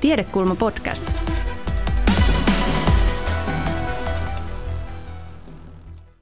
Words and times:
Tiedekulma 0.00 0.54
podcast. 0.54 1.12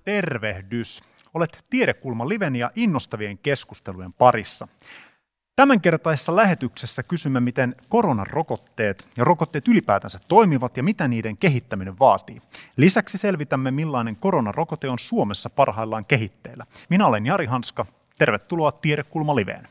Tervehdys. 0.04 1.03
Olet 1.35 1.64
Tiedekulma 1.71 2.29
Liven 2.29 2.56
ja 2.56 2.71
innostavien 2.77 3.38
keskustelujen 3.38 4.12
parissa. 4.12 4.69
Tämänkertaisessa 5.56 6.37
lähetyksessä 6.37 7.03
kysymme, 7.03 7.41
miten 7.41 7.75
koronarokotteet 7.88 9.08
ja 9.17 9.24
rokotteet 9.24 9.69
ylipäätänsä 9.69 10.21
toimivat 10.29 10.76
ja 10.76 10.83
mitä 10.83 11.08
niiden 11.08 11.37
kehittäminen 11.37 11.99
vaatii. 11.99 12.42
Lisäksi 12.76 13.19
selvitämme, 13.19 13.71
millainen 13.71 14.17
koronarokote 14.17 14.88
on 14.88 14.99
Suomessa 14.99 15.51
parhaillaan 15.51 16.05
kehitteillä. 16.05 16.66
Minä 16.88 17.06
olen 17.06 17.27
Jari 17.27 17.47
Hanska. 17.47 17.87
Tervetuloa 18.19 18.73
Tiedekulma 18.73 19.37
Liveen. 19.37 19.65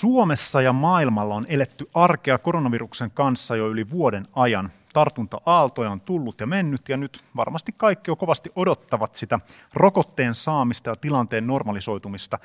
Suomessa 0.00 0.60
ja 0.60 0.72
maailmalla 0.72 1.34
on 1.34 1.46
eletty 1.48 1.90
arkea 1.94 2.38
koronaviruksen 2.38 3.10
kanssa 3.10 3.56
jo 3.56 3.68
yli 3.68 3.90
vuoden 3.90 4.26
ajan. 4.34 4.70
Tartunta-aaltoja 4.92 5.90
on 5.90 6.00
tullut 6.00 6.40
ja 6.40 6.46
mennyt 6.46 6.88
ja 6.88 6.96
nyt 6.96 7.24
varmasti 7.36 7.72
kaikki 7.76 8.10
jo 8.10 8.16
kovasti 8.16 8.50
odottavat 8.56 9.14
sitä 9.14 9.40
rokotteen 9.74 10.34
saamista 10.34 10.90
ja 10.90 10.96
tilanteen 10.96 11.46
normalisoitumista. 11.46 12.38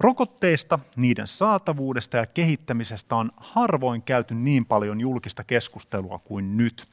Rokotteista, 0.00 0.78
niiden 0.96 1.26
saatavuudesta 1.26 2.16
ja 2.16 2.26
kehittämisestä 2.26 3.16
on 3.16 3.30
harvoin 3.36 4.02
käyty 4.02 4.34
niin 4.34 4.66
paljon 4.66 5.00
julkista 5.00 5.44
keskustelua 5.44 6.18
kuin 6.18 6.56
nyt. 6.56 6.86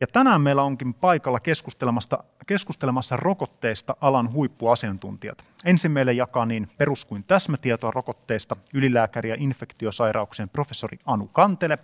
Ja 0.00 0.06
tänään 0.06 0.40
meillä 0.40 0.62
onkin 0.62 0.94
paikalla 0.94 1.40
keskustelemassa, 1.40 2.24
keskustelemassa 2.46 3.16
rokotteista 3.16 3.96
alan 4.00 4.32
huippuasiantuntijat. 4.32 5.44
Ensin 5.64 5.90
meille 5.90 6.12
jakaa 6.12 6.46
niin 6.46 6.68
perus- 6.78 7.04
kuin 7.04 7.24
täsmätietoa 7.24 7.90
rokotteista 7.90 8.56
ylilääkäri 8.74 9.28
ja 9.28 9.36
infektiosairauksien 9.38 10.48
professori 10.48 10.98
Anu 11.06 11.28
Kantele 11.28 11.78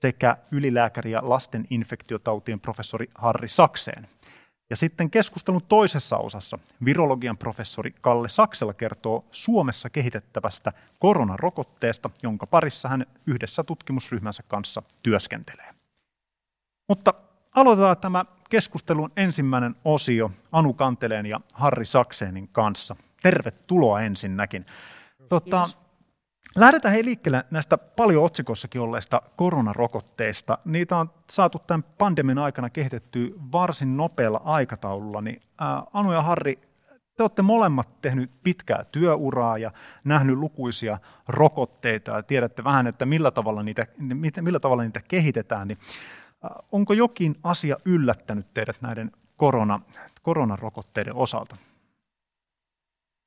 sekä 0.00 0.36
ylilääkäri 0.52 1.10
ja 1.10 1.20
lasten 1.22 1.66
infektiotautien 1.70 2.60
professori 2.60 3.10
Harri 3.14 3.48
Sakseen. 3.48 4.08
Ja 4.70 4.76
sitten 4.76 5.10
keskustelun 5.10 5.62
toisessa 5.68 6.16
osassa 6.16 6.58
virologian 6.84 7.38
professori 7.38 7.94
Kalle 8.00 8.28
Saksela 8.28 8.74
kertoo 8.74 9.24
Suomessa 9.30 9.90
kehitettävästä 9.90 10.72
koronarokotteesta, 10.98 12.10
jonka 12.22 12.46
parissa 12.46 12.88
hän 12.88 13.06
yhdessä 13.26 13.64
tutkimusryhmänsä 13.64 14.42
kanssa 14.48 14.82
työskentelee. 15.02 15.74
Mutta 16.88 17.14
aloitetaan 17.54 17.96
tämä 17.96 18.24
keskustelun 18.50 19.12
ensimmäinen 19.16 19.76
osio 19.84 20.30
Anu 20.52 20.72
Kanteleen 20.74 21.26
ja 21.26 21.40
Harri 21.52 21.86
Sakseenin 21.86 22.48
kanssa. 22.52 22.96
Tervetuloa 23.22 24.00
ensinnäkin. 24.00 24.66
Tota, 25.28 25.68
lähdetään 26.56 26.94
hei 26.94 27.04
liikkeelle 27.04 27.44
näistä 27.50 27.78
paljon 27.78 28.24
otsikossakin 28.24 28.80
olleista 28.80 29.22
koronarokotteista. 29.36 30.58
Niitä 30.64 30.96
on 30.96 31.10
saatu 31.30 31.58
tämän 31.58 31.82
pandemian 31.98 32.38
aikana 32.38 32.70
kehitettyä 32.70 33.28
varsin 33.52 33.96
nopealla 33.96 34.40
aikataululla. 34.44 35.20
Niin, 35.20 35.40
ää, 35.58 35.82
Anu 35.92 36.12
ja 36.12 36.22
Harri, 36.22 36.58
te 37.16 37.22
olette 37.22 37.42
molemmat 37.42 38.00
tehnyt 38.02 38.30
pitkää 38.42 38.84
työuraa 38.92 39.58
ja 39.58 39.72
nähnyt 40.04 40.38
lukuisia 40.38 40.98
rokotteita 41.28 42.10
ja 42.10 42.22
tiedätte 42.22 42.64
vähän, 42.64 42.86
että 42.86 43.06
millä 43.06 43.30
tavalla 43.30 43.62
niitä, 43.62 43.86
millä 44.40 44.60
tavalla 44.60 44.82
niitä 44.82 45.00
kehitetään. 45.08 45.68
Niin 45.68 45.78
Onko 46.72 46.92
jokin 46.92 47.36
asia 47.42 47.76
yllättänyt 47.84 48.54
teidät 48.54 48.76
näiden 48.80 49.12
korona, 49.36 49.80
koronarokotteiden 50.22 51.14
osalta? 51.14 51.56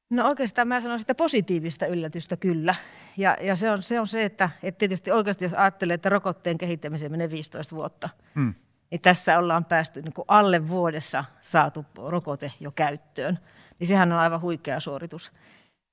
No 0.10 0.28
oikeastaan 0.28 0.68
mä 0.68 0.82
sanoisin, 0.82 1.04
että 1.04 1.16
positiivista 1.16 1.86
yllätystä 1.86 2.38
kyllä. 2.38 2.76
Ja, 3.18 3.38
ja 3.42 3.56
se, 3.56 3.72
on, 3.72 3.84
se 3.84 4.00
on 4.00 4.08
se, 4.08 4.26
että, 4.26 4.50
että 4.64 4.80
tietysti 4.80 5.12
oikeasti 5.12 5.46
jos 5.46 5.54
ajattelee, 5.54 5.94
että 5.94 6.10
rokotteen 6.10 6.58
kehittämiseen 6.58 7.12
menee 7.12 7.30
15 7.30 7.76
vuotta, 7.76 8.10
hmm. 8.36 8.54
niin 8.92 9.02
tässä 9.02 9.40
ollaan 9.40 9.66
päästy 9.66 10.02
niin 10.02 10.14
kuin 10.14 10.26
alle 10.28 10.70
vuodessa 10.70 11.26
saatu 11.42 11.86
rokote 12.08 12.52
jo 12.60 12.72
käyttöön. 12.72 13.40
Niin 13.80 13.88
sehän 13.88 14.12
on 14.12 14.20
aivan 14.20 14.42
huikea 14.42 14.80
suoritus. 14.80 15.32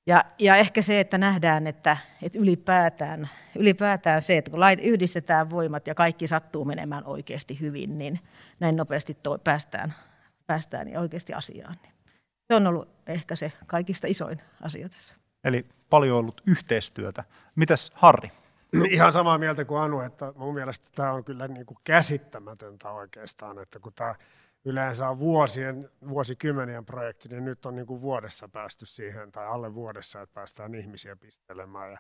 Ja, 0.09 0.25
ja 0.39 0.57
ehkä 0.57 0.83
se, 0.83 1.01
että 1.01 1.19
nähdään, 1.19 1.67
että, 1.67 1.97
että 2.23 2.39
ylipäätään, 2.39 3.29
ylipäätään 3.57 4.21
se, 4.21 4.37
että 4.37 4.51
kun 4.51 4.61
lait, 4.61 4.81
yhdistetään 4.83 5.51
voimat 5.51 5.87
ja 5.87 5.95
kaikki 5.95 6.27
sattuu 6.27 6.65
menemään 6.65 7.05
oikeasti 7.05 7.61
hyvin, 7.61 7.99
niin 7.99 8.21
näin 8.61 8.77
nopeasti 8.77 9.17
to, 9.23 9.39
päästään, 9.39 9.95
päästään 10.47 10.87
niin 10.87 10.99
oikeasti 10.99 11.35
asiaan. 11.35 11.77
Niin 11.83 11.93
se 12.47 12.55
on 12.55 12.67
ollut 12.67 12.89
ehkä 13.07 13.37
se 13.37 13.53
kaikista 13.67 14.07
isoin 14.07 14.41
asia 14.63 14.89
tässä. 14.89 15.15
Eli 15.45 15.67
paljon 15.91 16.19
ollut 16.19 16.43
yhteistyötä. 16.47 17.25
Mitäs 17.57 17.93
Harri? 17.95 18.33
Ihan 18.91 19.13
samaa 19.13 19.39
mieltä 19.39 19.65
kuin 19.65 19.81
Anu, 19.81 20.01
että 20.01 20.33
mun 20.37 20.55
mielestä 20.55 20.89
tämä 20.95 21.13
on 21.13 21.25
kyllä 21.25 21.49
niin 21.49 21.67
kuin 21.67 21.79
käsittämätöntä 21.85 22.91
oikeastaan, 22.91 23.59
että 23.59 23.79
kun 23.79 23.93
tämä 23.93 24.15
yleensä 24.65 25.09
on 25.09 25.19
vuosien, 25.19 25.91
vuosikymmenien 26.09 26.85
projekti, 26.85 27.29
niin 27.29 27.45
nyt 27.45 27.67
on 27.67 27.77
niin 27.77 27.87
kuin 27.87 28.01
vuodessa 28.01 28.49
päästy 28.49 28.87
siihen, 28.87 29.33
tai 29.33 29.47
alle 29.47 29.75
vuodessa, 29.75 30.23
että 30.23 30.35
päästään 30.35 30.75
ihmisiä 30.75 31.17
pistelemään. 31.17 31.93
Ja 31.93 31.99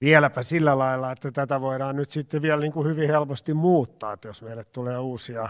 vieläpä 0.00 0.42
sillä 0.42 0.78
lailla, 0.78 1.12
että 1.12 1.30
tätä 1.30 1.60
voidaan 1.60 1.96
nyt 1.96 2.10
sitten 2.10 2.42
vielä 2.42 2.60
niin 2.60 2.72
kuin 2.72 2.88
hyvin 2.88 3.08
helposti 3.08 3.54
muuttaa, 3.54 4.12
että 4.12 4.28
jos 4.28 4.42
meille 4.42 4.64
tulee 4.64 4.98
uusia 4.98 5.48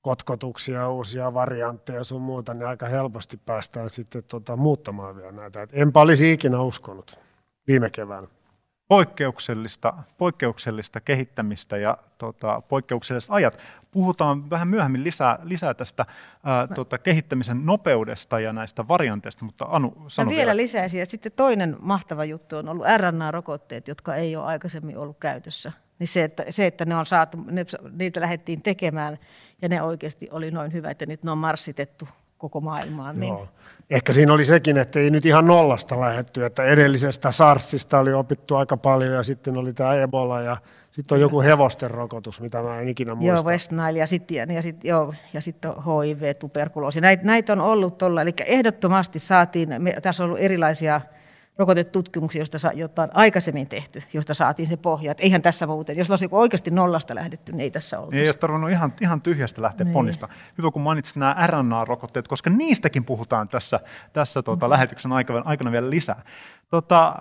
kotkotuksia, 0.00 0.88
uusia 0.88 1.34
variantteja 1.34 1.98
ja 1.98 2.04
sun 2.04 2.22
muuta, 2.22 2.54
niin 2.54 2.66
aika 2.66 2.86
helposti 2.86 3.36
päästään 3.36 3.90
sitten 3.90 4.24
tota, 4.24 4.56
muuttamaan 4.56 5.16
vielä 5.16 5.32
näitä. 5.32 5.62
Et 5.62 5.70
enpä 5.72 6.00
olisi 6.00 6.32
ikinä 6.32 6.60
uskonut 6.60 7.18
viime 7.66 7.90
keväänä 7.90 8.28
poikkeuksellista, 8.88 9.94
poikkeuksellista 10.18 11.00
kehittämistä 11.00 11.76
ja 11.76 11.98
tota, 12.18 12.62
poikkeukselliset 12.68 13.30
ajat. 13.30 13.58
Puhutaan 13.90 14.50
vähän 14.50 14.68
myöhemmin 14.68 15.04
lisää, 15.04 15.38
lisää 15.42 15.74
tästä 15.74 16.06
ää, 16.44 16.66
tota, 16.66 16.98
kehittämisen 16.98 17.66
nopeudesta 17.66 18.40
ja 18.40 18.52
näistä 18.52 18.88
varianteista, 18.88 19.44
mutta 19.44 19.66
Anu, 19.68 20.04
sano 20.08 20.28
vielä. 20.28 20.38
vielä 20.38 20.56
lisäisin, 20.56 21.02
että 21.02 21.10
sitten 21.10 21.32
toinen 21.36 21.76
mahtava 21.80 22.24
juttu 22.24 22.56
on 22.56 22.68
ollut 22.68 22.86
RNA-rokotteet, 22.96 23.88
jotka 23.88 24.14
ei 24.14 24.36
ole 24.36 24.44
aikaisemmin 24.44 24.98
ollut 24.98 25.18
käytössä. 25.20 25.72
Niin 25.98 26.08
se, 26.08 26.24
että, 26.24 26.44
se, 26.50 26.66
että 26.66 26.84
ne 26.84 26.96
on 26.96 27.06
saatu, 27.06 27.44
ne, 27.50 27.64
niitä 27.98 28.20
lähdettiin 28.20 28.62
tekemään 28.62 29.18
ja 29.62 29.68
ne 29.68 29.82
oikeasti 29.82 30.28
oli 30.30 30.50
noin 30.50 30.72
hyvä, 30.72 30.90
että 30.90 31.06
nyt 31.06 31.24
ne 31.24 31.30
on 31.30 31.38
marssitettu 31.38 32.08
koko 32.38 32.60
maailmaan. 32.60 33.20
Niin. 33.20 33.28
Joo. 33.28 33.48
Ehkä 33.90 34.12
siinä 34.12 34.32
oli 34.32 34.44
sekin, 34.44 34.76
että 34.76 35.00
ei 35.00 35.10
nyt 35.10 35.26
ihan 35.26 35.46
nollasta 35.46 36.00
lähetty, 36.00 36.44
että 36.44 36.64
edellisestä 36.64 37.32
SARSista 37.32 37.98
oli 37.98 38.12
opittu 38.12 38.56
aika 38.56 38.76
paljon 38.76 39.14
ja 39.14 39.22
sitten 39.22 39.56
oli 39.56 39.72
tämä 39.72 39.94
Ebola 39.94 40.40
ja 40.40 40.56
sitten 40.90 41.16
on 41.16 41.20
joku 41.20 41.40
hevosten 41.40 41.90
rokotus, 41.90 42.40
mitä 42.40 42.62
mä 42.62 42.80
en 42.80 42.88
ikinä 42.88 43.14
muista. 43.14 43.34
Joo, 43.34 43.44
West 43.44 43.72
Nile 43.72 43.98
ja 43.98 44.06
sitten 44.06 44.50
ja 44.50 44.62
sit, 44.62 44.84
joo, 44.84 45.14
ja 45.32 45.40
sit 45.40 45.56
HIV, 45.64 46.34
tuberkuloosi. 46.34 47.00
Näitä 47.00 47.24
näit 47.24 47.50
on 47.50 47.60
ollut 47.60 47.98
tuolla, 47.98 48.22
eli 48.22 48.32
ehdottomasti 48.46 49.18
saatiin, 49.18 49.82
me, 49.82 49.96
tässä 50.02 50.24
on 50.24 50.30
ollut 50.30 50.42
erilaisia 50.42 51.00
rokotetutkimuksia, 51.58 52.40
joista, 52.40 52.72
joita 52.74 53.02
on 53.02 53.08
aikaisemmin 53.14 53.66
tehty, 53.66 54.02
josta 54.12 54.34
saatiin 54.34 54.68
se 54.68 54.76
pohja. 54.76 55.10
Että 55.10 55.22
eihän 55.22 55.42
tässä 55.42 55.66
muuten, 55.66 55.96
jos 55.96 56.10
olisi 56.10 56.28
oikeasti 56.30 56.70
nollasta 56.70 57.14
lähdetty, 57.14 57.52
niin 57.52 57.60
ei 57.60 57.70
tässä 57.70 57.98
ollut. 57.98 58.14
Ei 58.14 58.28
ole 58.28 58.34
tarvinnut 58.34 58.70
ihan, 58.70 58.92
ihan 59.00 59.20
tyhjästä 59.20 59.62
lähteä 59.62 59.84
niin. 59.84 59.92
ponnista. 59.92 60.28
Hyvä, 60.58 60.70
kun 60.70 60.82
mainitsit 60.82 61.16
nämä 61.16 61.46
RNA-rokotteet, 61.46 62.28
koska 62.28 62.50
niistäkin 62.50 63.04
puhutaan 63.04 63.48
tässä, 63.48 63.80
tässä 64.12 64.42
tuota, 64.42 64.66
mm. 64.66 64.70
lähetyksen 64.70 65.12
aikana, 65.12 65.42
aikana 65.44 65.72
vielä 65.72 65.90
lisää. 65.90 66.22
Tota, 66.70 67.14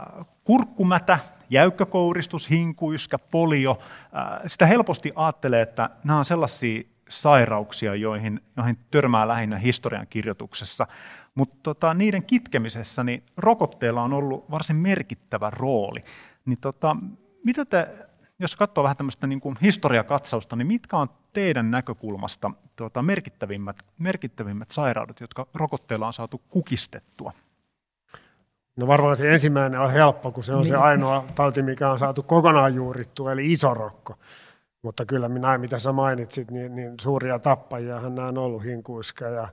kurkkumätä, 0.44 1.20
jäykkäkouristus, 1.50 2.50
hinkuiskä, 2.50 3.18
polio, 3.20 3.80
äh, 4.02 4.42
sitä 4.46 4.66
helposti 4.66 5.12
ajattelee, 5.16 5.62
että 5.62 5.90
nämä 6.04 6.20
on 6.20 6.26
sellaisia 6.26 6.84
sairauksia, 7.10 7.96
joihin, 7.96 8.42
joihin 8.58 8.78
törmää 8.92 9.28
lähinnä 9.28 9.58
historian 9.58 10.08
kirjoituksessa. 10.08 10.88
Mutta 11.36 11.58
tota, 11.64 11.94
niiden 11.94 12.24
kitkemisessä 12.24 13.04
niin 13.04 13.24
rokotteilla 13.38 14.02
on 14.02 14.14
ollut 14.14 14.52
varsin 14.52 14.76
merkittävä 14.76 15.50
rooli. 15.50 16.04
Niin 16.46 16.58
tota, 16.62 16.96
mitä 17.44 17.66
te, 17.66 17.88
jos 18.40 18.56
katsoo 18.56 18.84
vähän 18.84 18.98
tämmöistä 18.98 19.28
niin 19.28 19.42
kuin 19.42 19.58
historiakatsausta, 19.62 20.56
niin 20.56 20.68
mitkä 20.68 20.98
on 20.98 21.10
teidän 21.34 21.72
näkökulmasta 21.72 22.52
tota, 22.76 23.02
merkittävimmät, 23.02 23.78
merkittävimmät 24.00 24.72
sairaudet, 24.72 25.20
jotka 25.20 25.48
rokotteilla 25.54 26.08
on 26.08 26.14
saatu 26.14 26.42
kukistettua? 26.50 27.34
No 28.76 28.88
varmaan 28.88 29.18
se 29.18 29.34
ensimmäinen 29.34 29.80
on 29.80 29.92
helppo, 29.92 30.32
kun 30.32 30.44
se 30.44 30.54
on 30.54 30.62
niin. 30.62 30.68
se 30.68 30.76
ainoa 30.76 31.26
tauti, 31.36 31.62
mikä 31.62 31.92
on 31.92 32.00
saatu 32.00 32.24
kokonaan 32.24 32.76
juurittua, 32.76 33.32
eli 33.32 33.52
isorokko. 33.52 34.16
Mutta 34.82 35.06
kyllä 35.06 35.30
minä, 35.30 35.58
mitä 35.58 35.80
sä 35.80 35.92
mainitsit, 35.92 36.52
niin, 36.52 36.76
niin 36.76 36.94
suuria 37.02 37.40
tappajia 37.40 38.10
nämä 38.10 38.28
on 38.28 38.38
ollut 38.38 38.64
hinkuiska 38.64 39.26
ja 39.26 39.48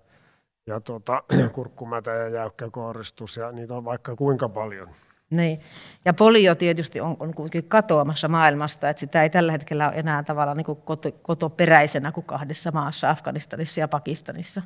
ja 0.67 0.81
tuota, 0.81 1.23
kurkkumätä 1.55 2.11
ja 2.11 2.29
jäykkä 2.29 2.71
kooristus 2.71 3.37
ja 3.37 3.53
niitä 3.53 3.75
on 3.75 3.85
vaikka 3.85 4.17
kuinka 4.17 4.49
paljon. 4.49 4.89
Niin. 5.31 5.61
Ja 6.05 6.15
polio 6.15 6.55
tietysti 6.55 7.01
on, 7.01 7.17
on 7.21 7.35
kuitenkin 7.35 7.69
katoamassa 7.69 8.29
maailmasta, 8.29 8.89
että 8.89 9.01
sitä 9.01 9.23
ei 9.23 9.31
tällä 9.31 9.53
hetkellä 9.53 9.89
ole 9.89 9.97
enää 9.97 10.23
tavallaan 10.23 10.57
niin 10.57 10.77
koto, 10.85 11.13
kotoperäisenä 11.23 12.13
kuin 12.13 12.25
kahdessa 12.25 12.71
maassa, 12.71 13.11
Afganistanissa 13.11 13.81
ja 13.81 13.89
Pakistanissa. 13.89 14.63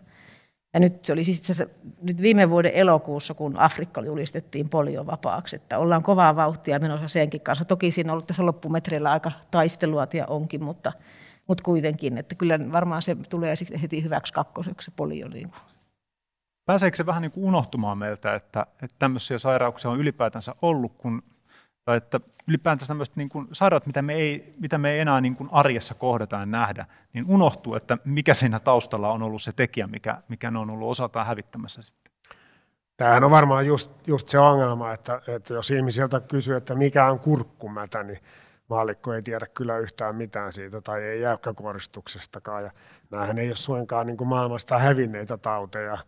Ja 0.74 0.80
nyt 0.80 1.04
se 1.04 1.12
oli 1.12 1.24
siis 1.24 1.38
itse 1.38 1.52
asiassa 1.52 1.74
nyt 2.02 2.22
viime 2.22 2.50
vuoden 2.50 2.72
elokuussa, 2.74 3.34
kun 3.34 3.58
Afrikka 3.58 4.00
julistettiin 4.00 4.68
poliovapaaksi, 4.68 5.56
että 5.56 5.78
ollaan 5.78 6.02
kovaa 6.02 6.36
vauhtia 6.36 6.78
menossa 6.78 7.08
senkin 7.08 7.40
kanssa. 7.40 7.64
Toki 7.64 7.90
siinä 7.90 8.12
on 8.12 8.12
ollut 8.12 8.26
tässä 8.26 8.46
loppumetreillä 8.46 9.12
aika 9.12 9.32
taistelua 9.50 10.06
ja 10.14 10.26
onkin, 10.26 10.64
mutta, 10.64 10.92
mutta 11.46 11.64
kuitenkin, 11.64 12.18
että 12.18 12.34
kyllä 12.34 12.58
varmaan 12.72 13.02
se 13.02 13.16
tulee 13.30 13.54
heti 13.82 14.04
hyväksi 14.04 14.32
kakkoseksi 14.32 14.84
se 14.84 14.92
polio. 14.96 15.28
Niin 15.28 15.52
Pääseekö 16.66 16.96
se 16.96 17.06
vähän 17.06 17.22
niin 17.22 17.32
kuin 17.32 17.44
unohtumaan 17.44 17.98
meiltä, 17.98 18.34
että, 18.34 18.66
että 18.82 18.96
tämmöisiä 18.98 19.38
sairauksia 19.38 19.90
on 19.90 20.00
ylipäätänsä 20.00 20.54
ollut, 20.62 20.92
kun, 20.98 21.22
tai 21.84 21.96
että 21.96 22.20
ylipäätänsä 22.48 22.86
tämmöiset 22.86 23.16
niin 23.16 23.28
kuin 23.28 23.48
sairaudet, 23.52 23.86
mitä 23.86 24.02
me 24.02 24.14
ei, 24.14 24.54
mitä 24.60 24.78
me 24.78 24.90
ei 24.90 25.00
enää 25.00 25.20
niin 25.20 25.36
kuin 25.36 25.48
arjessa 25.52 25.94
kohdata 25.94 26.36
ja 26.36 26.46
nähdä, 26.46 26.86
niin 27.12 27.24
unohtuu, 27.28 27.74
että 27.74 27.98
mikä 28.04 28.34
siinä 28.34 28.58
taustalla 28.58 29.12
on 29.12 29.22
ollut 29.22 29.42
se 29.42 29.52
tekijä, 29.52 29.86
mikä, 29.86 30.22
mikä 30.28 30.50
ne 30.50 30.58
on 30.58 30.70
ollut 30.70 30.90
osaltaan 30.90 31.26
hävittämässä 31.26 31.82
sitten. 31.82 32.12
Tämähän 32.96 33.24
on 33.24 33.30
varmaan 33.30 33.66
just, 33.66 33.92
just 34.06 34.28
se 34.28 34.38
ongelma, 34.38 34.92
että, 34.92 35.20
että 35.28 35.54
jos 35.54 35.70
ihmisiltä 35.70 36.20
kysyy, 36.20 36.56
että 36.56 36.74
mikä 36.74 37.06
on 37.06 37.20
kurkkumätä, 37.20 38.02
niin 38.02 38.18
maalikko 38.68 39.14
ei 39.14 39.22
tiedä 39.22 39.46
kyllä 39.46 39.78
yhtään 39.78 40.16
mitään 40.16 40.52
siitä 40.52 40.80
tai 40.80 41.02
ei 41.02 41.20
jäykkäkuoristuksestakaan. 41.20 42.64
Ja 42.64 42.70
näähän 43.10 43.38
ei 43.38 43.48
ole 43.48 43.56
suinkaan 43.56 44.06
niin 44.06 44.16
kuin 44.16 44.28
maailmasta 44.28 44.78
hävinneitä 44.78 45.36
tauteja. 45.36 45.98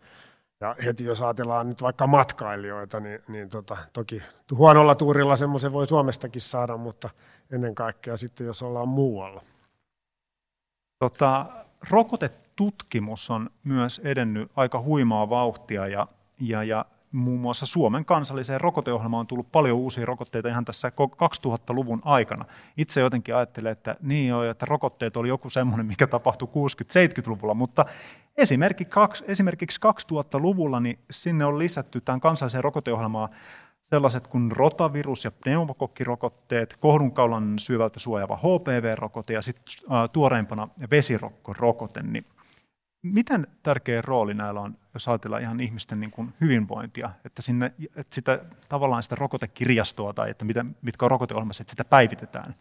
Ja 0.61 0.75
heti 0.85 1.03
jos 1.03 1.21
ajatellaan 1.21 1.69
nyt 1.69 1.81
vaikka 1.81 2.07
matkailijoita, 2.07 2.99
niin, 2.99 3.19
niin 3.27 3.49
tota, 3.49 3.77
toki 3.93 4.21
huonolla 4.57 4.95
tuurilla 4.95 5.35
semmoisen 5.35 5.73
voi 5.73 5.85
Suomestakin 5.85 6.41
saada, 6.41 6.77
mutta 6.77 7.09
ennen 7.51 7.75
kaikkea 7.75 8.17
sitten 8.17 8.47
jos 8.47 8.63
ollaan 8.63 8.87
muualla. 8.87 9.41
Tota, 10.99 11.45
rokotetutkimus 11.89 13.29
on 13.29 13.49
myös 13.63 14.01
edennyt 14.03 14.51
aika 14.55 14.81
huimaa 14.81 15.29
vauhtia 15.29 15.87
ja, 15.87 16.07
ja, 16.39 16.63
ja 16.63 16.85
muun 17.13 17.39
muassa 17.39 17.65
Suomen 17.65 18.05
kansalliseen 18.05 18.61
rokoteohjelmaan 18.61 19.19
on 19.19 19.27
tullut 19.27 19.51
paljon 19.51 19.77
uusia 19.77 20.05
rokotteita 20.05 20.49
ihan 20.49 20.65
tässä 20.65 20.89
2000-luvun 20.89 22.01
aikana. 22.05 22.45
Itse 22.77 22.99
jotenkin 22.99 23.35
ajattelen, 23.35 23.71
että 23.71 23.95
niin 24.01 24.27
joo, 24.27 24.43
että 24.43 24.65
rokotteet 24.65 25.17
oli 25.17 25.27
joku 25.27 25.49
semmoinen, 25.49 25.85
mikä 25.85 26.07
tapahtui 26.07 26.47
60-70-luvulla, 26.47 27.53
mutta 27.53 27.85
esimerkiksi 29.27 29.79
2000-luvulla 30.11 30.79
niin 30.79 30.99
sinne 31.11 31.45
on 31.45 31.59
lisätty 31.59 32.01
tämän 32.01 32.19
kansalliseen 32.19 32.63
rokoteohjelmaan 32.63 33.29
sellaiset 33.89 34.27
kuin 34.27 34.51
rotavirus- 34.51 35.25
ja 35.25 35.31
pneumokokkirokotteet, 35.31 36.77
kohdunkaulan 36.79 37.59
syövältä 37.59 37.99
suojaava 37.99 38.37
HPV-rokote 38.37 39.33
ja 39.33 39.41
sitten 39.41 39.75
tuoreimpana 40.13 40.67
vesirokko-rokote. 40.91 42.01
Niin 42.03 42.23
Miten 43.01 43.47
tärkeä 43.63 44.01
rooli 44.01 44.33
näillä 44.33 44.61
on, 44.61 44.77
jos 44.93 45.07
ajatellaan 45.07 45.41
ihan 45.41 45.59
ihmisten 45.59 45.99
niin 45.99 46.11
kuin 46.11 46.33
hyvinvointia, 46.41 47.09
että, 47.25 47.41
sinne, 47.41 47.73
että 47.95 48.15
sitä, 48.15 48.39
tavallaan 48.69 49.03
sitä 49.03 49.15
rokotekirjastoa 49.15 50.13
tai 50.13 50.29
että 50.29 50.45
mitä, 50.45 50.65
mitkä 50.81 51.05
on 51.05 51.11
rokoteohjelmassa, 51.11 51.61
että 51.61 51.71
sitä 51.71 51.85
päivitetään? 51.85 52.55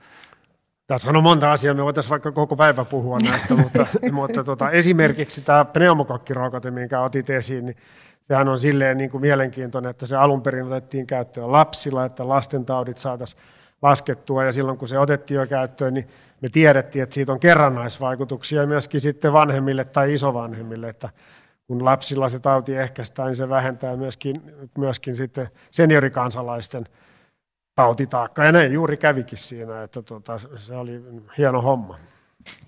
Tässä 0.87 1.11
on 1.11 1.23
monta 1.23 1.53
asiaa, 1.53 1.75
me 1.75 1.85
voitaisiin 1.85 2.11
vaikka 2.11 2.33
koko 2.33 2.57
päivä 2.57 2.85
puhua 2.85 3.19
näistä, 3.31 3.55
mutta, 3.63 3.87
mutta 4.13 4.45
tota, 4.45 4.71
esimerkiksi 4.71 5.41
tämä 5.41 5.65
pneumokokkirokote, 5.65 6.71
minkä 6.71 7.01
otit 7.01 7.31
esiin, 7.31 7.67
niin 7.67 7.77
sehän 8.23 8.49
on 8.49 8.61
silleen 8.61 8.97
niin 8.97 9.11
kuin 9.11 9.21
mielenkiintoinen, 9.21 9.91
että 9.91 10.07
se 10.07 10.17
alun 10.17 10.43
perin 10.43 10.67
otettiin 10.67 11.07
käyttöön 11.07 11.53
lapsilla, 11.53 12.05
että 12.05 12.29
lastentaudit 12.29 12.99
saataisiin 12.99 13.43
laskettua, 13.83 14.45
ja 14.45 14.53
silloin 14.53 14.79
kun 14.79 14.89
se 14.89 14.99
otettiin 14.99 15.39
jo 15.39 15.47
käyttöön, 15.47 15.95
niin 15.95 16.09
me 16.41 16.49
tiedettiin, 16.49 17.03
että 17.03 17.15
siitä 17.15 17.33
on 17.33 17.41
kerrannaisvaikutuksia 17.41 18.67
myöskin 18.67 19.01
sitten 19.01 19.33
vanhemmille 19.33 19.85
tai 19.85 20.15
isovanhemmille, 20.15 20.89
että 20.89 21.09
kun 21.67 21.85
lapsilla 21.85 22.29
se 22.29 22.39
tauti 22.39 22.77
ehkäistään, 22.77 23.29
niin 23.29 23.37
se 23.37 23.49
vähentää 23.49 23.97
myöskin, 23.97 24.43
myöskin 24.79 25.17
sitten 25.17 25.49
seniorikansalaisten 25.71 26.85
tautitaakkaa. 27.75 28.45
Ja 28.45 28.53
näin 28.53 28.73
juuri 28.73 28.97
kävikin 28.97 29.39
siinä, 29.39 29.83
että 29.83 30.03
tota, 30.03 30.39
se 30.39 30.75
oli 30.75 31.03
hieno 31.39 31.63
homma. 31.63 31.99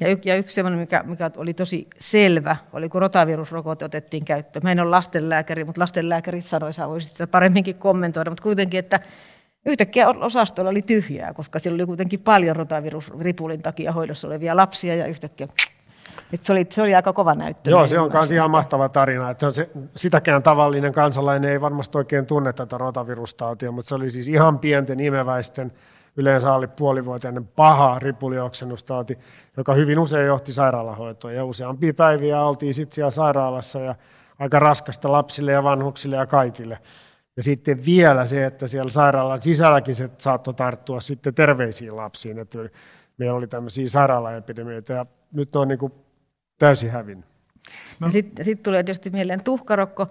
Ja, 0.01 0.09
y- 0.09 0.21
ja 0.25 0.37
yksi 0.37 0.55
sellainen, 0.55 0.81
mikä, 0.81 1.03
mikä 1.03 1.31
oli 1.37 1.55
tosi 1.55 1.89
selvä, 1.99 2.57
oli 2.73 2.89
kun 2.89 3.01
rotavirusrokote 3.01 3.85
otettiin 3.85 4.25
käyttöön. 4.25 4.63
Mä 4.63 4.73
en 4.73 4.81
ole 4.81 4.91
lastenlääkäri, 4.91 5.65
mutta 5.65 5.81
lastenlääkärit 5.81 6.45
sanoi, 6.45 6.73
sä 6.73 6.89
voisit 6.89 7.11
sitä 7.11 7.27
paremminkin 7.27 7.75
kommentoida, 7.75 8.31
mutta 8.31 8.43
kuitenkin, 8.43 8.79
että 8.79 9.01
Yhtäkkiä 9.67 10.09
osastolla 10.09 10.71
oli 10.71 10.83
tyhjää, 10.83 11.35
koska 11.35 11.59
siellä 11.59 11.75
oli 11.75 11.87
kuitenkin 11.87 12.21
paljon 12.21 12.57
rotavirusripulin 12.57 13.63
takia 13.63 13.93
hoidossa 13.93 14.27
olevia 14.27 14.57
lapsia 14.57 14.95
ja 14.95 15.07
yhtäkkiä 15.07 15.49
että 16.33 16.47
se, 16.47 16.53
oli, 16.53 16.67
se 16.71 16.83
oli 16.83 16.95
aika 16.95 17.13
kova 17.13 17.35
näyttö. 17.35 17.71
Joo, 17.71 17.87
se 17.87 17.99
on 17.99 18.11
myös 18.13 18.33
ihan 18.33 18.51
mahtava 18.51 18.89
tarina. 18.89 19.31
Että 19.31 19.51
se, 19.51 19.71
sitäkään 19.97 20.43
tavallinen 20.43 20.93
kansalainen 20.93 21.51
ei 21.51 21.61
varmasti 21.61 21.99
oikein 21.99 22.27
tunne 22.27 22.53
tätä 22.53 22.79
rotavirustautia, 22.79 23.73
mutta 23.73 23.89
se 23.89 23.95
oli 23.95 24.11
siis 24.11 24.29
ihan 24.29 24.59
pienten 24.59 25.01
imeväisten, 25.01 25.73
yleensä 26.17 26.55
alle 26.55 26.67
puolivuotiainen 26.67 27.47
paha 27.47 27.99
ripulioksenustauti, 27.99 29.19
joka 29.57 29.75
hyvin 29.75 29.99
usein 29.99 30.27
johti 30.27 30.53
sairaalahoitoon. 30.53 31.35
Ja 31.35 31.45
useampia 31.45 31.95
päiviä 31.95 32.43
oltiin 32.43 32.75
sitten 32.75 32.95
siellä 32.95 33.11
sairaalassa 33.11 33.81
ja 33.81 33.95
aika 34.39 34.59
raskasta 34.59 35.13
lapsille 35.13 35.53
ja 35.53 35.65
vanhuksille 35.65 36.17
ja 36.17 36.27
kaikille. 36.27 36.79
Ja 37.37 37.43
sitten 37.43 37.85
vielä 37.87 38.27
se, 38.27 38.47
että 38.47 38.69
siellä 38.69 38.91
sairaalan 38.91 39.43
sisälläkin 39.43 39.95
se 39.95 40.11
saattoi 40.19 40.55
tarttua 40.55 41.01
sitten 41.01 41.35
terveisiin 41.35 41.97
lapsiin. 41.97 42.39
Että 42.39 42.59
meillä 43.19 43.37
oli 43.37 43.47
tämmöisiä 43.47 43.89
sairaalaepidemioita 43.89 44.93
ja 44.93 45.07
nyt 45.33 45.57
on 45.57 45.69
niin 45.69 45.79
kuin 45.79 45.93
täysin 46.59 46.91
hävinnyt. 46.91 47.27
No. 48.01 48.11
Sitten 48.11 48.45
sit 48.45 48.63
tulee 48.63 48.83
tietysti 48.83 49.11
mieleen 49.11 49.45
tuhkarokko, 49.45 50.07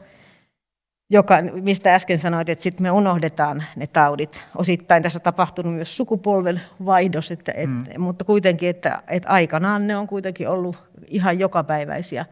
joka, 1.09 1.35
mistä 1.41 1.93
äsken 1.93 2.19
sanoit, 2.19 2.49
että 2.49 2.63
sitten 2.63 2.83
me 2.83 2.91
unohdetaan 2.91 3.63
ne 3.75 3.87
taudit. 3.87 4.43
Osittain 4.55 5.03
tässä 5.03 5.19
on 5.19 5.23
tapahtunut 5.23 5.73
myös 5.73 5.97
sukupolven 5.97 6.61
vaihdos, 6.85 7.31
että, 7.31 7.51
et, 7.51 7.69
mm. 7.69 8.01
mutta 8.01 8.25
kuitenkin, 8.25 8.69
että, 8.69 9.03
että 9.07 9.29
aikanaan 9.29 9.87
ne 9.87 9.97
on 9.97 10.07
kuitenkin 10.07 10.49
ollut 10.49 10.83
ihan 11.07 11.39
jokapäiväisiä 11.39 12.25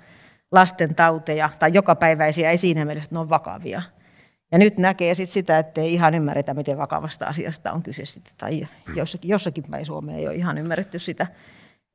lasten 0.52 0.96
tauteja, 0.96 1.50
tai 1.60 1.72
jokapäiväisiä 1.74 2.52
ei 2.52 2.58
siinä 2.58 2.86
mielessä, 2.86 3.08
että 3.08 3.16
ne 3.16 3.20
on 3.20 3.30
vakavia. 3.30 3.82
Ja 4.52 4.58
nyt 4.58 4.78
näkee 4.78 5.14
sit 5.14 5.30
sitä, 5.30 5.60
että 5.60 5.82
ei 5.82 5.94
ihan 5.94 6.16
ymmärretä, 6.16 6.54
miten 6.54 6.78
vakavasta 6.78 7.26
asiasta 7.26 7.72
on 7.72 7.84
kyse 7.84 8.06
sitten, 8.06 8.34
tai 8.38 8.66
jossakin, 8.96 9.30
jossakin 9.30 9.64
päin 9.72 9.86
Suomea 9.86 10.16
ei 10.16 10.28
ole 10.28 10.36
ihan 10.36 10.58
ymmärretty 10.58 11.00
sitä. 11.00 11.28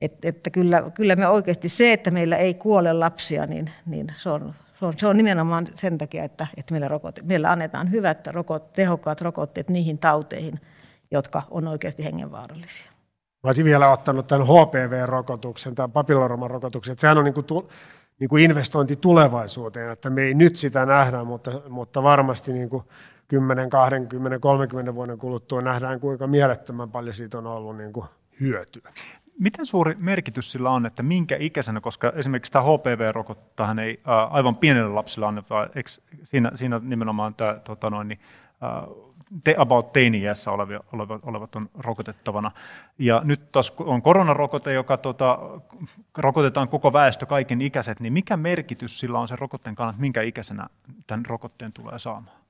Että, 0.01 0.29
että 0.29 0.51
kyllä, 0.51 0.83
kyllä 0.95 1.17
me 1.17 1.29
oikeasti 1.29 1.69
se, 1.69 1.93
että 1.93 2.11
meillä 2.11 2.37
ei 2.37 2.55
kuole 2.55 2.93
lapsia, 2.93 3.47
niin, 3.47 3.71
niin 3.87 4.07
se, 4.17 4.31
on, 4.31 4.55
se, 4.79 4.87
on, 4.87 4.95
se 4.97 5.07
on 5.07 5.17
nimenomaan 5.17 5.67
sen 5.75 5.99
takia, 5.99 6.25
että, 6.25 6.47
että 6.57 6.75
meillä, 6.75 6.89
rokote, 6.89 7.23
meillä 7.25 7.51
annetaan 7.51 7.91
hyvät, 7.91 8.27
rokot, 8.27 8.73
tehokkaat 8.73 9.21
rokotteet 9.21 9.71
niihin 9.71 9.99
tauteihin, 9.99 10.61
jotka 11.11 11.43
on 11.51 11.69
oikeasti 11.69 12.05
hengenvaarallisia. 12.05 12.93
Mä 13.43 13.49
olisin 13.49 13.65
vielä 13.65 13.93
ottanut 13.93 14.27
tämän 14.27 14.47
HPV-rokotuksen, 14.47 15.75
tämän 15.75 15.93
papilloroman-rokotuksen. 15.93 16.99
Sehän 16.99 17.19
on 17.19 17.25
niin 17.25 17.35
kuin 17.35 17.47
niin 18.19 18.29
kuin 18.29 18.45
investointi 18.45 18.97
tulevaisuuteen, 18.97 19.91
että 19.91 20.11
me 20.11 20.23
ei 20.23 20.35
nyt 20.35 20.57
sitä 20.57 20.87
nähdä, 20.87 21.25
mutta, 21.25 21.61
mutta 21.69 22.03
varmasti 22.03 22.53
niin 22.53 22.69
kuin 22.69 22.85
10, 23.29 23.71
20, 23.71 24.39
30 24.39 24.95
vuoden 24.95 25.19
kuluttua 25.19 25.63
nähdään, 25.63 26.01
kuinka 26.01 26.27
mielettömän 26.27 26.91
paljon 26.91 27.15
siitä 27.15 27.39
on 27.39 27.47
ollut 27.47 27.77
niin 27.77 27.93
kuin 27.93 28.07
hyötyä. 28.41 28.93
Miten 29.39 29.67
suuri 29.67 29.95
merkitys 29.99 30.53
sillä 30.53 30.71
on, 30.71 30.87
että 30.87 31.03
minkä 31.03 31.37
ikäisenä, 31.41 31.81
koska 31.81 32.13
esimerkiksi 32.17 32.53
tämä 32.53 32.65
HPV-rokottahan 32.65 33.79
ei 33.79 34.01
aivan 34.31 34.57
pienelle 34.57 34.95
lapsille 34.95 35.27
anneta, 35.27 35.69
siinä, 36.25 36.51
siinä 36.55 36.81
nimenomaan 36.85 37.35
tämä 37.35 37.55
tota 37.65 37.91
noin, 37.91 38.09
niin, 38.09 38.21
te, 39.45 39.55
about 39.59 39.93
teini-iässä 39.93 40.51
olevat, 40.51 40.87
olevat, 40.93 41.21
olevat 41.25 41.57
on 41.57 41.71
rokotettavana. 41.75 42.51
Ja 42.99 43.21
nyt 43.25 43.53
taas 43.53 43.73
on 43.79 44.03
koronarokote, 44.03 44.73
joka 44.73 44.97
tota, 44.97 45.39
rokotetaan 46.19 46.69
koko 46.69 46.93
väestö, 46.93 47.27
kaiken 47.27 47.61
ikäiset, 47.61 48.01
niin 48.01 48.13
mikä 48.13 48.37
merkitys 48.37 48.99
sillä 48.99 49.19
on 49.19 49.29
sen 49.29 49.39
rokotteen 49.39 49.75
kannalta, 49.75 50.01
minkä 50.01 50.23
ikäisenä 50.23 50.67
tämän 51.07 51.27
rokotteen 51.27 51.73
tulee 51.73 51.99
saamaan? 51.99 52.42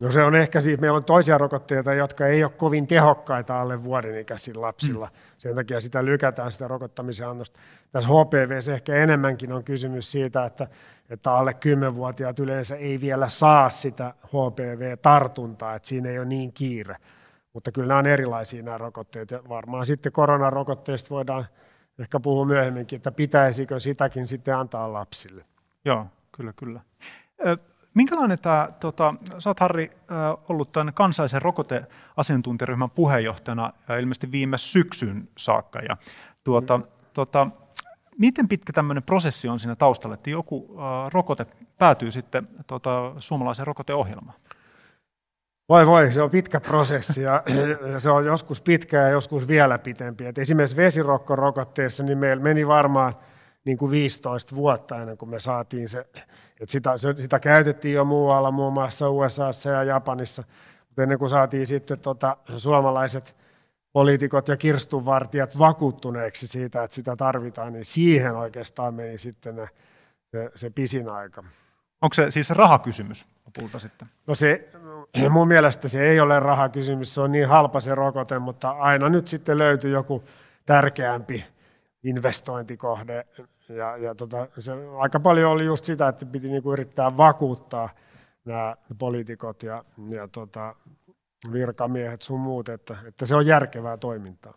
No 0.00 0.10
se 0.10 0.22
on 0.22 0.34
ehkä 0.34 0.60
siis, 0.60 0.80
meillä 0.80 0.96
on 0.96 1.04
toisia 1.04 1.38
rokotteita, 1.38 1.94
jotka 1.94 2.26
ei 2.26 2.44
ole 2.44 2.52
kovin 2.52 2.86
tehokkaita 2.86 3.60
alle 3.60 3.84
vuoden 3.84 4.20
ikäisillä 4.20 4.62
lapsilla. 4.62 5.06
Hmm. 5.06 5.16
Sen 5.38 5.54
takia 5.54 5.80
sitä 5.80 6.04
lykätään 6.04 6.52
sitä 6.52 6.68
rokottamisen 6.68 7.28
annosta. 7.28 7.60
Tässä 7.92 8.10
HPV 8.10 8.50
ehkä 8.74 8.94
enemmänkin 8.94 9.52
on 9.52 9.64
kysymys 9.64 10.12
siitä, 10.12 10.44
että, 10.44 10.68
että 11.10 11.32
alle 11.32 11.52
10-vuotiaat 11.52 12.38
yleensä 12.38 12.76
ei 12.76 13.00
vielä 13.00 13.28
saa 13.28 13.70
sitä 13.70 14.14
HPV-tartuntaa, 14.26 15.74
että 15.74 15.88
siinä 15.88 16.08
ei 16.08 16.18
ole 16.18 16.26
niin 16.26 16.52
kiire. 16.52 16.96
Mutta 17.52 17.72
kyllä 17.72 17.88
nämä 17.88 17.98
on 17.98 18.06
erilaisia 18.06 18.62
nämä 18.62 18.78
rokotteet 18.78 19.30
ja 19.30 19.42
varmaan 19.48 19.86
sitten 19.86 20.12
koronarokotteista 20.12 21.10
voidaan 21.10 21.46
ehkä 21.98 22.20
puhua 22.20 22.44
myöhemminkin, 22.44 22.96
että 22.96 23.12
pitäisikö 23.12 23.80
sitäkin 23.80 24.28
sitten 24.28 24.56
antaa 24.56 24.92
lapsille. 24.92 25.44
Joo, 25.84 26.06
kyllä, 26.36 26.52
kyllä. 26.56 26.80
Minkälainen 27.94 28.38
tämä, 28.38 28.68
tota, 28.80 29.14
sä 29.38 29.50
oot 29.50 29.60
Harri 29.60 29.90
ollut 30.48 30.72
tämän 30.72 30.94
kansallisen 30.94 31.42
rokoteasiantuntijaryhmän 31.42 32.90
puheenjohtajana 32.90 33.72
ilmeisesti 34.00 34.32
viime 34.32 34.58
syksyn 34.58 35.28
saakka. 35.38 35.78
Ja, 35.78 35.96
tuota, 36.44 36.78
mm. 36.78 36.84
tota, 37.12 37.46
miten 38.18 38.48
pitkä 38.48 38.72
tämmöinen 38.72 39.02
prosessi 39.02 39.48
on 39.48 39.60
siinä 39.60 39.76
taustalla, 39.76 40.14
että 40.14 40.30
joku 40.30 40.76
äh, 40.78 41.10
rokote 41.12 41.46
päätyy 41.78 42.10
sitten 42.10 42.48
tota, 42.66 43.12
suomalaiseen 43.18 43.66
rokoteohjelmaan? 43.66 44.38
Voi 45.68 45.86
voi, 45.86 46.12
se 46.12 46.22
on 46.22 46.30
pitkä 46.30 46.60
prosessi 46.60 47.22
ja 47.22 47.42
se 47.98 48.10
on 48.10 48.24
joskus 48.24 48.60
pitkä 48.60 48.96
ja 48.96 49.08
joskus 49.08 49.48
vielä 49.48 49.78
pitempi. 49.78 50.26
Et 50.26 50.38
esimerkiksi 50.38 50.76
vesirokkorokotteessa 50.76 52.02
niin 52.02 52.18
meillä 52.18 52.42
meni 52.42 52.66
varmaan 52.66 53.14
niin 53.64 53.78
kuin 53.78 53.90
15 53.90 54.56
vuotta 54.56 55.00
ennen 55.00 55.18
kuin 55.18 55.30
me 55.30 55.40
saatiin 55.40 55.88
se. 55.88 56.06
Et 56.60 56.68
sitä, 56.68 56.90
sitä 56.98 57.40
käytettiin 57.40 57.94
jo 57.94 58.04
muualla, 58.04 58.50
muun 58.50 58.72
muassa 58.72 59.10
USAssa 59.10 59.70
ja 59.70 59.82
Japanissa, 59.82 60.42
mutta 60.88 61.02
ennen 61.02 61.18
kuin 61.18 61.30
saatiin 61.30 61.66
sitten 61.66 61.98
tota, 61.98 62.36
suomalaiset 62.56 63.36
poliitikot 63.92 64.48
ja 64.48 64.56
kirstunvartijat 64.56 65.58
vakuuttuneeksi 65.58 66.46
siitä, 66.46 66.82
että 66.82 66.94
sitä 66.94 67.16
tarvitaan, 67.16 67.72
niin 67.72 67.84
siihen 67.84 68.36
oikeastaan 68.36 68.94
meni 68.94 69.18
sitten 69.18 69.56
ne, 69.56 69.68
se, 70.30 70.50
se 70.54 70.70
pisin 70.70 71.08
aika. 71.08 71.42
Onko 72.02 72.14
se 72.14 72.30
siis 72.30 72.50
rahakysymys 72.50 73.26
lopulta 73.46 73.78
sitten? 73.78 74.08
No 74.26 74.34
se, 74.34 74.68
mun 75.30 75.48
mielestä 75.48 75.88
se 75.88 76.08
ei 76.08 76.20
ole 76.20 76.40
rahakysymys, 76.40 77.14
se 77.14 77.20
on 77.20 77.32
niin 77.32 77.48
halpa 77.48 77.80
se 77.80 77.94
rokote, 77.94 78.38
mutta 78.38 78.70
aina 78.70 79.08
nyt 79.08 79.28
sitten 79.28 79.58
löytyy 79.58 79.90
joku 79.90 80.24
tärkeämpi 80.66 81.44
investointikohde. 82.02 83.26
Ja, 83.68 83.96
ja 83.96 84.14
tota, 84.14 84.48
se, 84.58 84.72
aika 84.98 85.20
paljon 85.20 85.52
oli 85.52 85.64
just 85.64 85.84
sitä, 85.84 86.08
että 86.08 86.26
piti 86.26 86.48
niinku 86.48 86.72
yrittää 86.72 87.16
vakuuttaa 87.16 87.88
nämä 88.44 88.76
poliitikot 88.98 89.62
ja, 89.62 89.84
ja 90.10 90.28
tota, 90.28 90.74
virkamiehet 91.52 92.22
sun 92.22 92.40
muut, 92.40 92.68
että, 92.68 92.96
että 93.06 93.26
se 93.26 93.34
on 93.34 93.46
järkevää 93.46 93.96
toimintaa. 93.96 94.54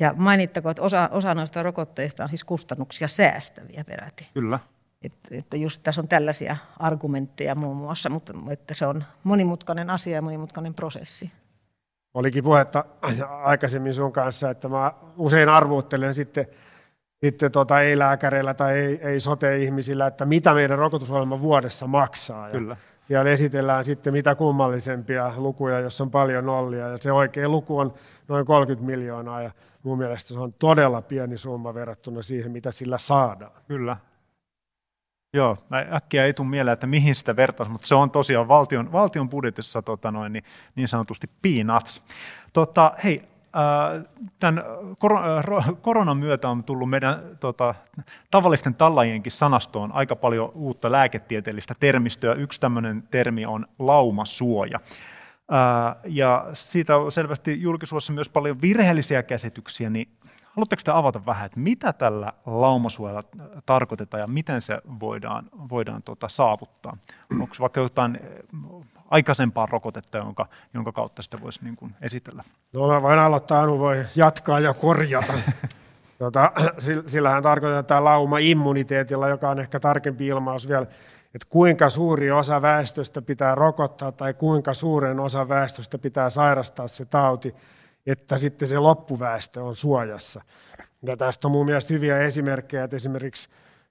Ja 0.00 0.14
mainittakoon, 0.16 0.70
että 0.70 0.82
osa, 0.82 1.08
osa 1.12 1.34
noista 1.34 1.62
rokotteista 1.62 2.22
on 2.22 2.28
siis 2.28 2.44
kustannuksia 2.44 3.08
säästäviä 3.08 3.84
peräti. 3.86 4.28
Kyllä. 4.34 4.58
Että, 5.02 5.28
että 5.30 5.56
just 5.56 5.82
tässä 5.82 6.00
on 6.00 6.08
tällaisia 6.08 6.56
argumentteja 6.78 7.54
muun 7.54 7.76
muassa, 7.76 8.10
mutta 8.10 8.32
että 8.50 8.74
se 8.74 8.86
on 8.86 9.04
monimutkainen 9.24 9.90
asia 9.90 10.14
ja 10.14 10.22
monimutkainen 10.22 10.74
prosessi. 10.74 11.32
Olikin 12.14 12.44
puhetta 12.44 12.84
aikaisemmin 13.42 13.94
sun 13.94 14.12
kanssa, 14.12 14.50
että 14.50 14.68
mä 14.68 14.92
usein 15.16 15.48
arvuuttelen 15.48 16.14
sitten, 16.14 16.46
sitten 17.20 17.52
tota 17.52 17.80
ei-lääkäreillä 17.80 18.54
tai 18.54 18.78
ei, 18.78 19.00
ei 19.02 19.20
sote-ihmisillä, 19.20 20.06
että 20.06 20.24
mitä 20.24 20.54
meidän 20.54 20.78
rokotusohjelma 20.78 21.40
vuodessa 21.40 21.86
maksaa. 21.86 22.50
Kyllä. 22.50 22.76
Ja 22.98 23.06
siellä 23.06 23.30
esitellään 23.30 23.84
sitten 23.84 24.12
mitä 24.12 24.34
kummallisempia 24.34 25.32
lukuja, 25.36 25.80
jos 25.80 26.00
on 26.00 26.10
paljon 26.10 26.46
nollia. 26.46 26.88
Ja 26.88 26.96
se 26.96 27.12
oikea 27.12 27.48
luku 27.48 27.78
on 27.78 27.94
noin 28.28 28.46
30 28.46 28.86
miljoonaa 28.86 29.42
ja 29.42 29.50
mun 29.82 29.98
mielestä 29.98 30.34
se 30.34 30.38
on 30.38 30.52
todella 30.52 31.02
pieni 31.02 31.38
summa 31.38 31.74
verrattuna 31.74 32.22
siihen, 32.22 32.52
mitä 32.52 32.70
sillä 32.70 32.98
saadaan. 32.98 33.62
Kyllä, 33.68 33.96
Joo, 35.34 35.56
äkkiä 35.92 36.24
ei 36.24 36.34
tule 36.34 36.48
mieleen, 36.48 36.72
että 36.72 36.86
mihin 36.86 37.14
sitä 37.14 37.36
vertaisi, 37.36 37.72
mutta 37.72 37.86
se 37.86 37.94
on 37.94 38.10
tosiaan 38.10 38.48
valtion, 38.48 38.92
valtion 38.92 39.28
budjetissa 39.28 39.82
tota 39.82 40.10
noin, 40.10 40.32
niin, 40.32 40.44
niin 40.74 40.88
sanotusti 40.88 41.30
peanuts. 41.42 42.02
Tota, 42.52 42.92
hei, 43.04 43.22
tämän 44.40 44.58
äh, 44.58 45.74
koronan 45.82 46.16
myötä 46.16 46.48
on 46.48 46.64
tullut 46.64 46.90
meidän 46.90 47.22
tota, 47.40 47.74
tavallisten 48.30 48.74
tallajienkin 48.74 49.32
sanastoon 49.32 49.92
aika 49.92 50.16
paljon 50.16 50.52
uutta 50.54 50.92
lääketieteellistä 50.92 51.74
termistöä. 51.80 52.34
Yksi 52.34 52.60
tämmöinen 52.60 53.02
termi 53.10 53.46
on 53.46 53.66
laumasuoja. 53.78 54.80
Äh, 55.52 55.96
ja 56.04 56.46
siitä 56.52 56.96
on 56.96 57.12
selvästi 57.12 57.62
julkisuudessa 57.62 58.12
myös 58.12 58.28
paljon 58.28 58.60
virheellisiä 58.60 59.22
käsityksiä, 59.22 59.90
niin 59.90 60.08
Haluatteko 60.54 60.82
te 60.84 60.90
avata 60.90 61.26
vähän, 61.26 61.46
että 61.46 61.60
mitä 61.60 61.92
tällä 61.92 62.32
laumasuojalla 62.46 63.22
tarkoitetaan 63.66 64.20
ja 64.20 64.26
miten 64.26 64.60
se 64.60 64.80
voidaan, 65.00 65.50
voidaan 65.70 66.02
tota, 66.02 66.28
saavuttaa? 66.28 66.96
Onko 67.32 67.54
vaikka 67.60 67.80
jotain 67.80 68.20
aikaisempaa 69.14 69.66
rokotetta, 69.66 70.18
jonka, 70.18 70.46
jonka 70.74 70.92
kautta 70.92 71.22
sitä 71.22 71.40
voisi 71.40 71.64
niin 71.64 71.76
kuin 71.76 71.94
esitellä? 72.00 72.42
No 72.72 72.88
mä 72.88 73.02
voin 73.02 73.18
aloittaa, 73.18 73.62
Anu 73.62 73.78
voi 73.78 74.04
jatkaa 74.16 74.60
ja 74.60 74.74
korjata. 74.74 75.32
Tota, 76.18 76.52
sillähän 77.06 77.42
tarkoitetaan 77.42 78.04
lauma-immuniteetilla, 78.04 79.28
joka 79.28 79.50
on 79.50 79.60
ehkä 79.60 79.80
tarkempi 79.80 80.26
ilmaus 80.26 80.68
vielä, 80.68 80.86
että 81.34 81.46
kuinka 81.48 81.90
suuri 81.90 82.30
osa 82.30 82.62
väestöstä 82.62 83.22
pitää 83.22 83.54
rokottaa 83.54 84.12
tai 84.12 84.34
kuinka 84.34 84.74
suuren 84.74 85.20
osa 85.20 85.48
väestöstä 85.48 85.98
pitää 85.98 86.30
sairastaa 86.30 86.88
se 86.88 87.04
tauti, 87.04 87.54
että 88.06 88.38
sitten 88.38 88.68
se 88.68 88.78
loppuväestö 88.78 89.64
on 89.64 89.76
suojassa. 89.76 90.42
Ja 91.02 91.16
tästä 91.16 91.48
on 91.48 91.52
mun 91.52 91.66
mielestä 91.66 91.94
hyviä 91.94 92.18
esimerkkejä, 92.18 92.84
että 92.84 92.96
esimerkiksi 92.96 93.48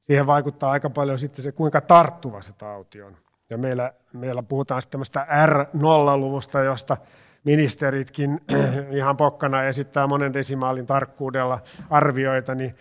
siihen 0.07 0.27
vaikuttaa 0.27 0.71
aika 0.71 0.89
paljon 0.89 1.19
sitten 1.19 1.43
se, 1.43 1.51
kuinka 1.51 1.81
tarttuva 1.81 2.41
se 2.41 2.53
tauti 2.53 3.01
on. 3.01 3.22
Ja 3.49 3.57
meillä, 3.57 3.93
meillä 4.13 4.43
puhutaan 4.43 4.81
sitten 4.81 4.91
tämmöistä 4.91 5.27
R0-luvusta, 5.45 6.59
josta 6.59 6.97
ministeritkin 7.43 8.41
ihan 8.97 9.17
pokkana 9.17 9.63
esittää 9.63 10.07
monen 10.07 10.33
desimaalin 10.33 10.85
tarkkuudella 10.85 11.59
arvioita, 11.89 12.55
niin 12.55 12.75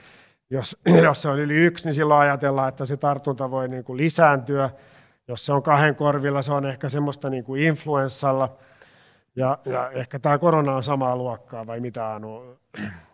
jos, 0.50 0.76
jos 1.04 1.22
se 1.22 1.28
on 1.28 1.38
yli 1.38 1.54
yksi, 1.54 1.84
niin 1.84 1.94
silloin 1.94 2.20
ajatellaan, 2.20 2.68
että 2.68 2.86
se 2.86 2.96
tartunta 2.96 3.50
voi 3.50 3.68
niin 3.68 3.84
kuin 3.84 3.96
lisääntyä. 3.96 4.70
Jos 5.28 5.46
se 5.46 5.52
on 5.52 5.62
kahden 5.62 5.94
korvilla, 5.94 6.42
se 6.42 6.52
on 6.52 6.66
ehkä 6.66 6.88
semmoista 6.88 7.30
niin 7.30 7.44
kuin 7.44 7.62
influenssalla– 7.62 8.48
ja, 9.36 9.58
ja 9.64 9.90
ehkä 9.90 10.18
tämä 10.18 10.38
korona 10.38 10.76
on 10.76 10.82
samaa 10.82 11.16
luokkaa, 11.16 11.66
vai 11.66 11.80
mitä 11.80 12.14
Anu? 12.14 12.58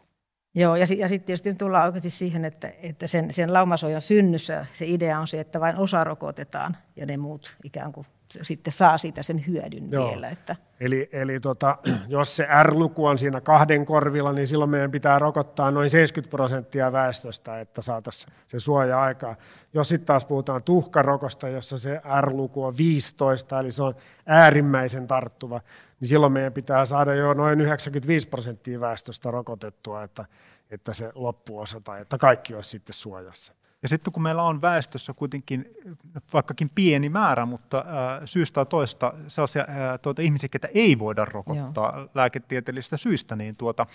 Joo, 0.60 0.76
ja, 0.76 0.86
ja 0.96 1.08
sitten 1.08 1.26
tietysti 1.26 1.54
tullaan 1.54 1.84
oikeasti 1.84 2.10
siihen, 2.10 2.44
että, 2.44 2.72
että 2.82 3.06
sen, 3.06 3.32
sen 3.32 3.52
laumasuojan 3.52 4.00
synnyssä 4.00 4.66
se 4.72 4.86
idea 4.86 5.20
on 5.20 5.28
se, 5.28 5.40
että 5.40 5.60
vain 5.60 5.76
osa 5.76 6.04
rokotetaan 6.04 6.76
ja 6.96 7.06
ne 7.06 7.16
muut 7.16 7.56
ikään 7.64 7.92
kuin 7.92 8.06
sitten 8.42 8.72
saa 8.72 8.98
siitä 8.98 9.22
sen 9.22 9.46
hyödyn 9.46 9.90
Joo. 9.90 10.10
vielä. 10.10 10.28
Että. 10.28 10.56
Eli, 10.80 11.08
eli 11.12 11.40
tota, 11.40 11.78
jos 12.08 12.36
se 12.36 12.46
R-luku 12.62 13.06
on 13.06 13.18
siinä 13.18 13.40
kahden 13.40 13.84
korvilla, 13.84 14.32
niin 14.32 14.46
silloin 14.46 14.70
meidän 14.70 14.90
pitää 14.90 15.18
rokottaa 15.18 15.70
noin 15.70 15.90
70 15.90 16.30
prosenttia 16.30 16.92
väestöstä, 16.92 17.60
että 17.60 17.82
saataisiin 17.82 18.32
se 18.46 18.60
suoja 18.60 19.02
aikaa. 19.02 19.36
Jos 19.74 19.88
sitten 19.88 20.06
taas 20.06 20.24
puhutaan 20.24 20.62
tuhkarokosta, 20.62 21.48
jossa 21.48 21.78
se 21.78 22.00
R-luku 22.20 22.64
on 22.64 22.76
15, 22.76 23.60
eli 23.60 23.72
se 23.72 23.82
on 23.82 23.94
äärimmäisen 24.26 25.06
tarttuva, 25.06 25.60
niin 26.00 26.08
silloin 26.08 26.32
meidän 26.32 26.52
pitää 26.52 26.84
saada 26.84 27.14
jo 27.14 27.34
noin 27.34 27.60
95 27.60 28.28
prosenttia 28.28 28.80
väestöstä 28.80 29.30
rokotettua, 29.30 30.02
että, 30.02 30.24
että 30.70 30.94
se 30.94 31.12
loppuosa 31.14 31.80
tai 31.80 32.00
että 32.00 32.18
kaikki 32.18 32.54
olisi 32.54 32.70
sitten 32.70 32.94
suojassa. 32.94 33.52
Ja 33.82 33.88
sitten 33.88 34.12
kun 34.12 34.22
meillä 34.22 34.42
on 34.42 34.62
väestössä 34.62 35.14
kuitenkin 35.14 35.74
vaikkakin 36.32 36.70
pieni 36.74 37.08
määrä, 37.08 37.46
mutta 37.46 37.78
äh, 37.78 38.22
syystä 38.24 38.54
tai 38.54 38.66
toista 38.66 39.14
sellaisia 39.28 39.62
äh, 39.62 40.00
tuota, 40.02 40.22
ihmisiä, 40.22 40.48
ketä 40.48 40.68
ei 40.74 40.98
voida 40.98 41.24
rokottaa 41.24 41.98
Joo. 41.98 42.08
lääketieteellisistä 42.14 42.96
syistä, 42.96 43.36
niin 43.36 43.56
tuota, 43.56 43.86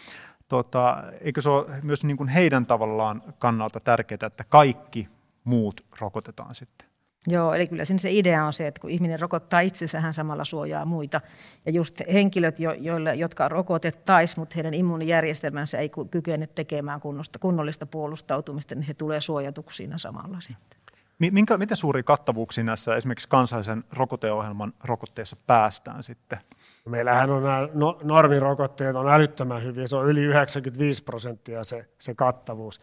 tuota, 0.48 1.04
eikö 1.22 1.42
se 1.42 1.50
ole 1.50 1.66
myös 1.82 2.04
niin 2.04 2.18
kuin 2.18 2.30
heidän 2.30 2.66
tavallaan 2.66 3.24
kannalta 3.40 3.80
tärkeää, 3.80 4.28
että 4.28 4.44
kaikki 4.44 5.10
muut 5.44 5.86
rokotetaan 6.00 6.56
sitten? 6.56 6.93
Joo, 7.28 7.54
eli 7.54 7.68
kyllä 7.68 7.86
se 7.86 8.12
idea 8.12 8.46
on 8.46 8.54
se, 8.54 8.68
että 8.68 8.82
kun 8.82 8.90
ihminen 8.90 9.20
rokottaa 9.20 9.60
itsensä, 9.60 10.00
hän 10.00 10.14
samalla 10.14 10.46
suojaa 10.46 10.86
muita. 10.86 11.22
Ja 11.66 11.72
just 11.72 12.02
henkilöt, 12.14 12.60
jo, 12.60 12.72
joille, 12.72 13.16
jotka 13.16 13.48
rokotettaisiin, 13.48 14.40
mutta 14.40 14.56
heidän 14.56 14.74
immuunijärjestelmänsä 14.74 15.78
ei 15.78 15.92
kykene 16.12 16.48
tekemään 16.48 17.02
kunnosta, 17.02 17.40
kunnollista 17.40 17.86
puolustautumista, 17.86 18.76
niin 18.76 18.84
he 18.84 18.94
tulee 18.94 19.22
suojatuksi 19.22 19.78
siinä 19.78 19.98
samalla 19.98 20.40
sitten. 20.40 20.84
Minkä, 21.20 21.58
miten 21.58 21.78
suuri 21.78 22.04
kattavuuksia 22.04 22.64
näissä 22.64 22.96
esimerkiksi 22.96 23.28
kansallisen 23.30 23.84
rokoteohjelman 23.92 24.74
rokotteessa 24.84 25.38
päästään 25.48 26.04
sitten? 26.04 26.40
Meillähän 26.86 27.30
on 27.30 27.44
nämä 27.44 27.68
no, 27.74 28.00
normirokotteet 28.04 28.96
on 28.96 29.10
älyttömän 29.10 29.64
hyviä, 29.64 29.88
se 29.88 29.96
on 29.96 30.10
yli 30.10 30.22
95 30.24 31.04
prosenttia 31.04 31.64
se, 31.64 31.86
se 32.00 32.16
kattavuus. 32.16 32.82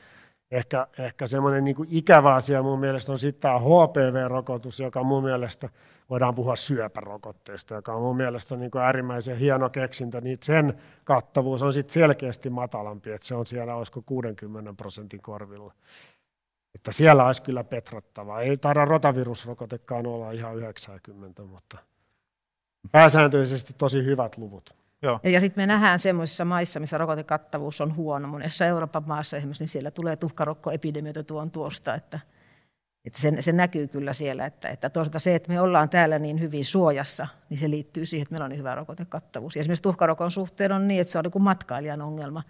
Ehkä, 0.50 0.87
ehkä 0.99 1.26
semmoinen 1.26 1.64
niin 1.64 1.76
ikävä 1.88 2.35
asia 2.35 2.62
mun 2.62 2.80
mielestä 2.80 3.12
on 3.12 3.19
sitten 3.19 3.40
tämä 3.40 3.59
HPV-rokotus, 3.59 4.80
joka 4.80 5.02
mun 5.02 5.25
mielestä 5.25 5.69
voidaan 6.11 6.35
puhua 6.35 6.57
syöpärokotteesta, 6.57 7.75
joka 7.75 7.95
on 7.95 8.02
mun 8.02 8.16
mielestä 8.16 8.57
niin 8.57 8.71
kuin 8.71 8.83
äärimmäisen 8.83 9.37
hieno 9.37 9.71
keksintö, 9.71 10.21
niin 10.21 10.38
sen 10.42 10.75
kattavuus 11.04 11.62
on 11.62 11.73
sitten 11.73 11.95
selkeästi 11.95 12.50
matalampi, 12.50 13.11
että 13.11 13.26
se 13.26 13.35
on 13.35 13.47
siellä 13.47 13.75
olisiko 13.75 14.02
60 14.07 14.75
prosentin 14.76 15.23
korvilla. 15.23 15.73
Että 16.75 16.92
siellä 16.92 17.26
olisi 17.26 17.42
kyllä 17.42 17.64
petrattavaa. 17.64 18.40
Ei 18.40 18.57
taida 18.57 18.85
rotavirusrokotekaan 18.85 20.07
olla 20.07 20.33
ihan 20.33 20.57
90, 20.57 21.42
mutta 21.42 21.78
pääsääntöisesti 22.92 23.75
tosi 23.78 24.04
hyvät 24.04 24.38
luvut. 24.38 24.79
Joo. 25.02 25.21
Ja 25.23 25.40
sitten 25.40 25.62
me 25.62 25.66
nähdään 25.66 25.99
semmoisissa 25.99 26.45
maissa, 26.45 26.80
missä 26.80 26.99
rokotekattavuus 26.99 27.80
on 27.80 27.97
huono. 27.97 28.28
Monessa 28.28 28.66
Euroopan 28.66 29.02
maassa 29.07 29.37
esimerkiksi 29.37 29.62
niin 29.62 29.69
siellä 29.69 29.90
tulee 29.90 30.16
tuhkarokkoepidemioita 30.16 31.25
tuon 31.25 31.50
tuosta, 31.50 31.95
että, 31.95 32.21
että 33.04 33.21
se, 33.21 33.42
se 33.42 33.52
näkyy 33.52 33.88
kyllä 33.88 34.12
siellä. 34.12 34.47
Että, 34.47 34.69
että 34.69 34.90
toisaalta 34.90 35.19
se, 35.19 35.35
että 35.35 35.52
me 35.52 35.61
ollaan 35.61 35.88
täällä 35.88 36.19
niin 36.19 36.40
hyvin 36.40 36.64
suojassa, 36.64 37.26
niin 37.50 37.59
se 37.59 37.71
liittyy 37.71 38.07
siihen, 38.07 38.23
että 38.23 38.33
meillä 38.33 38.45
on 38.45 38.50
niin 38.50 38.59
hyvä 38.59 38.75
rokotekattavuus. 38.75 39.57
Ja 39.57 39.61
esimerkiksi 39.61 39.83
tuhkarokon 39.83 40.30
suhteen 40.30 40.73
on 40.73 40.88
niin, 40.88 41.00
että 41.00 41.12
se 41.12 41.19
on 41.19 41.25
niin 41.25 41.33
kuin 41.33 41.42
matkailijan 41.42 42.02
ongelma. 42.02 42.42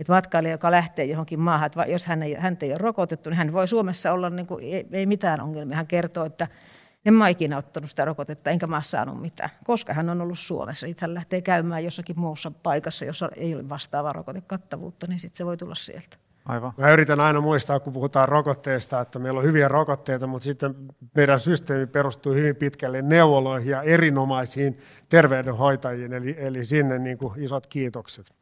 että 0.00 0.12
matkailija, 0.12 0.54
joka 0.54 0.70
lähtee 0.70 1.04
johonkin 1.04 1.40
maahan, 1.40 1.66
että 1.66 1.84
jos 1.84 2.06
hän 2.06 2.22
ei, 2.22 2.34
hän 2.34 2.58
ei 2.62 2.70
ole 2.70 2.78
rokotettu, 2.78 3.30
niin 3.30 3.38
hän 3.38 3.52
voi 3.52 3.68
Suomessa 3.68 4.12
olla, 4.12 4.30
niin 4.30 4.46
kuin, 4.46 4.64
ei, 4.64 4.86
ei 4.92 5.06
mitään 5.06 5.40
ongelmia. 5.40 5.76
Hän 5.76 5.86
kertoo, 5.86 6.24
että 6.24 6.48
en 7.04 7.14
mä 7.14 7.28
ikinä 7.28 7.58
ottanut 7.58 7.90
sitä 7.90 8.04
rokotetta, 8.04 8.50
enkä 8.50 8.66
mä 8.66 8.80
saanut 8.80 9.20
mitään, 9.20 9.50
koska 9.64 9.92
hän 9.92 10.10
on 10.10 10.20
ollut 10.20 10.38
Suomessa. 10.38 10.86
Sitten 10.86 11.08
hän 11.08 11.14
lähtee 11.14 11.40
käymään 11.42 11.84
jossakin 11.84 12.20
muussa 12.20 12.52
paikassa, 12.62 13.04
jossa 13.04 13.28
ei 13.36 13.54
ole 13.54 13.68
vastaavaa 13.68 14.12
rokotekattavuutta, 14.12 15.06
niin 15.06 15.20
sitten 15.20 15.36
se 15.36 15.46
voi 15.46 15.56
tulla 15.56 15.74
sieltä. 15.74 16.16
Aivan. 16.44 16.72
Mä 16.76 16.92
yritän 16.92 17.20
aina 17.20 17.40
muistaa, 17.40 17.80
kun 17.80 17.92
puhutaan 17.92 18.28
rokotteista, 18.28 19.00
että 19.00 19.18
meillä 19.18 19.38
on 19.38 19.46
hyviä 19.46 19.68
rokotteita, 19.68 20.26
mutta 20.26 20.44
sitten 20.44 20.74
meidän 21.14 21.40
systeemi 21.40 21.86
perustuu 21.86 22.32
hyvin 22.32 22.56
pitkälle 22.56 23.02
neuvoloihin 23.02 23.70
ja 23.70 23.82
erinomaisiin 23.82 24.78
terveydenhoitajiin, 25.08 26.12
eli, 26.12 26.36
eli 26.38 26.64
sinne 26.64 26.98
niin 26.98 27.18
kuin 27.18 27.42
isot 27.42 27.66
kiitokset. 27.66 28.32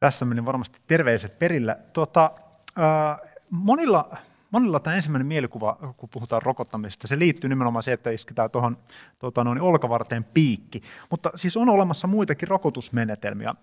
Tässä 0.00 0.24
meni 0.24 0.46
varmasti 0.46 0.80
terveiset 0.86 1.38
perillä. 1.38 1.76
Tuota, 1.92 2.30
äh, 2.78 3.30
monilla, 3.50 4.16
monilla 4.50 4.80
tämä 4.80 4.96
ensimmäinen 4.96 5.26
mielikuva, 5.26 5.78
kun 5.96 6.08
puhutaan 6.08 6.42
rokottamisesta, 6.42 7.08
se 7.08 7.18
liittyy 7.18 7.50
nimenomaan 7.50 7.82
siihen, 7.82 7.94
että 7.94 8.10
isketään 8.10 8.50
tuohon 8.50 8.78
tuota, 9.18 9.44
noin 9.44 9.60
olkavarteen 9.60 10.24
piikki. 10.24 10.82
Mutta 11.10 11.30
siis 11.36 11.56
on 11.56 11.68
olemassa 11.68 12.06
muitakin 12.06 12.48
rokotusmenetelmiä. 12.48 13.48
Äh, 13.48 13.56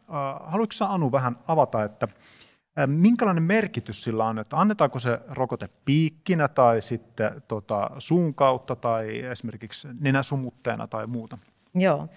haluatko 0.46 0.86
Anu 0.86 1.12
vähän 1.12 1.38
avata, 1.48 1.84
että 1.84 2.08
Minkälainen 2.86 3.44
merkitys 3.44 4.04
sillä 4.04 4.26
on, 4.26 4.40
että 4.40 4.58
annetaanko 4.58 5.00
se 5.00 5.20
rokote 5.28 5.70
piikkinä 5.86 6.48
tai 6.48 6.82
sitten 6.82 7.44
tota, 7.48 7.90
suun 7.98 8.34
kautta 8.34 8.76
tai 8.76 9.20
esimerkiksi 9.20 9.88
nenäsumutteena 10.00 10.88
tai 10.88 11.08
muuta? 11.08 11.38
Joo. 11.76 12.08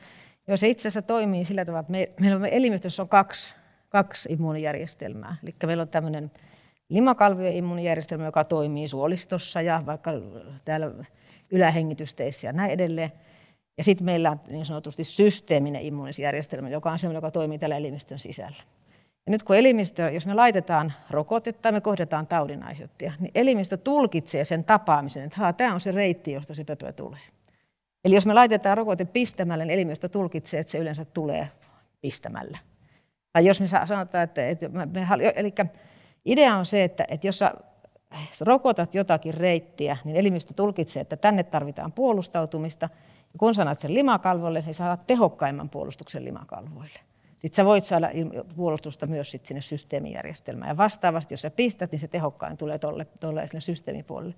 Joo, 0.48 0.56
se 0.56 0.68
itse 0.68 0.88
asiassa 0.88 1.02
toimii 1.02 1.44
sillä 1.44 1.64
tavalla, 1.64 1.80
että 1.80 1.92
me, 1.92 2.10
meillä 2.20 2.36
on 2.36 2.46
elimistössä 2.46 3.02
on 3.02 3.08
kaksi, 3.08 3.54
kaksi 3.88 4.32
immuunijärjestelmää. 4.32 5.36
Eli 5.42 5.54
meillä 5.66 5.82
on 5.82 5.88
tämmöinen 5.88 6.30
limakalvojen 6.90 7.56
immuunijärjestelmä, 7.56 8.24
joka 8.24 8.44
toimii 8.44 8.88
suolistossa 8.88 9.62
ja 9.62 9.82
vaikka 9.86 10.10
täällä 10.64 10.90
ylähengitysteissä 11.50 12.46
ja 12.46 12.52
näin 12.52 12.70
edelleen. 12.70 13.12
Ja 13.78 13.84
sitten 13.84 14.04
meillä 14.04 14.30
on 14.30 14.40
niin 14.48 14.66
sanotusti 14.66 15.04
systeeminen 15.04 15.82
immuunisjärjestelmä, 15.82 16.68
joka 16.68 16.92
on 16.92 16.98
sellainen, 16.98 17.16
joka 17.16 17.30
toimii 17.30 17.58
täällä 17.58 17.76
elimistön 17.76 18.18
sisällä. 18.18 18.56
Ja 19.26 19.30
nyt 19.30 19.42
kun 19.42 19.56
elimistö, 19.56 20.10
jos 20.10 20.26
me 20.26 20.34
laitetaan 20.34 20.92
rokotetta 21.10 21.62
tai 21.62 21.72
me 21.72 21.80
kohdataan 21.80 22.26
taudin 22.26 22.62
aiheuttajia, 22.62 23.12
niin 23.20 23.30
elimistö 23.34 23.76
tulkitsee 23.76 24.44
sen 24.44 24.64
tapaamisen, 24.64 25.24
että 25.24 25.52
tämä 25.52 25.74
on 25.74 25.80
se 25.80 25.90
reitti, 25.90 26.32
josta 26.32 26.54
se 26.54 26.64
pöpö 26.64 26.92
tulee. 26.92 27.20
Eli 28.04 28.14
jos 28.14 28.26
me 28.26 28.34
laitetaan 28.34 28.76
rokote 28.76 29.04
pistämällä, 29.04 29.64
niin 29.64 29.74
elimistö 29.74 30.08
tulkitsee, 30.08 30.60
että 30.60 30.70
se 30.70 30.78
yleensä 30.78 31.04
tulee 31.04 31.48
pistämällä. 32.00 32.58
Tai 33.32 33.46
jos 33.46 33.60
me 33.60 33.66
sanotaan, 33.66 34.24
että, 34.24 34.48
että 34.48 34.68
me, 34.68 34.86
me, 34.86 35.06
eli 35.36 35.52
idea 36.24 36.56
on 36.56 36.66
se, 36.66 36.84
että, 36.84 37.04
että 37.08 37.26
jos 37.26 37.38
sä 37.38 37.54
rokotat 38.40 38.94
jotakin 38.94 39.34
reittiä, 39.34 39.96
niin 40.04 40.16
elimistö 40.16 40.54
tulkitsee, 40.54 41.00
että 41.00 41.16
tänne 41.16 41.42
tarvitaan 41.42 41.92
puolustautumista. 41.92 42.88
Ja 43.32 43.38
kun 43.38 43.54
sanat 43.54 43.78
sen 43.78 43.94
limakalvoille, 43.94 44.60
niin 44.60 44.74
saat 44.74 45.06
tehokkaimman 45.06 45.68
puolustuksen 45.68 46.24
limakalvoille. 46.24 47.00
Sitten 47.36 47.56
sä 47.56 47.64
voit 47.64 47.84
saada 47.84 48.10
puolustusta 48.56 49.06
myös 49.06 49.30
sit 49.30 49.46
sinne 49.46 49.60
systeemijärjestelmään. 49.60 50.68
Ja 50.68 50.76
vastaavasti, 50.76 51.34
jos 51.34 51.42
sä 51.42 51.50
pistät, 51.50 51.92
niin 51.92 52.00
se 52.00 52.08
tehokkain 52.08 52.56
tulee 52.56 52.78
tolle, 52.78 53.06
tolle 53.20 53.46
sinne 53.46 53.60
systeemipuolelle. 53.60 54.34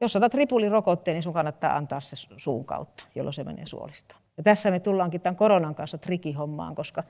Jos 0.00 0.16
otat 0.16 0.34
ripulirokotteen, 0.34 1.14
niin 1.14 1.22
sun 1.22 1.32
kannattaa 1.32 1.76
antaa 1.76 2.00
se 2.00 2.16
suun 2.36 2.64
kautta, 2.64 3.04
jolloin 3.14 3.34
se 3.34 3.44
menee 3.44 3.66
suolistoon. 3.66 4.20
Ja 4.36 4.42
tässä 4.42 4.70
me 4.70 4.80
tullaankin 4.80 5.20
tämän 5.20 5.36
koronan 5.36 5.74
kanssa 5.74 5.98
trikihommaan, 5.98 6.74
koska 6.74 7.04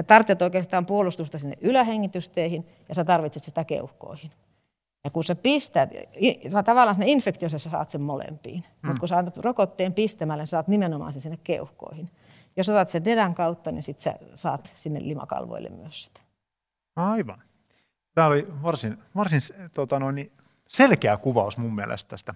sä 0.00 0.04
tarvitset 0.04 0.42
oikeastaan 0.42 0.86
puolustusta 0.86 1.38
sinne 1.38 1.56
ylähengitysteihin 1.60 2.66
ja 2.88 2.94
sä 2.94 3.04
tarvitset 3.04 3.42
sitä 3.42 3.64
keuhkoihin. 3.64 4.30
Ja 5.04 5.10
kun 5.10 5.24
sä 5.24 5.34
pistät, 5.34 5.90
tavallaan 6.64 6.94
sinne 6.94 7.10
infektiossa 7.10 7.58
sä 7.58 7.70
saat 7.70 7.90
sen 7.90 8.02
molempiin, 8.02 8.64
mm. 8.82 8.88
mutta 8.88 9.00
kun 9.00 9.08
sä 9.08 9.18
antat 9.18 9.36
rokotteen 9.36 9.94
pistämällä, 9.94 10.46
sä 10.46 10.50
saat 10.50 10.68
nimenomaan 10.68 11.12
sen 11.12 11.22
sinne 11.22 11.38
keuhkoihin. 11.44 12.10
Jos 12.56 12.68
otat 12.68 12.88
sen 12.88 13.02
nenän 13.02 13.34
kautta, 13.34 13.70
niin 13.70 13.82
sitten 13.82 14.02
sä 14.02 14.14
saat 14.34 14.70
sinne 14.74 15.00
limakalvoille 15.02 15.68
myös 15.68 16.04
sitä. 16.04 16.20
Aivan. 16.96 17.42
Tämä 18.14 18.26
oli 18.26 18.48
varsin, 18.62 18.98
varsin 19.16 19.40
tota 19.74 19.98
noin, 19.98 20.32
selkeä 20.68 21.16
kuvaus 21.16 21.58
mun 21.58 21.74
mielestä 21.74 22.08
tästä. 22.08 22.34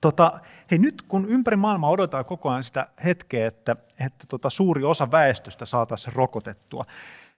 Tota, 0.00 0.40
hei, 0.70 0.78
nyt 0.78 1.02
kun 1.02 1.28
ympäri 1.28 1.56
maailmaa 1.56 1.90
odotetaan 1.90 2.24
koko 2.24 2.50
ajan 2.50 2.64
sitä 2.64 2.86
hetkeä, 3.04 3.46
että, 3.46 3.76
että 4.00 4.26
tota, 4.28 4.50
suuri 4.50 4.84
osa 4.84 5.10
väestöstä 5.10 5.66
saataisiin 5.66 6.16
rokotettua, 6.16 6.84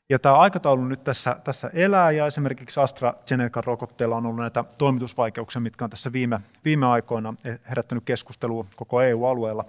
ja 0.09 0.19
tämä 0.19 0.35
aikataulu 0.35 0.85
nyt 0.85 1.05
tässä, 1.05 1.37
tässä 1.45 1.71
elää, 1.73 2.11
ja 2.11 2.27
esimerkiksi 2.27 2.81
AstraZeneca 2.81 3.61
rokotteella 3.61 4.17
on 4.17 4.27
ollut 4.27 4.41
näitä 4.41 4.65
toimitusvaikeuksia, 4.79 5.61
mitkä 5.61 5.85
on 5.85 5.91
tässä 5.91 6.13
viime, 6.13 6.41
viime 6.65 6.87
aikoina 6.87 7.35
herättänyt 7.69 8.05
keskustelua 8.05 8.67
koko 8.77 9.03
EU-alueella. 9.03 9.65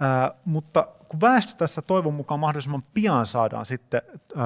Ää, 0.00 0.34
mutta 0.44 0.88
kun 1.08 1.20
väestö 1.20 1.54
tässä 1.56 1.82
toivon 1.82 2.14
mukaan 2.14 2.40
mahdollisimman 2.40 2.84
pian 2.94 3.26
saadaan 3.26 3.66
sitten 3.66 4.02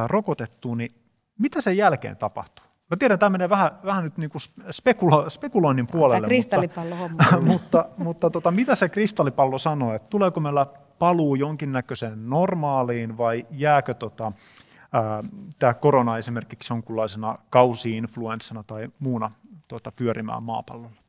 rokotettua, 0.07 0.77
niin 0.77 0.95
mitä 1.39 1.61
sen 1.61 1.77
jälkeen 1.77 2.17
tapahtuu? 2.17 2.66
Mä 2.91 2.97
tiedän, 2.97 3.19
tämä 3.19 3.31
menee 3.31 3.49
vähän, 3.49 3.71
vähän 3.85 4.05
nyt 4.05 4.19
niin 4.19 4.31
kuin 4.31 4.43
spekulo, 4.71 5.31
spekuloinnin 5.31 5.87
puolelle. 5.87 6.21
Tämä 6.21 6.29
kristallipallo 6.29 7.09
mutta, 7.09 7.41
mutta, 7.53 7.89
mutta 7.97 8.31
tota, 8.31 8.51
mitä 8.51 8.75
se 8.75 8.89
kristallipallo 8.89 9.59
sanoo, 9.59 9.95
että 9.95 10.09
tuleeko 10.09 10.41
meillä 10.41 10.67
paluu 10.99 11.35
jonkinnäköiseen 11.35 12.31
normaaliin 12.31 13.19
vai 13.19 13.47
jääkö 13.51 13.95
tota, 13.95 14.33
tämä 15.59 15.75
korona 15.75 16.19
esimerkiksi 16.19 16.73
jonkunlaisena 16.73 17.39
kausi-influenssana 17.51 18.63
tai 18.63 18.89
muuna 18.99 19.31
tota, 19.69 19.93
pyörimään 19.93 20.43
maapallolla? 20.43 21.07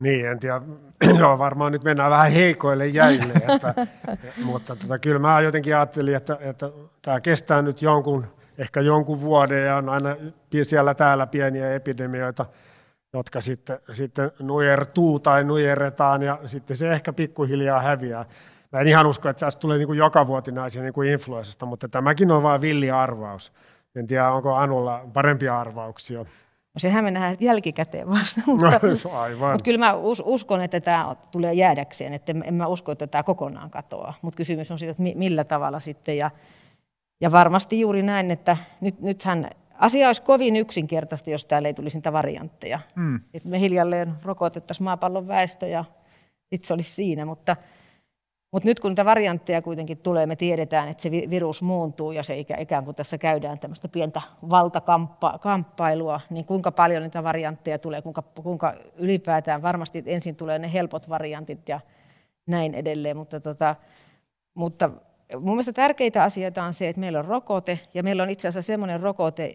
Niin, 0.00 0.26
en 0.26 0.40
tiedä. 0.40 0.60
Joo, 1.18 1.38
varmaan 1.38 1.72
nyt 1.72 1.84
mennään 1.84 2.10
vähän 2.10 2.32
heikoille 2.32 2.86
jäille. 2.86 3.32
Että, 3.32 3.74
mutta 4.44 4.76
tota, 4.76 4.98
kyllä 4.98 5.18
mä 5.18 5.40
jotenkin 5.40 5.76
ajattelin, 5.76 6.14
että, 6.14 6.38
että 6.40 6.70
tämä 7.02 7.20
kestää 7.20 7.62
nyt 7.62 7.82
jonkun, 7.82 8.26
ehkä 8.62 8.80
jonkun 8.80 9.20
vuoden 9.20 9.66
ja 9.66 9.76
on 9.76 9.88
aina 9.88 10.16
siellä 10.62 10.94
täällä 10.94 11.26
pieniä 11.26 11.74
epidemioita, 11.74 12.46
jotka 13.12 13.40
sitten, 13.40 13.78
sitten 13.92 14.32
nujertuu 14.38 15.18
tai 15.18 15.44
nujerretaan 15.44 16.22
ja 16.22 16.38
sitten 16.46 16.76
se 16.76 16.92
ehkä 16.92 17.12
pikkuhiljaa 17.12 17.80
häviää. 17.80 18.24
Mä 18.72 18.80
en 18.80 18.88
ihan 18.88 19.06
usko, 19.06 19.28
että 19.28 19.46
tästä 19.46 19.60
tulee 19.60 19.78
niin 19.78 19.86
kuin 19.86 19.98
joka 19.98 20.26
vuotinaisia 20.26 20.82
niin 20.82 20.92
kuin 20.92 21.10
influenssasta, 21.10 21.66
mutta 21.66 21.88
tämäkin 21.88 22.30
on 22.30 22.42
vain 22.42 22.60
villi 22.60 22.90
arvaus. 22.90 23.52
En 23.96 24.06
tiedä, 24.06 24.30
onko 24.30 24.54
Anulla 24.54 25.04
parempia 25.12 25.60
arvauksia. 25.60 26.18
No 26.18 26.78
sehän 26.78 27.04
me 27.04 27.10
nähdään 27.10 27.34
jälkikäteen 27.40 28.10
vasta, 28.10 28.40
mutta, 28.46 28.70
no, 29.04 29.18
aivan. 29.18 29.52
mutta 29.52 29.64
kyllä 29.64 29.78
mä 29.78 29.94
uskon, 30.24 30.62
että 30.62 30.80
tämä 30.80 31.16
tulee 31.30 31.54
jäädäkseen, 31.54 32.12
että 32.12 32.34
en 32.44 32.54
mä 32.54 32.66
usko, 32.66 32.92
että 32.92 33.06
tämä 33.06 33.22
kokonaan 33.22 33.70
katoaa, 33.70 34.14
mutta 34.22 34.36
kysymys 34.36 34.70
on 34.70 34.78
siitä, 34.78 34.90
että 34.90 35.02
millä 35.18 35.44
tavalla 35.44 35.80
sitten 35.80 36.16
ja, 36.16 36.30
ja 37.22 37.32
varmasti 37.32 37.80
juuri 37.80 38.02
näin, 38.02 38.30
että 38.30 38.56
nyt, 38.80 39.00
nythän 39.00 39.50
asia 39.74 40.06
olisi 40.06 40.22
kovin 40.22 40.56
yksinkertaista, 40.56 41.30
jos 41.30 41.46
täällä 41.46 41.68
ei 41.68 41.74
tulisi 41.74 41.96
niitä 41.96 42.12
variantteja. 42.12 42.78
Mm. 42.96 43.20
Että 43.34 43.48
me 43.48 43.60
hiljalleen 43.60 44.12
rokotettaisiin 44.22 44.84
maapallon 44.84 45.28
väestö 45.28 45.66
ja 45.66 45.84
sitten 46.46 46.66
se 46.66 46.74
olisi 46.74 46.92
siinä, 46.92 47.24
mutta 47.24 47.56
mutta 48.52 48.68
nyt 48.68 48.80
kun 48.80 48.90
niitä 48.90 49.04
variantteja 49.04 49.62
kuitenkin 49.62 49.98
tulee, 49.98 50.26
me 50.26 50.36
tiedetään, 50.36 50.88
että 50.88 51.02
se 51.02 51.10
virus 51.10 51.62
muuntuu 51.62 52.12
ja 52.12 52.22
se 52.22 52.38
ikään 52.38 52.84
kuin 52.84 52.94
tässä 52.94 53.18
käydään 53.18 53.58
tämmöistä 53.58 53.88
pientä 53.88 54.22
valtakamppailua, 54.50 56.20
niin 56.30 56.44
kuinka 56.44 56.72
paljon 56.72 57.02
niitä 57.02 57.24
variantteja 57.24 57.78
tulee, 57.78 58.02
kuinka, 58.02 58.22
kuinka 58.22 58.74
ylipäätään 58.96 59.62
varmasti 59.62 60.02
ensin 60.06 60.36
tulee 60.36 60.58
ne 60.58 60.72
helpot 60.72 61.08
variantit 61.08 61.68
ja 61.68 61.80
näin 62.46 62.74
edelleen, 62.74 63.16
mutta, 63.16 63.40
tota, 63.40 63.76
mutta 64.54 64.90
mun 65.34 65.50
mielestä 65.50 65.72
tärkeitä 65.72 66.22
asioita 66.22 66.62
on 66.62 66.72
se, 66.72 66.88
että 66.88 67.00
meillä 67.00 67.18
on 67.18 67.24
rokote 67.24 67.80
ja 67.94 68.02
meillä 68.02 68.22
on 68.22 68.30
itse 68.30 68.48
asiassa 68.48 68.66
semmoinen 68.66 69.00
rokote, 69.00 69.52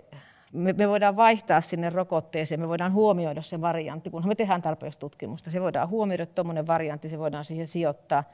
me, 0.53 0.73
me 0.73 0.89
voidaan 0.89 1.15
vaihtaa 1.15 1.61
sinne 1.61 1.89
rokotteeseen, 1.89 2.61
me 2.61 2.67
voidaan 2.67 2.93
huomioida 2.93 3.41
se 3.41 3.61
variantti, 3.61 4.09
kunhan 4.09 4.29
me 4.29 4.35
tehdään 4.35 4.61
tarpeeksi 4.61 4.99
tutkimusta. 4.99 5.51
Se 5.51 5.61
voidaan 5.61 5.89
huomioida 5.89 6.25
tuommoinen 6.25 6.67
variantti, 6.67 7.09
se 7.09 7.19
voidaan 7.19 7.45
siihen 7.45 7.67
sijoittaa– 7.67 8.23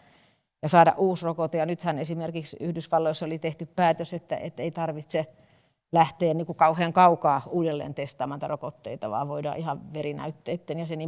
ja 0.64 0.70
saada 0.70 0.94
uusi 0.98 1.26
rokote. 1.26 1.58
Ja 1.58 1.66
nythän 1.66 2.00
esimerkiksi 2.00 2.58
Yhdysvalloissa 2.60 3.26
oli 3.26 3.40
tehty 3.40 3.66
päätös, 3.66 4.14
että, 4.14 4.36
että 4.36 4.64
ei 4.64 4.72
tarvitse 4.72 5.26
lähteä 5.92 6.34
niin 6.34 6.46
kuin 6.46 6.56
kauhean 6.56 6.94
kaukaa 6.94 7.42
uudelleen 7.50 7.94
testaamaan 7.94 8.42
rokotteita, 8.42 9.10
vaan 9.10 9.28
voidaan 9.28 9.58
ihan 9.58 9.94
verinäytteiden 9.94 10.80
ja 10.80 10.86
sen 10.86 11.00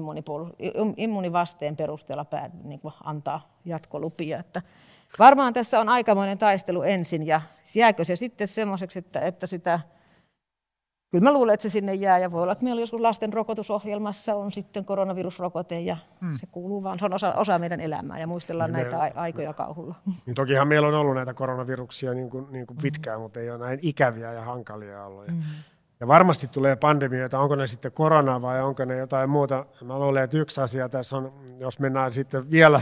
immunivasteen 0.97 1.75
perusteella 1.75 2.25
päät, 2.25 2.63
niin 2.63 2.79
kuin 2.79 2.93
antaa 3.03 3.57
jatkolupia. 3.65 4.39
Että 4.39 4.61
varmaan 5.19 5.53
tässä 5.53 5.79
on 5.79 5.89
aikamoinen 5.89 6.37
taistelu 6.37 6.83
ensin 6.83 7.27
ja 7.27 7.41
jääkö 7.75 8.05
se 8.05 8.15
sitten 8.15 8.47
semmoiseksi, 8.47 8.99
että, 8.99 9.19
että 9.19 9.47
sitä 9.47 9.79
kyllä 11.11 11.23
mä 11.23 11.33
luulen, 11.33 11.53
että 11.53 11.61
se 11.61 11.69
sinne 11.69 11.93
jää 11.93 12.19
ja 12.19 12.31
voi 12.31 12.43
olla, 12.43 12.51
että 12.51 12.63
meillä 12.63 12.81
joskus 12.81 13.01
lasten 13.01 13.33
rokotusohjelmassa 13.33 14.35
on 14.35 14.51
sitten 14.51 14.85
koronavirusrokote 14.85 15.79
ja 15.79 15.97
hmm. 16.21 16.35
se 16.35 16.47
kuuluu 16.51 16.83
vaan, 16.83 16.99
se 16.99 17.05
on 17.05 17.13
osa, 17.13 17.33
osa 17.33 17.59
meidän 17.59 17.79
elämää 17.79 18.19
ja 18.19 18.27
muistellaan 18.27 18.71
niin 18.71 18.81
näitä 18.81 18.97
me, 18.97 19.11
aikoja 19.15 19.53
kauhulla. 19.53 19.95
Niin 20.25 20.35
tokihan 20.35 20.67
meillä 20.67 20.87
on 20.87 20.93
ollut 20.93 21.15
näitä 21.15 21.33
koronaviruksia 21.33 22.13
niin 22.13 22.29
kuin, 22.29 22.47
niin 22.51 22.67
kuin 22.67 22.77
pitkään, 22.81 23.17
hmm. 23.17 23.23
mutta 23.23 23.39
ei 23.39 23.49
ole 23.49 23.57
näin 23.57 23.79
ikäviä 23.81 24.33
ja 24.33 24.41
hankalia 24.41 25.05
ollut. 25.05 25.27
Hmm. 25.27 25.41
Ja 25.99 26.07
varmasti 26.07 26.47
tulee 26.47 26.75
pandemioita, 26.75 27.39
onko 27.39 27.55
ne 27.55 27.67
sitten 27.67 27.91
korona 27.91 28.41
vai 28.41 28.61
onko 28.61 28.85
ne 28.85 28.97
jotain 28.97 29.29
muuta. 29.29 29.65
Mä 29.85 29.99
luulen, 29.99 30.23
että 30.23 30.37
yksi 30.37 30.61
asia 30.61 30.89
tässä 30.89 31.17
on, 31.17 31.33
jos 31.59 31.79
mennään 31.79 32.13
sitten 32.13 32.51
vielä 32.51 32.81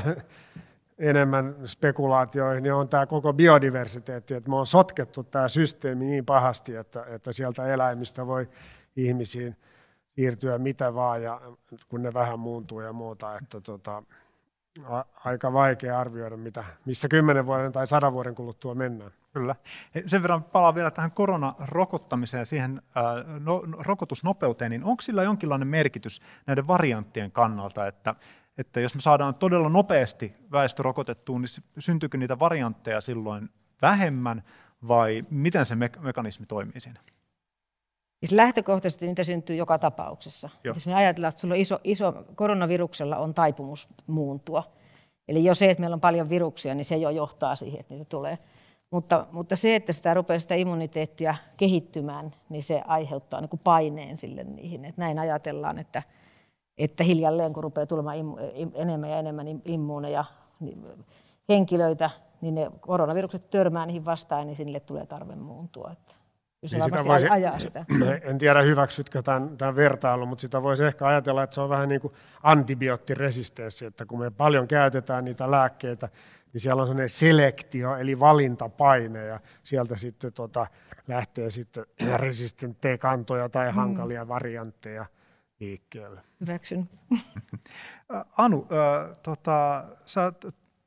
enemmän 0.97 1.55
spekulaatioihin, 1.65 2.63
niin 2.63 2.73
on 2.73 2.89
tämä 2.89 3.05
koko 3.05 3.33
biodiversiteetti, 3.33 4.33
että 4.33 4.49
me 4.49 4.55
on 4.55 4.67
sotkettu 4.67 5.23
tämä 5.23 5.47
systeemi 5.47 6.05
niin 6.05 6.25
pahasti, 6.25 6.75
että, 6.75 7.05
että 7.07 7.33
sieltä 7.33 7.67
eläimistä 7.67 8.27
voi 8.27 8.47
ihmisiin 8.95 9.55
siirtyä 10.15 10.57
mitä 10.57 10.93
vaan, 10.93 11.23
ja 11.23 11.41
kun 11.89 12.01
ne 12.01 12.13
vähän 12.13 12.39
muuntuu 12.39 12.81
ja 12.81 12.93
muuta, 12.93 13.37
että 13.37 13.61
tota, 13.61 14.03
a, 14.83 15.03
aika 15.25 15.53
vaikea 15.53 15.99
arvioida, 15.99 16.37
mitä, 16.37 16.63
missä 16.85 17.07
kymmenen 17.07 17.45
vuoden 17.45 17.71
tai 17.71 17.87
sadan 17.87 18.13
vuoden 18.13 18.35
kuluttua 18.35 18.75
mennään. 18.75 19.11
Kyllä. 19.33 19.55
Sen 20.05 20.21
verran 20.21 20.43
palaan 20.43 20.75
vielä 20.75 20.91
tähän 20.91 21.11
koronarokottamiseen 21.11 22.41
ja 22.41 22.45
siihen 22.45 22.81
ää, 22.95 23.03
no, 23.39 23.63
rokotusnopeuteen, 23.77 24.71
niin 24.71 24.83
onko 24.83 25.01
sillä 25.01 25.23
jonkinlainen 25.23 25.67
merkitys 25.67 26.21
näiden 26.45 26.67
varianttien 26.67 27.31
kannalta, 27.31 27.87
että 27.87 28.15
että 28.57 28.79
jos 28.79 28.95
me 28.95 29.01
saadaan 29.01 29.35
todella 29.35 29.69
nopeasti 29.69 30.35
väestö 30.51 30.83
rokotettua, 30.83 31.39
niin 31.39 31.63
syntyykö 31.79 32.17
niitä 32.17 32.39
variantteja 32.39 33.01
silloin 33.01 33.49
vähemmän 33.81 34.43
vai 34.87 35.21
miten 35.29 35.65
se 35.65 35.75
me- 35.75 35.91
mekanismi 35.99 36.45
toimii 36.45 36.79
siinä? 36.79 36.99
Siis 38.19 38.31
lähtökohtaisesti 38.31 39.07
niitä 39.07 39.23
syntyy 39.23 39.55
joka 39.55 39.79
tapauksessa. 39.79 40.49
Joo. 40.63 40.73
Jos 40.75 40.87
me 40.87 40.93
ajatellaan, 40.93 41.29
että 41.29 41.41
sulla 41.41 41.53
on 41.53 41.59
iso, 41.59 41.79
iso, 41.83 42.25
koronaviruksella 42.35 43.17
on 43.17 43.33
taipumus 43.33 43.87
muuntua. 44.07 44.63
Eli 45.27 45.45
jos 45.45 45.59
se, 45.59 45.69
että 45.69 45.81
meillä 45.81 45.93
on 45.93 46.01
paljon 46.01 46.29
viruksia, 46.29 46.75
niin 46.75 46.85
se 46.85 46.97
jo 46.97 47.09
johtaa 47.09 47.55
siihen, 47.55 47.79
että 47.79 47.93
niitä 47.93 48.09
tulee. 48.09 48.37
Mutta, 48.91 49.27
mutta 49.31 49.55
se, 49.55 49.75
että 49.75 49.93
sitä 49.93 50.13
rupeaa 50.13 50.39
sitä 50.39 50.55
immuniteettia 50.55 51.35
kehittymään, 51.57 52.35
niin 52.49 52.63
se 52.63 52.81
aiheuttaa 52.87 53.41
niin 53.41 53.49
kuin 53.49 53.61
paineen 53.63 54.17
sille 54.17 54.43
niihin. 54.43 54.85
Että 54.85 55.01
näin 55.01 55.19
ajatellaan, 55.19 55.79
että, 55.79 56.03
että 56.77 57.03
hiljalleen 57.03 57.53
kun 57.53 57.63
rupeaa 57.63 57.85
tulemaan 57.85 58.17
enemmän 58.73 59.09
ja 59.09 59.17
enemmän 59.17 59.47
immuuneja 59.65 60.25
niin 60.59 60.85
henkilöitä, 61.49 62.09
niin 62.41 62.55
ne 62.55 62.71
koronavirukset 62.79 63.49
törmää 63.49 63.85
niihin 63.85 64.05
vastaan, 64.05 64.47
niin 64.47 64.55
sinne 64.55 64.79
tulee 64.79 65.05
tarve 65.05 65.35
muuntua. 65.35 65.89
Että 65.91 66.15
niin 66.61 66.83
sitä 66.83 67.05
voisi, 67.05 67.29
ajaa 67.29 67.59
sitä. 67.59 67.85
En 68.29 68.37
tiedä 68.37 68.61
hyväksytkö 68.61 69.21
tämän, 69.21 69.57
tämän 69.57 69.75
vertailun, 69.75 70.27
mutta 70.27 70.41
sitä 70.41 70.63
voisi 70.63 70.83
ehkä 70.83 71.07
ajatella, 71.07 71.43
että 71.43 71.53
se 71.53 71.61
on 71.61 71.69
vähän 71.69 71.89
niin 71.89 72.01
kuin 72.01 72.13
antibioottiresistenssi, 72.43 73.85
että 73.85 74.05
kun 74.05 74.19
me 74.19 74.31
paljon 74.31 74.67
käytetään 74.67 75.25
niitä 75.25 75.51
lääkkeitä, 75.51 76.09
niin 76.53 76.61
siellä 76.61 76.81
on 76.81 76.87
sellainen 76.87 77.09
selektio, 77.09 77.95
eli 77.95 78.19
valintapaine, 78.19 79.25
ja 79.25 79.39
sieltä 79.63 79.97
sitten 79.97 80.33
tota, 80.33 80.67
lähtee 81.07 81.49
sitten 81.49 81.85
resistenttejä 82.15 82.97
kantoja 82.97 83.49
tai 83.49 83.71
mm. 83.71 83.75
hankalia 83.75 84.23
mm. 84.23 84.27
variantteja 84.27 85.05
liikkeelle. 85.65 86.21
Hyväksyn. 86.41 86.89
Anu, 88.37 88.67
äh, 88.71 89.17
tota, 89.23 89.83
sä 90.05 90.33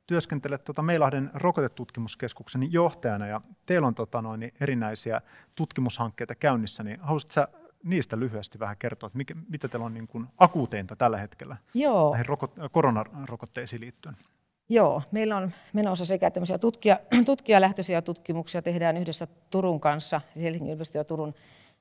työskentelet 0.07 0.63
tota 0.63 0.81
Meilahden 0.81 1.31
rokotetutkimuskeskuksen 1.33 2.73
johtajana 2.73 3.27
ja 3.27 3.41
teillä 3.65 3.87
on 3.87 3.95
tota, 3.95 4.21
noin, 4.21 4.51
erinäisiä 4.61 5.21
tutkimushankkeita 5.55 6.35
käynnissä, 6.35 6.83
niin 6.83 6.99
haluaisitko 6.99 7.33
sä 7.33 7.47
niistä 7.83 8.19
lyhyesti 8.19 8.59
vähän 8.59 8.77
kertoa, 8.79 9.07
että 9.07 9.17
mikä, 9.17 9.35
mitä 9.49 9.67
teillä 9.67 9.85
on 9.85 9.93
niin 9.93 10.07
kuin 10.07 10.27
akuuteinta 10.37 10.95
tällä 10.95 11.17
hetkellä 11.17 11.57
Joo. 11.73 12.11
näihin 12.11 12.25
rokot, 12.25 12.51
koronarokotteisiin 12.71 13.81
liittyen? 13.81 14.17
Joo, 14.69 15.01
meillä 15.11 15.37
on 15.37 15.51
menossa 15.73 16.05
sekä 16.05 16.31
tämmöisiä 16.31 16.57
tutkija, 16.57 16.99
tutkijalähtöisiä 17.25 18.01
tutkimuksia, 18.01 18.61
tehdään 18.61 18.97
yhdessä 18.97 19.27
Turun 19.49 19.79
kanssa, 19.79 20.21
Helsingin 20.35 20.69
yliopiston 20.69 20.99
ja 20.99 21.03
Turun 21.03 21.33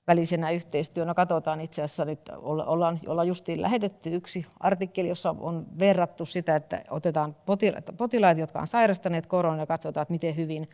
välisenä 0.07 0.51
yhteistyönä. 0.51 1.15
Katsotaan 1.15 1.61
itse 1.61 1.83
asiassa 1.83 2.05
nyt, 2.05 2.21
ollaan, 2.43 3.01
ollaan 3.09 3.29
justiin 3.29 3.63
lähetetty 3.63 4.15
yksi 4.15 4.47
artikkeli, 4.61 5.09
jossa 5.09 5.35
on 5.41 5.67
verrattu 5.79 6.27
sitä, 6.27 6.57
että 6.57 6.83
otetaan 6.91 7.37
potilaita, 7.47 7.93
potilaita 7.93 8.41
jotka 8.41 8.61
on 8.61 8.67
sairastaneet 8.67 9.27
koronaa 9.27 9.61
ja 9.61 9.67
katsotaan, 9.67 10.03
että 10.03 10.13
miten 10.13 10.37
hyvin 10.37 10.69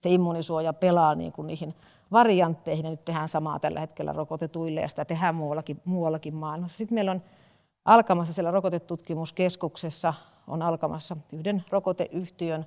se 0.00 0.10
immunisuoja 0.10 0.72
pelaa 0.72 1.14
niin 1.14 1.32
kuin 1.32 1.46
niihin 1.46 1.74
variantteihin. 2.12 2.84
Ja 2.84 2.90
nyt 2.90 3.04
tehdään 3.04 3.28
samaa 3.28 3.58
tällä 3.58 3.80
hetkellä 3.80 4.12
rokotetuille 4.12 4.80
ja 4.80 4.88
sitä 4.88 5.04
tehdään 5.04 5.34
muuallakin, 5.34 5.80
muuallakin 5.84 6.34
maailmassa. 6.34 6.78
Sitten 6.78 6.94
meillä 6.94 7.10
on 7.10 7.22
alkamassa 7.84 8.34
siellä 8.34 8.50
rokotetutkimuskeskuksessa 8.50 10.14
on 10.46 10.62
alkamassa 10.62 11.16
yhden 11.32 11.64
rokoteyhtiön 11.70 12.66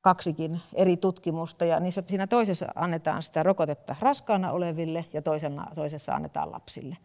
kaksikin 0.00 0.60
eri 0.74 0.96
tutkimusta 0.96 1.64
ja 1.64 1.80
niissä, 1.80 2.02
siinä 2.06 2.26
toisessa 2.26 2.66
annetaan 2.74 3.22
sitä 3.22 3.42
rokotetta 3.42 3.96
raskaana 4.00 4.52
oleville 4.52 5.04
ja 5.12 5.22
toisena, 5.22 5.66
toisessa 5.74 6.14
annetaan 6.14 6.52
lapsille. 6.52 6.96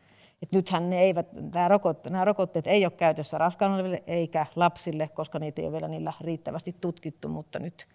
Et 0.41 0.51
nythän 0.51 0.89
ne 0.89 0.99
eivät, 0.99 1.27
nämä, 1.53 1.67
rokotteet, 1.67 2.11
nämä 2.11 2.25
rokotteet 2.25 2.67
ei 2.67 2.85
ole 2.85 2.91
käytössä 2.91 3.37
raskaana 3.37 3.75
oleville 3.75 4.03
eikä 4.07 4.45
lapsille, 4.55 5.07
koska 5.07 5.39
niitä 5.39 5.61
ei 5.61 5.67
ole 5.67 5.71
vielä 5.73 5.87
niillä 5.87 6.13
riittävästi 6.21 6.75
tutkittu, 6.81 7.29
mutta 7.29 7.59
nyt 7.59 7.87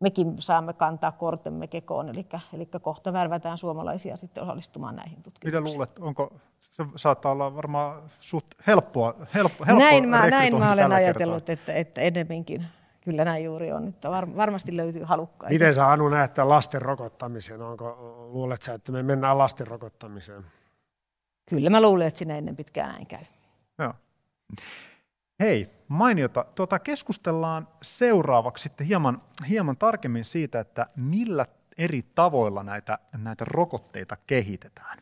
mekin 0.00 0.34
saamme 0.38 0.72
kantaa 0.72 1.12
kortemme 1.12 1.66
kekoon, 1.66 2.08
eli, 2.08 2.26
eli 2.52 2.68
kohta 2.82 3.12
värvätään 3.12 3.58
suomalaisia 3.58 4.16
sitten 4.16 4.42
osallistumaan 4.42 4.96
näihin 4.96 5.22
tutkimuksiin. 5.22 5.62
Mitä 5.62 5.74
luulet, 5.74 5.98
onko, 5.98 6.32
se 6.60 6.84
saattaa 6.96 7.32
olla 7.32 7.56
varmaan 7.56 8.02
suht 8.20 8.46
helppoa, 8.66 9.14
helppo, 9.34 9.64
helppo 9.64 9.84
näin, 9.84 10.08
mä, 10.08 10.28
näin 10.28 10.58
mä 10.58 10.72
olen 10.72 10.92
ajatellut, 10.92 11.50
että, 11.50 11.72
että 11.72 12.00
enemmänkin 12.00 12.66
kyllä 13.06 13.24
näin 13.24 13.44
juuri 13.44 13.72
on, 13.72 13.88
että 13.88 14.10
var, 14.10 14.36
varmasti 14.36 14.76
löytyy 14.76 15.02
halukkaita. 15.02 15.52
Miten 15.52 15.74
sä 15.74 15.90
Anu 15.90 16.08
näet 16.08 16.34
tämän 16.34 16.48
lasten 16.48 16.82
rokottamisen? 16.82 17.62
Onko, 17.62 17.96
luulet 18.32 18.62
sä, 18.62 18.74
että 18.74 18.92
me 18.92 19.02
mennään 19.02 19.38
lasten 19.38 19.66
rokottamiseen? 19.66 20.44
Kyllä 21.50 21.70
mä 21.70 21.80
luulen, 21.80 22.06
että 22.06 22.18
sinne 22.18 22.38
ennen 22.38 22.56
pitkään 22.56 22.92
näin 22.92 23.06
käy. 23.06 23.24
Joo. 23.78 23.94
Hei, 25.40 25.70
mainiota. 25.88 26.44
Tuota, 26.54 26.78
keskustellaan 26.78 27.68
seuraavaksi 27.82 28.62
sitten 28.62 28.86
hieman, 28.86 29.22
hieman 29.48 29.76
tarkemmin 29.76 30.24
siitä, 30.24 30.60
että 30.60 30.86
millä 30.96 31.46
eri 31.78 32.02
tavoilla 32.14 32.62
näitä, 32.62 32.98
näitä 33.16 33.44
rokotteita 33.44 34.16
kehitetään. 34.26 34.98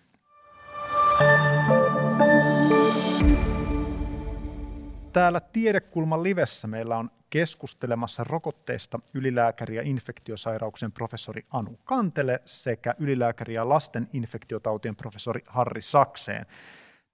Täällä 5.14 5.40
Tiedekulman 5.40 6.22
livessä 6.22 6.66
meillä 6.66 6.96
on 6.96 7.10
keskustelemassa 7.30 8.24
rokotteista 8.24 8.98
ylilääkäri 9.14 9.76
ja 9.76 9.82
infektiosairauksien 9.82 10.92
professori 10.92 11.46
Anu 11.50 11.78
Kantele 11.84 12.42
sekä 12.44 12.94
ylilääkäri 12.98 13.54
ja 13.54 13.68
lasten 13.68 14.08
infektiotautien 14.12 14.96
professori 14.96 15.40
Harri 15.46 15.82
Sakseen. 15.82 16.46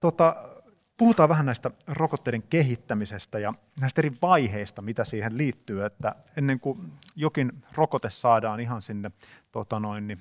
Tota, 0.01 0.37
puhutaan 0.97 1.29
vähän 1.29 1.47
näistä 1.47 1.71
rokotteiden 1.87 2.43
kehittämisestä 2.43 3.39
ja 3.39 3.55
näistä 3.81 4.01
eri 4.01 4.13
vaiheista, 4.23 4.83
mitä 4.83 5.05
siihen 5.05 5.39
liittyy, 5.39 5.85
että 5.85 6.15
ennen 6.37 6.61
kuin 6.61 6.93
jokin 7.17 7.53
rokote 7.75 8.11
saadaan 8.11 8.61
ihan 8.61 8.83
sinne 8.83 9.11
tota 9.53 9.81
noin, 9.81 10.07
niin 10.07 10.19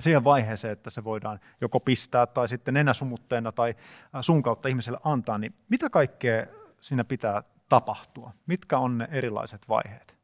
siihen 0.00 0.24
vaiheeseen, 0.24 0.72
että 0.72 0.90
se 0.90 1.04
voidaan 1.04 1.40
joko 1.60 1.80
pistää 1.80 2.26
tai 2.26 2.48
sitten 2.48 2.74
nenäsumutteena 2.74 3.52
tai 3.52 3.74
sun 4.20 4.42
kautta 4.42 4.68
ihmiselle 4.68 4.98
antaa, 5.04 5.38
niin 5.38 5.54
mitä 5.68 5.90
kaikkea 5.90 6.46
siinä 6.82 7.04
pitää 7.04 7.42
tapahtua? 7.68 8.32
Mitkä 8.46 8.78
on 8.78 8.98
ne 8.98 9.08
erilaiset 9.10 9.68
vaiheet? 9.68 10.16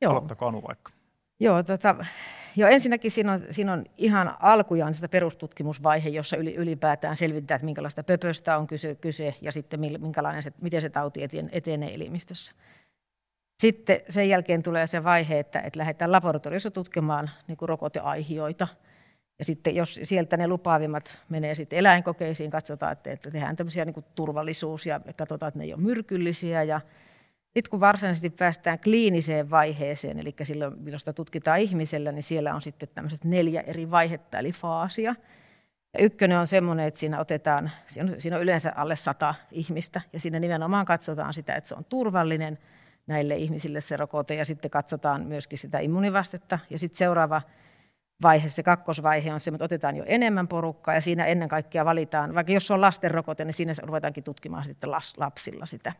Joo. 0.00 0.10
Aloittako 0.10 0.46
Anu 0.46 0.62
vaikka? 0.68 0.92
Joo, 1.40 1.62
tota, 1.62 1.96
jo 2.56 2.66
ensinnäkin 2.66 3.10
siinä 3.10 3.32
on, 3.32 3.40
siinä 3.50 3.72
on 3.72 3.84
ihan 3.96 4.34
alkujaan 4.40 4.94
sitä 4.94 5.08
perustutkimusvaihe, 5.08 6.08
jossa 6.08 6.36
ylipäätään 6.36 7.16
selvitetään, 7.16 7.56
että 7.56 7.64
minkälaista 7.64 8.04
pöpöstä 8.04 8.58
on 8.58 8.66
kyse, 8.66 8.94
kyse 8.94 9.34
ja 9.40 9.52
sitten 9.52 9.80
minkälainen 9.80 10.42
se, 10.42 10.52
miten 10.60 10.80
se 10.80 10.90
tauti 10.90 11.20
etenee 11.52 11.94
elimistössä. 11.94 12.52
Sitten 13.58 14.00
sen 14.08 14.28
jälkeen 14.28 14.62
tulee 14.62 14.86
se 14.86 15.04
vaihe, 15.04 15.38
että, 15.38 15.60
että 15.60 15.78
lähdetään 15.78 16.12
laboratoriossa 16.12 16.70
tutkimaan 16.70 17.30
niin 17.48 17.58
rokoteaihioita– 17.60 18.68
ja 19.42 19.46
sitten 19.46 19.76
jos 19.76 20.00
sieltä 20.02 20.36
ne 20.36 20.48
lupaavimmat 20.48 21.18
menee 21.28 21.54
sitten 21.54 21.78
eläinkokeisiin, 21.78 22.50
katsotaan, 22.50 22.92
että, 22.92 23.10
että 23.10 23.30
tehdään 23.30 23.56
tämmöisiä 23.56 23.84
niin 23.84 24.04
turvallisuus 24.14 24.86
ja 24.86 25.00
katsotaan, 25.16 25.48
että 25.48 25.58
ne 25.58 25.64
ei 25.64 25.74
ole 25.74 25.82
myrkyllisiä. 25.82 26.62
Ja 26.62 26.80
sitten 27.44 27.70
kun 27.70 27.80
varsinaisesti 27.80 28.30
päästään 28.30 28.78
kliiniseen 28.78 29.50
vaiheeseen, 29.50 30.18
eli 30.18 30.34
silloin, 30.42 30.74
milloin 30.78 30.98
sitä 30.98 31.12
tutkitaan 31.12 31.58
ihmisellä, 31.58 32.12
niin 32.12 32.22
siellä 32.22 32.54
on 32.54 32.62
sitten 32.62 32.88
tämmöiset 32.94 33.24
neljä 33.24 33.60
eri 33.60 33.90
vaihetta, 33.90 34.38
eli 34.38 34.52
faasia. 34.52 35.14
Ja 35.98 36.04
ykkönen 36.04 36.38
on 36.38 36.46
semmoinen, 36.46 36.86
että 36.86 37.00
siinä 37.00 37.20
otetaan, 37.20 37.70
siinä 38.18 38.36
on, 38.36 38.42
yleensä 38.42 38.72
alle 38.76 38.96
sata 38.96 39.34
ihmistä, 39.50 40.00
ja 40.12 40.20
siinä 40.20 40.40
nimenomaan 40.40 40.86
katsotaan 40.86 41.34
sitä, 41.34 41.54
että 41.54 41.68
se 41.68 41.74
on 41.74 41.84
turvallinen 41.84 42.58
näille 43.06 43.36
ihmisille 43.36 43.80
se 43.80 43.96
rokote, 43.96 44.34
ja 44.34 44.44
sitten 44.44 44.70
katsotaan 44.70 45.26
myöskin 45.26 45.58
sitä 45.58 45.78
immunivastetta. 45.78 46.58
Ja 46.70 46.78
sitten 46.78 46.98
seuraava 46.98 47.42
vaihe, 48.22 48.48
se 48.48 48.62
kakkosvaihe 48.62 49.32
on 49.32 49.40
se, 49.40 49.50
että 49.50 49.64
otetaan 49.64 49.96
jo 49.96 50.04
enemmän 50.06 50.48
porukkaa 50.48 50.94
ja 50.94 51.00
siinä 51.00 51.24
ennen 51.24 51.48
kaikkea 51.48 51.84
valitaan, 51.84 52.34
vaikka 52.34 52.52
jos 52.52 52.70
on 52.70 52.80
lasten 52.80 53.10
rokote, 53.10 53.44
niin 53.44 53.54
siinä 53.54 53.72
ruvetaankin 53.82 54.24
tutkimaan 54.24 54.64
sitten 54.64 54.90
lapsilla 55.16 55.66
sitä. 55.66 55.92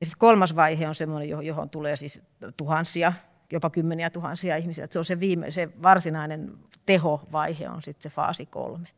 Ja 0.00 0.06
sitten 0.06 0.18
kolmas 0.18 0.56
vaihe 0.56 0.88
on 0.88 0.94
semmoinen, 0.94 1.46
johon 1.46 1.70
tulee 1.70 1.96
siis 1.96 2.22
tuhansia, 2.56 3.12
jopa 3.52 3.70
kymmeniä 3.70 4.10
tuhansia 4.10 4.56
ihmisiä. 4.56 4.86
Se 4.90 4.98
on 4.98 5.04
se, 5.04 5.20
viime, 5.20 5.50
se 5.50 5.68
varsinainen 5.82 6.52
tehovaihe 6.86 7.68
on 7.68 7.82
sitten 7.82 8.02
se 8.02 8.14
faasi 8.14 8.46
kolme. 8.46 8.88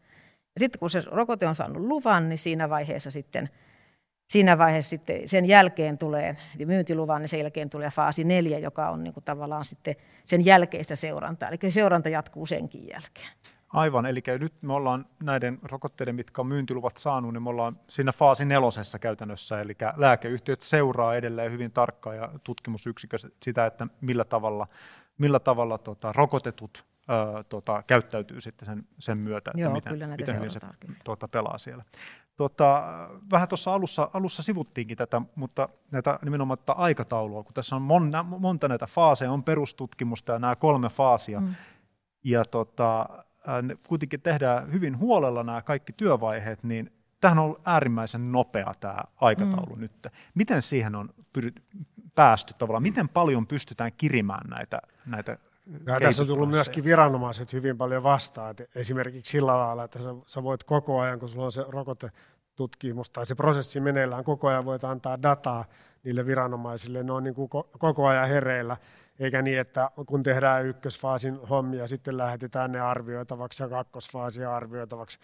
Ja 0.55 0.59
sitten 0.59 0.79
kun 0.79 0.91
se 0.91 1.03
rokote 1.07 1.47
on 1.47 1.55
saanut 1.55 1.83
luvan, 1.83 2.29
niin 2.29 2.39
siinä 2.39 2.71
vaiheessa 2.71 3.11
sitten– 3.11 3.49
siinä 4.27 4.59
vaiheessa 4.59 4.91
sitten 4.91 5.29
sen 5.29 5.45
jälkeen 5.45 5.99
tulee, 5.99 6.37
eli 6.57 6.67
myyntiluvan, 6.67 7.21
niin 7.21 7.29
sen 7.29 7.41
jälkeen 7.41 7.71
tulee 7.71 7.91
faasi 7.91 8.25
neljä, 8.25 8.59
joka 8.59 8.91
on 8.91 9.05
niin 9.05 9.15
kuin 9.15 9.25
tavallaan 9.25 9.65
sitten 9.65 9.97
sen 10.25 10.45
jälkeistä 10.45 10.97
seurantaa. 10.97 11.49
Eli 11.49 11.71
seuranta 11.71 12.09
jatkuu 12.09 12.47
senkin 12.47 12.89
jälkeen. 12.89 13.29
Aivan, 13.73 14.07
eli 14.07 14.23
nyt 14.41 14.53
me 14.63 14.73
ollaan 14.73 15.07
näiden 15.23 15.59
rokotteiden, 15.63 16.15
mitkä 16.15 16.41
on 16.41 16.47
myyntiluvat 16.47 16.97
saanut, 16.97 17.33
niin 17.33 17.43
me 17.43 17.51
ollaan 17.51 17.79
siinä 17.89 18.13
faasi 18.13 18.45
nelosessa 18.45 18.99
käytännössä, 18.99 19.61
eli 19.61 19.77
lääkeyhtiöt 19.97 20.63
seuraa 20.63 21.15
edelleen 21.15 21.53
hyvin 21.53 21.71
tarkkaan 21.71 22.17
ja 22.17 22.31
tutkimusyksikö 22.45 23.17
sitä, 23.43 23.67
että 23.67 23.87
millä 24.01 24.25
tavalla, 24.25 24.69
millä 25.19 25.41
tavalla 25.41 25.79
tota, 25.79 26.13
rokotetut 26.13 26.85
ö, 27.11 27.45
tota, 27.45 27.83
käyttäytyy 27.87 28.41
sitten 28.41 28.67
sen, 28.67 28.87
sen 28.99 29.19
myötä, 29.19 29.51
että 29.51 29.61
Joo, 29.61 29.73
miten, 29.73 30.11
miten 30.11 30.37
hyvin 30.37 30.51
se 30.51 30.61
tuota, 31.05 31.29
pelaa 31.29 31.59
siellä. 31.59 31.85
Tuota, 32.37 32.83
vähän 33.31 33.49
tuossa 33.49 33.75
alussa, 33.75 34.11
alussa 34.13 34.43
sivuttiinkin 34.43 34.97
tätä, 34.97 35.23
mutta 35.35 35.69
näitä 35.91 36.19
nimenomaan 36.25 36.59
tätä 36.59 36.73
aikataulua, 36.73 37.43
kun 37.43 37.55
tässä 37.55 37.77
on 37.77 37.83
mon, 37.83 38.13
monta 38.39 38.69
näitä 38.69 38.87
faaseja, 38.87 39.33
on 39.33 39.45
perustutkimusta 39.45 40.33
ja 40.33 40.39
nämä 40.39 40.57
kolme 40.57 40.89
faasia, 40.89 41.41
mm. 41.41 41.55
ja 42.25 42.45
tota, 42.45 43.09
ne 43.63 43.77
kuitenkin 43.89 44.21
tehdään 44.21 44.73
hyvin 44.73 44.99
huolella 44.99 45.43
nämä 45.43 45.63
kaikki 45.63 45.93
työvaiheet, 45.93 46.63
niin 46.63 46.93
tähän 47.21 47.39
on 47.39 47.45
ollut 47.45 47.61
äärimmäisen 47.65 48.33
nopea 48.33 48.75
tämä 48.81 48.99
aikataulu 49.17 49.75
mm. 49.75 49.81
nyt. 49.81 50.07
Miten 50.35 50.63
siihen 50.63 50.95
on 50.95 51.15
päästy 52.15 52.55
tavallaan? 52.59 52.83
Miten 52.83 53.09
paljon 53.09 53.47
pystytään 53.47 53.93
kirimään 53.97 54.51
näitä, 54.51 54.81
näitä 55.07 55.39
ja 55.87 56.01
tässä 56.01 56.23
on 56.23 56.27
tullut 56.27 56.51
myöskin 56.51 56.85
viranomaiset 56.85 57.53
hyvin 57.53 57.79
paljon 57.79 58.03
vastaan. 58.03 58.51
Että 58.51 58.65
esimerkiksi 58.75 59.31
sillä 59.31 59.59
lailla, 59.59 59.85
että 59.85 59.99
sä, 60.27 60.43
voit 60.43 60.65
koko 60.65 61.01
ajan, 61.01 61.19
kun 61.19 61.29
sulla 61.29 61.45
on 61.45 61.53
se 61.53 61.65
rokotetutkimus 61.69 63.11
tai 63.11 63.27
se 63.27 63.35
prosessi 63.35 63.81
meneillään, 63.81 64.25
koko 64.25 64.49
ajan 64.49 64.65
voit 64.65 64.85
antaa 64.85 65.23
dataa 65.23 65.65
niille 66.05 66.27
viranomaisille. 66.27 67.03
Ne 67.03 67.13
on 67.13 67.25
niin 67.25 67.35
kuin 67.35 67.49
koko 67.79 68.07
ajan 68.07 68.29
hereillä, 68.29 68.77
eikä 69.19 69.43
niin, 69.43 69.59
että 69.59 69.91
kun 70.07 70.23
tehdään 70.23 70.67
ykkösfaasin 70.67 71.37
hommia, 71.37 71.87
sitten 71.87 72.17
lähetetään 72.17 72.73
ne 72.73 72.81
arvioitavaksi 72.81 73.63
ja 73.63 73.69
kakkosfaasia 73.69 74.57
arvioitavaksi. 74.57 75.19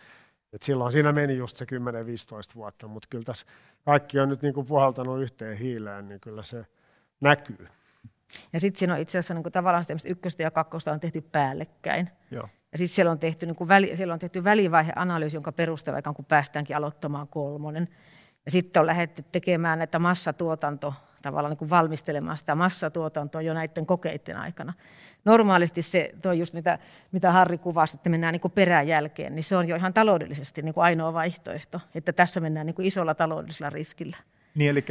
Et 0.53 0.63
silloin 0.63 0.93
siinä 0.93 1.13
meni 1.13 1.37
just 1.37 1.57
se 1.57 1.65
10-15 1.65 2.55
vuotta, 2.55 2.89
mutta 2.89 3.09
kyllä 3.11 3.25
tässä 3.25 3.47
kaikki 3.85 4.21
on 4.21 4.29
nyt 4.29 4.43
niin 4.43 4.55
kuin 4.55 4.67
puhaltanut 4.67 5.23
yhteen 5.23 5.57
hiileen, 5.57 6.09
niin 6.09 6.21
kyllä 6.21 6.43
se 6.43 6.67
näkyy. 7.21 7.69
Ja 8.53 8.61
sitten 8.61 8.79
siinä 8.79 8.95
on 8.95 9.01
itse 9.01 9.19
asiassa 9.19 9.35
niin 9.35 9.43
kuin 9.43 9.53
tavallaan 9.53 9.85
ykköstä 10.07 10.43
ja 10.43 10.51
kakkosta 10.51 10.93
on 10.93 11.01
tehty 11.01 11.21
päällekkäin. 11.21 12.11
Joo. 12.31 12.49
Ja 12.73 12.79
sitten 12.79 12.95
siellä 12.95 13.13
on 13.13 13.19
tehty, 13.19 13.47
niin 13.47 13.57
kuin 13.57 13.69
väli, 13.69 13.97
siellä 13.97 14.13
on 14.13 14.19
tehty 14.19 14.45
välivaiheanalyysi, 14.45 15.37
jonka 15.37 15.53
perusteella 15.53 15.99
ikään 15.99 16.15
kuin 16.15 16.27
päästäänkin 16.27 16.77
aloittamaan 16.77 17.29
kolmonen. 17.29 17.89
Ja 18.45 18.51
sitten 18.51 18.81
on 18.81 18.87
lähdetty 18.87 19.25
tekemään 19.33 19.79
näitä 19.79 19.99
massatuotanto, 19.99 20.95
tavallaan 21.23 21.51
niin 21.51 21.59
kuin 21.59 21.71
valmistelemaan 21.71 22.39
sitä 22.39 22.55
massatuotantoa 22.55 23.43
jo 23.43 23.55
näiden 23.55 23.87
kokeiden 23.87 24.37
aikana. 24.37 24.73
Normaalisti 25.25 25.83
se, 25.83 26.11
tuo 26.23 26.33
just 26.33 26.55
mitä, 26.55 26.79
mitä 27.13 27.33
Harri 27.33 27.59
kuvasi, 27.59 27.97
että 27.97 28.11
mennään 28.11 28.33
niin 28.33 28.41
kuin 28.41 28.53
peräjälkeen, 28.53 29.35
niin 29.35 29.45
se 29.45 29.57
on 29.57 29.69
jo 29.69 29.77
ihan 29.77 29.95
taloudellisesti 29.95 30.63
niin 30.63 30.75
kuin 30.75 30.85
ainoa 30.85 31.13
vaihtoehto, 31.13 31.81
että 31.95 32.13
tässä 32.13 32.41
mennään 32.41 32.67
niin 32.67 32.75
kuin 32.75 32.87
isolla 32.87 33.15
taloudellisella 33.15 33.71
riskillä. 33.71 34.17
Niin, 34.59 34.71
eli 34.71 34.85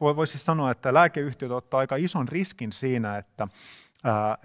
voisi 0.00 0.30
siis 0.30 0.44
sanoa, 0.44 0.70
että 0.70 0.94
lääkeyhtiöt 0.94 1.52
ottaa 1.52 1.80
aika 1.80 1.96
ison 1.96 2.28
riskin 2.28 2.72
siinä, 2.72 3.18
että, 3.18 3.48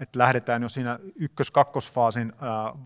että 0.00 0.18
lähdetään 0.18 0.62
jo 0.62 0.68
siinä 0.68 0.98
ykkös-kakkosfaasin 1.16 2.32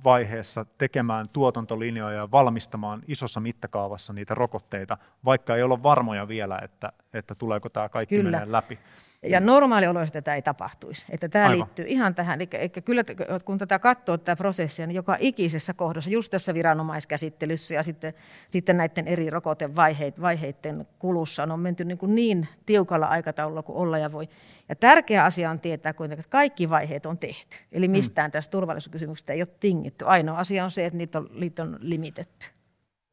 vaiheessa 0.05 0.66
tekemään 0.79 1.29
tuotantolinjoja 1.29 2.16
ja 2.16 2.31
valmistamaan 2.31 3.03
isossa 3.09 3.40
mittakaavassa 3.40 4.12
niitä 4.12 4.35
rokotteita, 4.35 4.99
vaikka 5.25 5.57
ei 5.57 5.62
ole 5.62 5.83
varmoja 5.83 6.29
vielä, 6.29 6.59
että, 6.62 6.92
että 7.12 7.35
tuleeko 7.35 7.68
tämä 7.68 7.88
kaikki 7.88 8.16
Kyllä. 8.16 8.42
läpi. 8.47 8.79
Ja 9.25 9.41
normaalioloissa 9.41 10.13
tätä 10.13 10.35
ei 10.35 10.43
tapahtuisi. 10.43 11.07
Että 11.11 11.29
tämä 11.29 11.45
Aivan. 11.45 11.59
liittyy 11.59 11.85
ihan 11.89 12.15
tähän. 12.15 12.41
Eli, 12.41 12.49
eli 12.53 12.69
kyllä 12.69 13.05
kun 13.45 13.59
tätä 13.59 13.79
katsoo 13.79 14.19
tätä 14.19 14.37
prosessia, 14.37 14.87
niin 14.87 14.95
joka 14.95 15.17
ikisessä 15.21 15.75
kohdassa, 15.75 16.11
just 16.11 16.31
tässä 16.31 16.55
viranomaiskäsittelyssä 16.55 17.75
ja 17.75 17.83
sitten, 17.83 18.15
sitten 18.51 18.77
näiden 18.77 19.09
eri 19.09 19.31
rokotevaiheiden 19.31 20.87
kulussa 20.99 21.43
on 21.43 21.61
menty 21.61 21.85
niin, 21.85 21.99
kuin 21.99 22.15
niin 22.15 22.49
tiukalla 22.67 23.07
aikataululla 23.07 23.63
kuin 23.63 23.79
olla 23.79 23.99
ja 23.99 24.13
voi. 24.13 24.29
Ja 24.69 24.77
tärkeä 24.77 25.25
asia 25.25 25.51
on 25.51 25.61
tietää 25.61 25.93
kuitenkin, 25.93 26.21
että 26.21 26.31
kaikki 26.31 26.71
vaiheet 26.71 27.07
on 27.07 27.19
tehty. 27.19 27.57
Eli 27.73 27.89
mm. 27.89 27.93
mistään 27.93 28.29
mm. 28.29 28.33
tästä 28.33 28.51
turvallisuuskysymyksestä 28.51 29.33
ei 29.33 29.41
ole 29.41 29.49
tingitty. 29.61 30.05
Ainoa 30.05 30.39
asia 30.39 30.65
on 30.65 30.71
se, 30.71 30.87
että 30.87 30.97
niitä 30.97 31.19
on, 31.19 31.31
niitä 31.33 31.63
on 31.63 31.77
limitetty. 31.81 32.54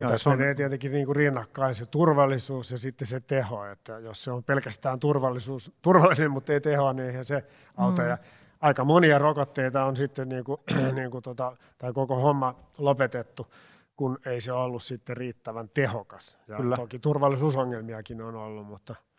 Ja 0.02 0.08
tässä 0.08 0.30
on... 0.30 0.38
menee 0.38 0.56
tietenkin 0.56 0.92
niin 0.92 1.06
kuin 1.06 1.16
rinnakkain 1.16 1.76
se 1.76 1.86
turvallisuus 1.86 2.72
ja 2.72 2.78
sitten 2.78 3.08
se 3.08 3.20
teho, 3.20 3.66
että 3.66 4.00
jos 4.00 4.24
se 4.24 4.32
on 4.32 4.44
pelkästään 4.44 5.00
turvallisuus, 5.00 5.72
turvallinen, 5.82 6.32
mutta 6.32 6.54
ei 6.54 6.62
tehoa, 6.62 6.94
niin 6.94 7.08
eihän 7.08 7.26
se 7.26 7.44
auta. 7.78 8.02
Mm. 8.02 8.08
Ja 8.08 8.18
aika 8.62 8.86
monia 8.86 9.18
rokotteita 9.18 9.86
on 9.86 9.96
sitten, 9.96 10.30
niin 10.30 10.44
kuin, 10.44 10.58
niin 10.96 11.12
kuin 11.12 11.24
tota, 11.24 11.58
tai 11.78 11.94
koko 11.94 12.16
homma 12.16 12.56
lopetettu, 12.78 13.54
kun 13.96 14.20
ei 14.26 14.42
se 14.42 14.52
ollut 14.52 14.84
sitten 14.84 15.18
riittävän 15.18 15.70
tehokas. 15.74 16.38
Ja 16.48 16.58
Kyllä. 16.58 16.76
toki 16.76 17.00
turvallisuusongelmiakin 17.00 18.22
on 18.22 18.36
ollut, 18.36 18.68
mutta– 18.68 18.96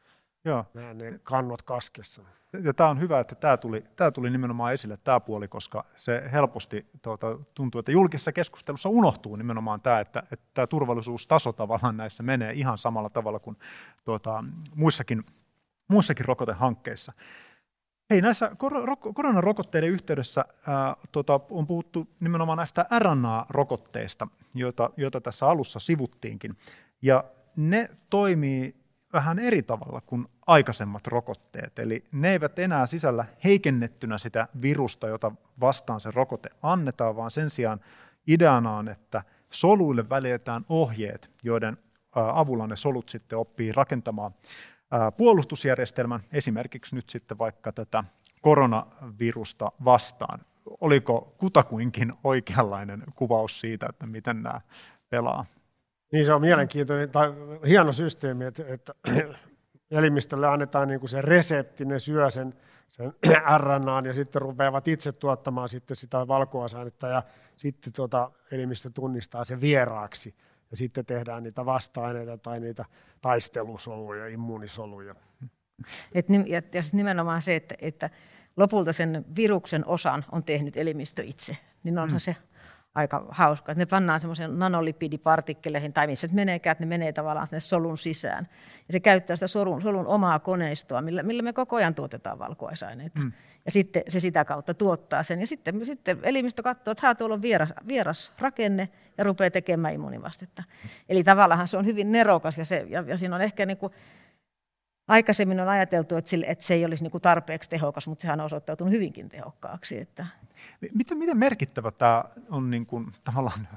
Joo. 0.44 0.66
ne 0.74 1.20
kannot 1.22 1.62
kaskessa. 1.62 2.22
Ja 2.62 2.74
tämä 2.74 2.90
on 2.90 3.00
hyvä, 3.00 3.20
että 3.20 3.34
tämä 3.34 3.56
tuli, 3.56 3.84
tämä 3.96 4.10
tuli 4.10 4.30
nimenomaan 4.30 4.74
esille, 4.74 4.98
tämä 5.04 5.20
puoli, 5.20 5.48
koska 5.48 5.84
se 5.96 6.28
helposti 6.32 6.86
tuota, 7.02 7.38
tuntuu, 7.54 7.78
että 7.78 7.92
julkisessa 7.92 8.32
keskustelussa 8.32 8.88
unohtuu 8.88 9.36
nimenomaan 9.36 9.80
tämä, 9.80 10.00
että, 10.00 10.22
että 10.32 10.46
tämä 10.54 10.66
turvallisuustaso 10.66 11.52
tavallaan 11.52 11.96
näissä 11.96 12.22
menee 12.22 12.52
ihan 12.52 12.78
samalla 12.78 13.10
tavalla 13.10 13.38
kuin 13.38 13.56
tuota, 14.04 14.44
muissakin, 14.74 15.24
muissakin 15.88 16.26
rokotehankkeissa. 16.26 17.12
Hei, 18.10 18.20
näissä 18.20 18.50
koronarokotteiden 19.14 19.90
yhteydessä 19.90 20.44
ää, 20.66 20.96
tota, 21.12 21.40
on 21.50 21.66
puhuttu 21.66 22.08
nimenomaan 22.20 22.56
näistä 22.56 22.86
RNA-rokotteista, 22.98 24.28
joita, 24.54 24.90
joita 24.96 25.20
tässä 25.20 25.48
alussa 25.48 25.78
sivuttiinkin. 25.78 26.56
Ja 27.02 27.24
ne 27.56 27.90
toimii 28.10 28.81
vähän 29.12 29.38
eri 29.38 29.62
tavalla 29.62 30.00
kuin 30.00 30.26
aikaisemmat 30.46 31.06
rokotteet. 31.06 31.78
Eli 31.78 32.04
ne 32.12 32.32
eivät 32.32 32.58
enää 32.58 32.86
sisällä 32.86 33.24
heikennettynä 33.44 34.18
sitä 34.18 34.48
virusta, 34.62 35.08
jota 35.08 35.32
vastaan 35.60 36.00
se 36.00 36.10
rokote 36.10 36.48
annetaan, 36.62 37.16
vaan 37.16 37.30
sen 37.30 37.50
sijaan 37.50 37.80
ideana 38.26 38.76
on, 38.76 38.88
että 38.88 39.22
soluille 39.50 40.08
välitetään 40.08 40.64
ohjeet, 40.68 41.34
joiden 41.42 41.78
avulla 42.12 42.66
ne 42.66 42.76
solut 42.76 43.08
sitten 43.08 43.38
oppii 43.38 43.72
rakentamaan 43.72 44.34
puolustusjärjestelmän, 45.16 46.20
esimerkiksi 46.32 46.94
nyt 46.94 47.08
sitten 47.08 47.38
vaikka 47.38 47.72
tätä 47.72 48.04
koronavirusta 48.40 49.72
vastaan. 49.84 50.40
Oliko 50.80 51.34
kutakuinkin 51.38 52.12
oikeanlainen 52.24 53.02
kuvaus 53.14 53.60
siitä, 53.60 53.86
että 53.90 54.06
miten 54.06 54.42
nämä 54.42 54.60
pelaa? 55.10 55.46
Niin 56.12 56.26
se 56.26 56.32
on 56.32 56.40
mielenkiintoinen 56.40 57.10
tai 57.10 57.34
hieno 57.66 57.92
systeemi, 57.92 58.44
että, 58.44 58.64
että 58.66 58.94
elimistölle 59.90 60.48
annetaan 60.48 60.88
niin 60.88 61.00
kuin 61.00 61.10
se 61.10 61.22
resepti, 61.22 61.84
ne 61.84 61.98
syö 61.98 62.30
sen, 62.30 62.54
sen 62.88 63.12
RNAn 63.58 64.04
ja 64.04 64.14
sitten 64.14 64.42
rupeavat 64.42 64.88
itse 64.88 65.12
tuottamaan 65.12 65.68
sitten 65.68 65.96
sitä 65.96 66.28
valkuaisainetta 66.28 67.08
ja 67.08 67.22
sitten 67.56 67.92
tuota, 67.92 68.30
elimistö 68.50 68.90
tunnistaa 68.94 69.44
sen 69.44 69.60
vieraaksi 69.60 70.34
ja 70.70 70.76
sitten 70.76 71.06
tehdään 71.06 71.42
niitä 71.42 71.66
vasta-aineita 71.66 72.38
tai 72.38 72.60
niitä 72.60 72.84
taistelusoluja, 73.20 74.26
immuunisoluja. 74.26 75.14
Et, 76.12 76.26
ja, 76.46 76.62
ja 76.72 76.82
sitten 76.82 76.98
nimenomaan 76.98 77.42
se, 77.42 77.56
että, 77.56 77.74
että 77.80 78.10
lopulta 78.56 78.92
sen 78.92 79.24
viruksen 79.36 79.86
osan 79.86 80.24
on 80.32 80.44
tehnyt 80.44 80.76
elimistö 80.76 81.22
itse, 81.22 81.56
niin 81.82 81.98
onhan 81.98 82.16
mm. 82.16 82.18
se 82.18 82.36
aika 82.94 83.26
hauska. 83.30 83.72
Että 83.72 83.82
ne 83.82 83.86
pannaan 83.86 84.20
semmoisen 84.20 84.58
nanolipidipartikkeleihin, 84.58 85.92
tai 85.92 86.06
missä 86.06 86.26
ne 86.26 86.32
meneekään, 86.34 86.72
että 86.72 86.84
ne 86.84 86.88
menee 86.88 87.12
tavallaan 87.12 87.46
sinne 87.46 87.60
solun 87.60 87.98
sisään. 87.98 88.48
Ja 88.88 88.92
se 88.92 89.00
käyttää 89.00 89.36
sitä 89.36 89.46
solun, 89.46 89.82
solun 89.82 90.06
omaa 90.06 90.38
koneistoa, 90.38 91.02
millä, 91.02 91.22
millä 91.22 91.42
me 91.42 91.52
koko 91.52 91.76
ajan 91.76 91.94
tuotetaan 91.94 92.38
valkuaisaineita. 92.38 93.20
Mm. 93.20 93.32
Ja 93.64 93.70
sitten 93.70 94.02
se 94.08 94.20
sitä 94.20 94.44
kautta 94.44 94.74
tuottaa 94.74 95.22
sen. 95.22 95.40
Ja 95.40 95.46
sitten, 95.46 95.86
sitten 95.86 96.18
elimistö 96.22 96.62
katsoo, 96.62 96.92
että 96.92 97.14
tuolla 97.14 97.34
on 97.34 97.42
vieras, 97.42 97.72
vieras 97.88 98.32
rakenne 98.38 98.88
ja 99.18 99.24
rupeaa 99.24 99.50
tekemään 99.50 99.94
immunivastetta. 99.94 100.62
Eli 101.08 101.24
tavallaan 101.24 101.68
se 101.68 101.76
on 101.76 101.86
hyvin 101.86 102.12
nerokas 102.12 102.58
ja, 102.58 102.64
se, 102.64 102.86
ja, 102.88 103.04
ja 103.06 103.18
siinä 103.18 103.34
on 103.34 103.42
ehkä 103.42 103.66
niin 103.66 103.76
kuin, 103.76 103.92
aikaisemmin 105.08 105.60
on 105.60 105.68
ajateltu, 105.68 106.16
että, 106.16 106.28
sille, 106.28 106.46
että 106.48 106.64
se 106.64 106.74
ei 106.74 106.84
olisi 106.84 107.02
niin 107.02 107.10
kuin 107.10 107.22
tarpeeksi 107.22 107.70
tehokas, 107.70 108.08
mutta 108.08 108.22
sehän 108.22 108.40
on 108.40 108.46
osoittautunut 108.46 108.92
hyvinkin 108.92 109.28
tehokkaaksi. 109.28 109.98
Että. 110.00 110.26
Miten, 110.94 111.18
miten 111.18 111.36
merkittävä 111.36 111.90
tämä 111.90 112.24
on 112.50 112.70
niin 112.70 112.86
kuin, 112.86 113.12
tavallaan, 113.24 113.68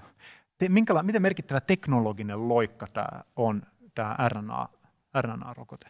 te, 0.57 0.69
minkäla, 0.69 1.03
miten 1.03 1.21
merkittävä 1.21 1.61
teknologinen 1.61 2.49
loikka 2.49 2.87
tämä 2.93 3.23
on, 3.35 3.61
tämä 3.95 4.17
RNA, 4.29 4.69
RNA-rokote? 5.21 5.87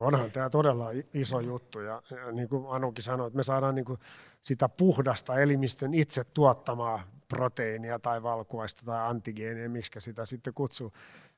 Onhan 0.00 0.30
tämä 0.30 0.50
todella 0.50 0.88
iso 1.14 1.40
juttu 1.40 1.80
ja, 1.80 2.02
ja 2.10 2.32
niin 2.32 2.48
kuin 2.48 2.66
Anukin 2.70 3.04
sanoi, 3.04 3.26
että 3.26 3.36
me 3.36 3.42
saadaan 3.42 3.74
niin 3.74 3.84
kuin 3.84 4.00
sitä 4.42 4.68
puhdasta 4.68 5.40
elimistön 5.40 5.94
itse 5.94 6.24
tuottamaa 6.24 7.02
proteiinia 7.28 7.98
tai 7.98 8.22
valkuaista 8.22 8.82
tai 8.84 9.08
antigeenia, 9.08 9.70
miksi 9.70 10.00
sitä 10.00 10.26
sitten 10.26 10.54
kutsuu. 10.54 10.92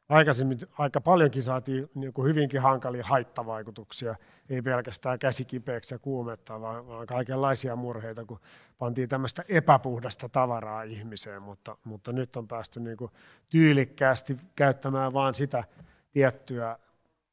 Aikaisemmin 0.08 0.58
aika 0.78 1.00
paljonkin 1.00 1.42
saatiin 1.42 1.90
niin 1.94 2.12
kuin 2.12 2.28
hyvinkin 2.28 2.60
hankalia 2.60 3.04
haittavaikutuksia, 3.06 4.16
ei 4.50 4.62
pelkästään 4.62 5.18
käsikipeäksi 5.18 5.94
ja 5.94 5.98
kuumetta, 5.98 6.60
vaan, 6.60 6.88
vaan 6.88 7.06
kaikenlaisia 7.06 7.76
murheita, 7.76 8.24
kun 8.24 8.40
pantiin 8.78 9.08
tämmöistä 9.08 9.44
epäpuhdasta 9.48 10.28
tavaraa 10.28 10.82
ihmiseen, 10.82 11.42
mutta, 11.42 11.76
mutta 11.84 12.12
nyt 12.12 12.36
on 12.36 12.48
päästy 12.48 12.80
niin 12.80 12.96
kuin 12.96 13.10
tyylikkäästi 13.48 14.36
käyttämään 14.56 15.12
vain 15.12 15.34
sitä 15.34 15.64
tiettyä 16.12 16.78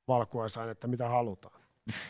valkuaisainetta, 0.08 0.88
mitä 0.88 1.10
halutaan. 1.10 1.62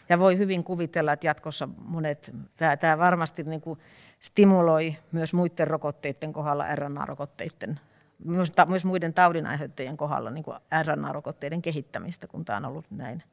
Ja 0.10 0.20
voi 0.20 0.38
hyvin 0.38 0.64
kuvitella, 0.64 1.14
että 1.14 1.28
jatkossa 1.28 1.70
monet, 1.78 2.36
tämä, 2.58 2.78
tämä 2.78 2.98
varmasti 2.98 3.44
niin 3.44 3.62
kuin 3.62 3.80
stimuloi 4.20 4.96
myös 5.12 5.34
muiden 5.34 5.68
rokotteiden 5.68 6.34
kohdalla, 6.34 6.76
RNA-rokotteiden, 6.76 7.80
myös, 8.24 8.52
myös 8.68 8.86
muiden 8.86 9.14
taudinaiheuttajien 9.14 9.98
kohdalla 9.98 10.30
niin 10.30 10.44
kuin 10.44 10.58
RNA-rokotteiden 10.84 11.62
kehittämistä, 11.62 12.28
kun 12.28 12.46
tämä 12.46 12.58
on 12.58 12.66
ollut 12.66 12.86
näin. 12.92 13.24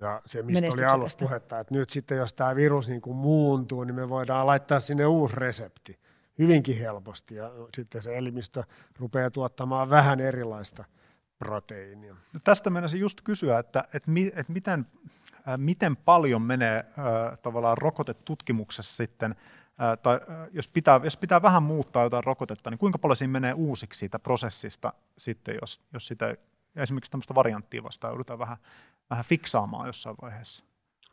Ja 0.00 0.22
se, 0.26 0.42
mistä 0.42 0.68
oli 0.72 0.84
alussa 0.84 1.18
puhetta, 1.26 1.60
että 1.60 1.74
nyt 1.74 1.90
sitten 1.90 2.18
jos 2.18 2.32
tämä 2.32 2.56
virus 2.56 2.88
niin 2.88 3.00
kuin 3.00 3.16
muuntuu, 3.16 3.84
niin 3.84 3.94
me 3.94 4.08
voidaan 4.08 4.46
laittaa 4.46 4.80
sinne 4.80 5.06
uusi 5.06 5.36
resepti 5.36 5.98
hyvinkin 6.38 6.78
helposti 6.78 7.34
ja 7.34 7.50
sitten 7.76 8.02
se 8.02 8.18
elimistö 8.18 8.64
rupeaa 8.98 9.30
tuottamaan 9.30 9.90
vähän 9.90 10.20
erilaista 10.20 10.84
proteiinia. 11.38 12.14
No 12.32 12.40
tästä 12.44 12.70
mennäisin 12.70 13.00
just 13.00 13.20
kysyä, 13.24 13.58
että, 13.58 13.84
että, 13.94 14.10
mi, 14.10 14.26
että 14.26 14.52
miten, 14.52 14.86
äh, 15.48 15.58
miten 15.58 15.96
paljon 15.96 16.42
menee 16.42 16.76
äh, 16.76 17.38
tavallaan 17.42 17.78
rokotetutkimuksessa 17.78 18.96
sitten, 18.96 19.30
äh, 19.30 19.36
tai 20.02 20.20
jos, 20.52 20.68
pitää, 20.68 21.00
jos 21.04 21.16
pitää 21.16 21.42
vähän 21.42 21.62
muuttaa 21.62 22.02
jotain 22.02 22.24
rokotetta, 22.24 22.70
niin 22.70 22.78
kuinka 22.78 22.98
paljon 22.98 23.16
siinä 23.16 23.32
menee 23.32 23.52
uusiksi 23.52 23.98
siitä 23.98 24.18
prosessista 24.18 24.92
sitten, 25.18 25.58
jos, 25.60 25.80
jos 25.92 26.06
sitä 26.06 26.34
esimerkiksi 26.76 27.10
tämmöistä 27.10 27.34
varianttia 27.34 27.82
vastaan 27.82 28.10
joudutaan 28.10 28.38
vähän, 28.38 28.56
vähän 29.10 29.24
fiksaamaan 29.24 29.86
jossain 29.86 30.16
vaiheessa? 30.22 30.64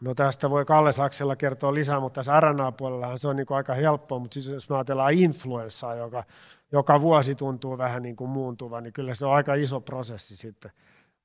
No 0.01 0.13
tästä 0.13 0.49
voi 0.49 0.65
Kalle 0.65 0.91
Saksella 0.91 1.35
kertoa 1.35 1.73
lisää, 1.73 1.99
mutta 1.99 2.19
tässä 2.19 2.39
RNA-puolellahan 2.39 3.19
se 3.19 3.27
on 3.27 3.35
niin 3.35 3.47
aika 3.49 3.73
helppoa, 3.73 4.19
mutta 4.19 4.33
siis 4.33 4.47
jos 4.47 4.69
me 4.69 4.75
ajatellaan 4.75 5.13
influenssaa, 5.13 5.95
joka 5.95 6.23
joka 6.71 7.01
vuosi 7.01 7.35
tuntuu 7.35 7.77
vähän 7.77 8.03
niin 8.03 8.15
kuin 8.15 8.29
muuntuva, 8.29 8.81
niin 8.81 8.93
kyllä 8.93 9.15
se 9.15 9.25
on 9.25 9.33
aika 9.33 9.53
iso 9.53 9.81
prosessi 9.81 10.37
sitten 10.37 10.71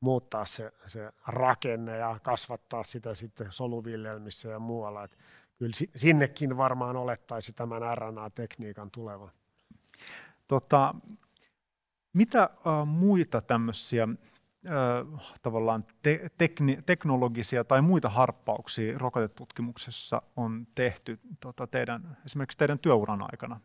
muuttaa 0.01 0.47
se, 0.47 0.73
se 0.87 1.13
rakenne 1.27 1.97
ja 1.97 2.19
kasvattaa 2.23 2.85
sitä 2.85 3.15
sitten 3.15 3.47
soluviljelmissä 3.51 4.49
ja 4.49 4.59
muualla. 4.59 5.05
Et 5.05 5.19
kyllä 5.61 5.73
sinnekin 5.97 6.57
varmaan 6.57 6.97
olettaisi 6.97 7.53
tämän 7.53 7.83
RNA-tekniikan 7.99 8.91
tulevan. 8.91 9.31
Tota, 10.49 10.95
mitä 12.13 12.51
muita 12.87 13.41
tämmöisiä 13.41 14.09
tavallaan 15.43 15.85
te- 16.03 16.31
tekni- 16.39 16.83
teknologisia 16.87 17.65
tai 17.65 17.83
muita 17.83 18.09
harppauksia 18.09 18.99
rokotetutkimuksessa 18.99 20.23
on 20.37 20.67
tehty 20.75 21.19
tota, 21.41 21.67
teidän, 21.67 22.17
esimerkiksi 22.27 22.59
teidän 22.59 22.79
työuran 22.79 23.23
aikana? 23.23 23.61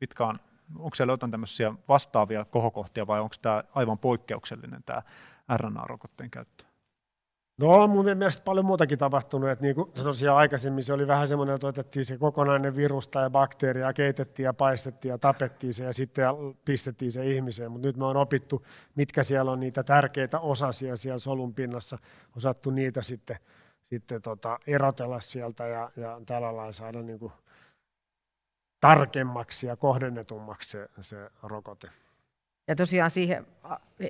Mitkä 0.00 0.26
on 0.26 0.38
onko 0.78 0.94
siellä 0.94 1.12
jotain 1.12 1.30
tämmöisiä 1.30 1.74
vastaavia 1.88 2.44
kohokohtia 2.44 3.06
vai 3.06 3.20
onko 3.20 3.34
tämä 3.42 3.64
aivan 3.74 3.98
poikkeuksellinen 3.98 4.82
tämä 4.82 5.02
RNA-rokotteen 5.56 6.30
käyttö? 6.30 6.67
No 7.58 7.70
on 7.70 7.90
mun 7.90 8.04
mielestä 8.04 8.44
paljon 8.44 8.66
muutakin 8.66 8.98
tapahtunut, 8.98 9.50
että 9.50 9.64
niin 9.64 9.74
kuin 9.74 9.92
tosiaan 9.92 10.38
aikaisemmin 10.38 10.84
se 10.84 10.92
oli 10.92 11.06
vähän 11.06 11.28
semmoinen, 11.28 11.54
että 11.54 11.66
otettiin 11.66 12.04
se 12.04 12.18
kokonainen 12.18 12.76
virus 12.76 13.08
tai 13.08 13.30
bakteeri 13.30 13.80
ja 13.80 13.92
keitettiin 13.92 14.44
ja 14.44 14.54
paistettiin 14.54 15.10
ja 15.10 15.18
tapettiin 15.18 15.74
se 15.74 15.84
ja 15.84 15.92
sitten 15.92 16.24
pistettiin 16.64 17.12
se 17.12 17.26
ihmiseen, 17.26 17.72
mutta 17.72 17.88
nyt 17.88 17.96
me 17.96 18.04
on 18.04 18.16
opittu, 18.16 18.66
mitkä 18.94 19.22
siellä 19.22 19.50
on 19.50 19.60
niitä 19.60 19.82
tärkeitä 19.82 20.40
osasia 20.40 20.96
siellä 20.96 21.18
solun 21.18 21.54
pinnassa, 21.54 21.98
osattu 22.36 22.70
niitä 22.70 23.02
sitten, 23.02 23.36
sitten 23.84 24.22
tota, 24.22 24.58
erotella 24.66 25.20
sieltä 25.20 25.66
ja, 25.66 25.90
ja 25.96 26.20
tällä 26.26 26.56
lailla 26.56 26.72
saada 26.72 27.02
niin 27.02 27.18
kuin 27.18 27.32
tarkemmaksi 28.80 29.66
ja 29.66 29.76
kohdennetummaksi 29.76 30.70
se, 30.70 30.88
se 31.00 31.30
rokote. 31.42 31.90
Ja 32.68 32.76
tosiaan 32.76 33.10
siihen 33.10 33.46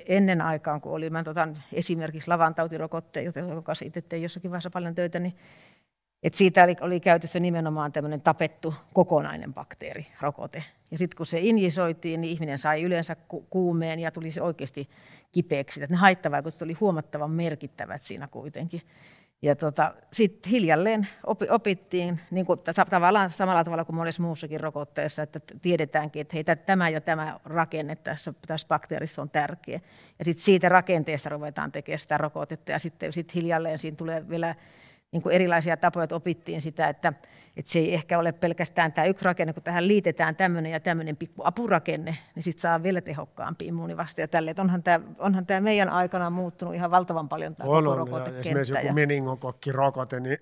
ennen 0.07 0.41
aikaan, 0.41 0.81
kun 0.81 0.91
oli, 0.91 1.09
mä 1.09 1.23
otan 1.27 1.63
esimerkiksi 1.73 2.27
lavantautirokotte, 2.27 3.21
joka 3.21 3.73
itse 3.85 4.01
tein 4.01 4.23
jossakin 4.23 4.51
vaiheessa 4.51 4.69
paljon 4.69 4.95
töitä, 4.95 5.19
niin 5.19 5.33
et 6.23 6.33
siitä 6.33 6.63
oli, 6.63 6.75
oli 6.81 6.99
käytössä 6.99 7.39
nimenomaan 7.39 7.91
tämmöinen 7.91 8.21
tapettu 8.21 8.73
kokonainen 8.93 9.53
bakteerirokote. 9.53 10.63
Ja 10.91 10.97
sitten 10.97 11.17
kun 11.17 11.25
se 11.25 11.39
injisoitiin, 11.39 12.21
niin 12.21 12.31
ihminen 12.31 12.57
sai 12.57 12.83
yleensä 12.83 13.15
ku- 13.15 13.45
kuumeen 13.49 13.99
ja 13.99 14.11
tuli 14.11 14.31
se 14.31 14.41
oikeasti 14.41 14.89
kipeäksi. 15.31 15.83
Että 15.83 15.93
ne 15.93 15.97
haittavaikutukset 15.97 16.61
oli 16.61 16.73
huomattavan 16.73 17.31
merkittävät 17.31 18.01
siinä 18.01 18.27
kuitenkin. 18.27 18.81
Ja 19.41 19.55
tota, 19.55 19.93
sitten 20.13 20.49
hiljalleen 20.49 21.07
opi, 21.25 21.45
opittiin 21.49 22.19
niin 22.31 22.45
kuin, 22.45 22.59
tavallaan 22.89 23.29
samalla 23.29 23.63
tavalla 23.63 23.85
kuin 23.85 23.95
monessa 23.95 24.23
muussakin 24.23 24.59
rokotteessa, 24.59 25.23
että 25.23 25.39
tiedetäänkin, 25.61 26.21
että 26.21 26.35
hei, 26.35 26.43
tämä 26.43 26.89
ja 26.89 27.01
tämä 27.01 27.39
rakenne 27.45 27.95
tässä, 27.95 28.33
tässä 28.47 28.67
bakteerissa 28.67 29.21
on 29.21 29.29
tärkeä. 29.29 29.79
Ja 30.19 30.25
sitten 30.25 30.43
siitä 30.43 30.69
rakenteesta 30.69 31.29
ruvetaan 31.29 31.71
tekemään 31.71 31.99
sitä 31.99 32.17
rokotetta 32.17 32.71
ja 32.71 32.79
sitten 32.79 33.13
sit 33.13 33.35
hiljalleen 33.35 33.79
siinä 33.79 33.97
tulee 33.97 34.29
vielä 34.29 34.55
niin 35.11 35.21
kuin 35.21 35.35
erilaisia 35.35 35.77
tapoja, 35.77 36.03
että 36.03 36.15
opittiin 36.15 36.61
sitä, 36.61 36.87
että, 36.87 37.13
että 37.57 37.71
se 37.71 37.79
ei 37.79 37.93
ehkä 37.93 38.19
ole 38.19 38.31
pelkästään 38.31 38.93
tämä 38.93 39.05
yksi 39.05 39.25
rakenne, 39.25 39.53
kun 39.53 39.63
tähän 39.63 39.87
liitetään 39.87 40.35
tämmöinen 40.35 40.71
ja 40.71 40.79
tämmöinen 40.79 41.17
pikku 41.17 41.41
apurakenne, 41.45 42.17
niin 42.35 42.43
sitten 42.43 42.61
saa 42.61 42.83
vielä 42.83 43.01
tehokkaampi 43.01 43.67
immuunivaste 43.67 44.21
ja 44.21 44.27
tälle. 44.27 44.51
Että 44.51 44.61
onhan 44.61 44.83
tämä, 44.83 45.05
onhan 45.19 45.45
tämä 45.45 45.61
meidän 45.61 45.89
aikana 45.89 46.29
muuttunut 46.29 46.75
ihan 46.75 46.91
valtavan 46.91 47.29
paljon 47.29 47.55
tämä 47.55 47.69
on, 47.69 47.83
koko 47.83 47.95
rokotekenttä. 47.95 48.39
Esimerkiksi 48.39 48.73
joku 48.73 48.93
meningokokkirokote, 48.93 50.19
niin 50.19 50.37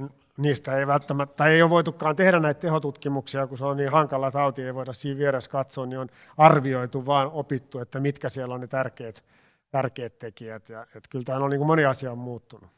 niistä 0.36 0.78
ei 0.78 0.86
välttämättä, 0.86 1.34
tai 1.36 1.52
ei 1.52 1.62
ole 1.62 1.70
voitukaan 1.70 2.16
tehdä 2.16 2.40
näitä 2.40 2.60
tehotutkimuksia, 2.60 3.46
kun 3.46 3.58
se 3.58 3.64
on 3.64 3.76
niin 3.76 3.92
hankala 3.92 4.30
tauti, 4.30 4.62
ei 4.62 4.74
voida 4.74 4.92
siinä 4.92 5.18
vieressä 5.18 5.50
katsoa, 5.50 5.86
niin 5.86 5.98
on 5.98 6.08
arvioitu, 6.36 7.06
vaan 7.06 7.30
opittu, 7.32 7.78
että 7.78 8.00
mitkä 8.00 8.28
siellä 8.28 8.54
on 8.54 8.60
ne 8.60 8.66
tärkeät, 8.66 9.24
tärkeät 9.70 10.18
tekijät. 10.18 10.68
Ja, 10.68 10.82
että 10.82 11.08
kyllä 11.10 11.24
tämä 11.24 11.38
on 11.38 11.50
niin 11.50 11.58
kuin 11.58 11.66
moni 11.66 11.84
asia 11.84 12.12
on 12.12 12.18
muuttunut. 12.18 12.70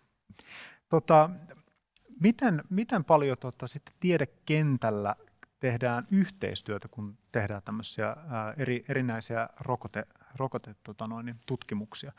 Tota, 0.92 1.30
miten, 2.20 2.62
miten 2.70 3.04
paljon 3.04 3.36
tota, 3.40 3.66
sitten 3.66 3.94
tiedekentällä 4.00 5.16
tehdään 5.60 6.06
yhteistyötä, 6.10 6.88
kun 6.88 7.18
tehdään 7.32 7.62
tämmöisiä 7.64 8.16
ää, 8.28 8.54
eri, 8.56 8.84
erinäisiä 8.88 9.48
rokote, 9.60 10.06
rokote 10.36 10.74
tota 10.84 11.06
noin, 11.06 11.26
niin 11.26 11.36
tutkimuksia? 11.46 12.12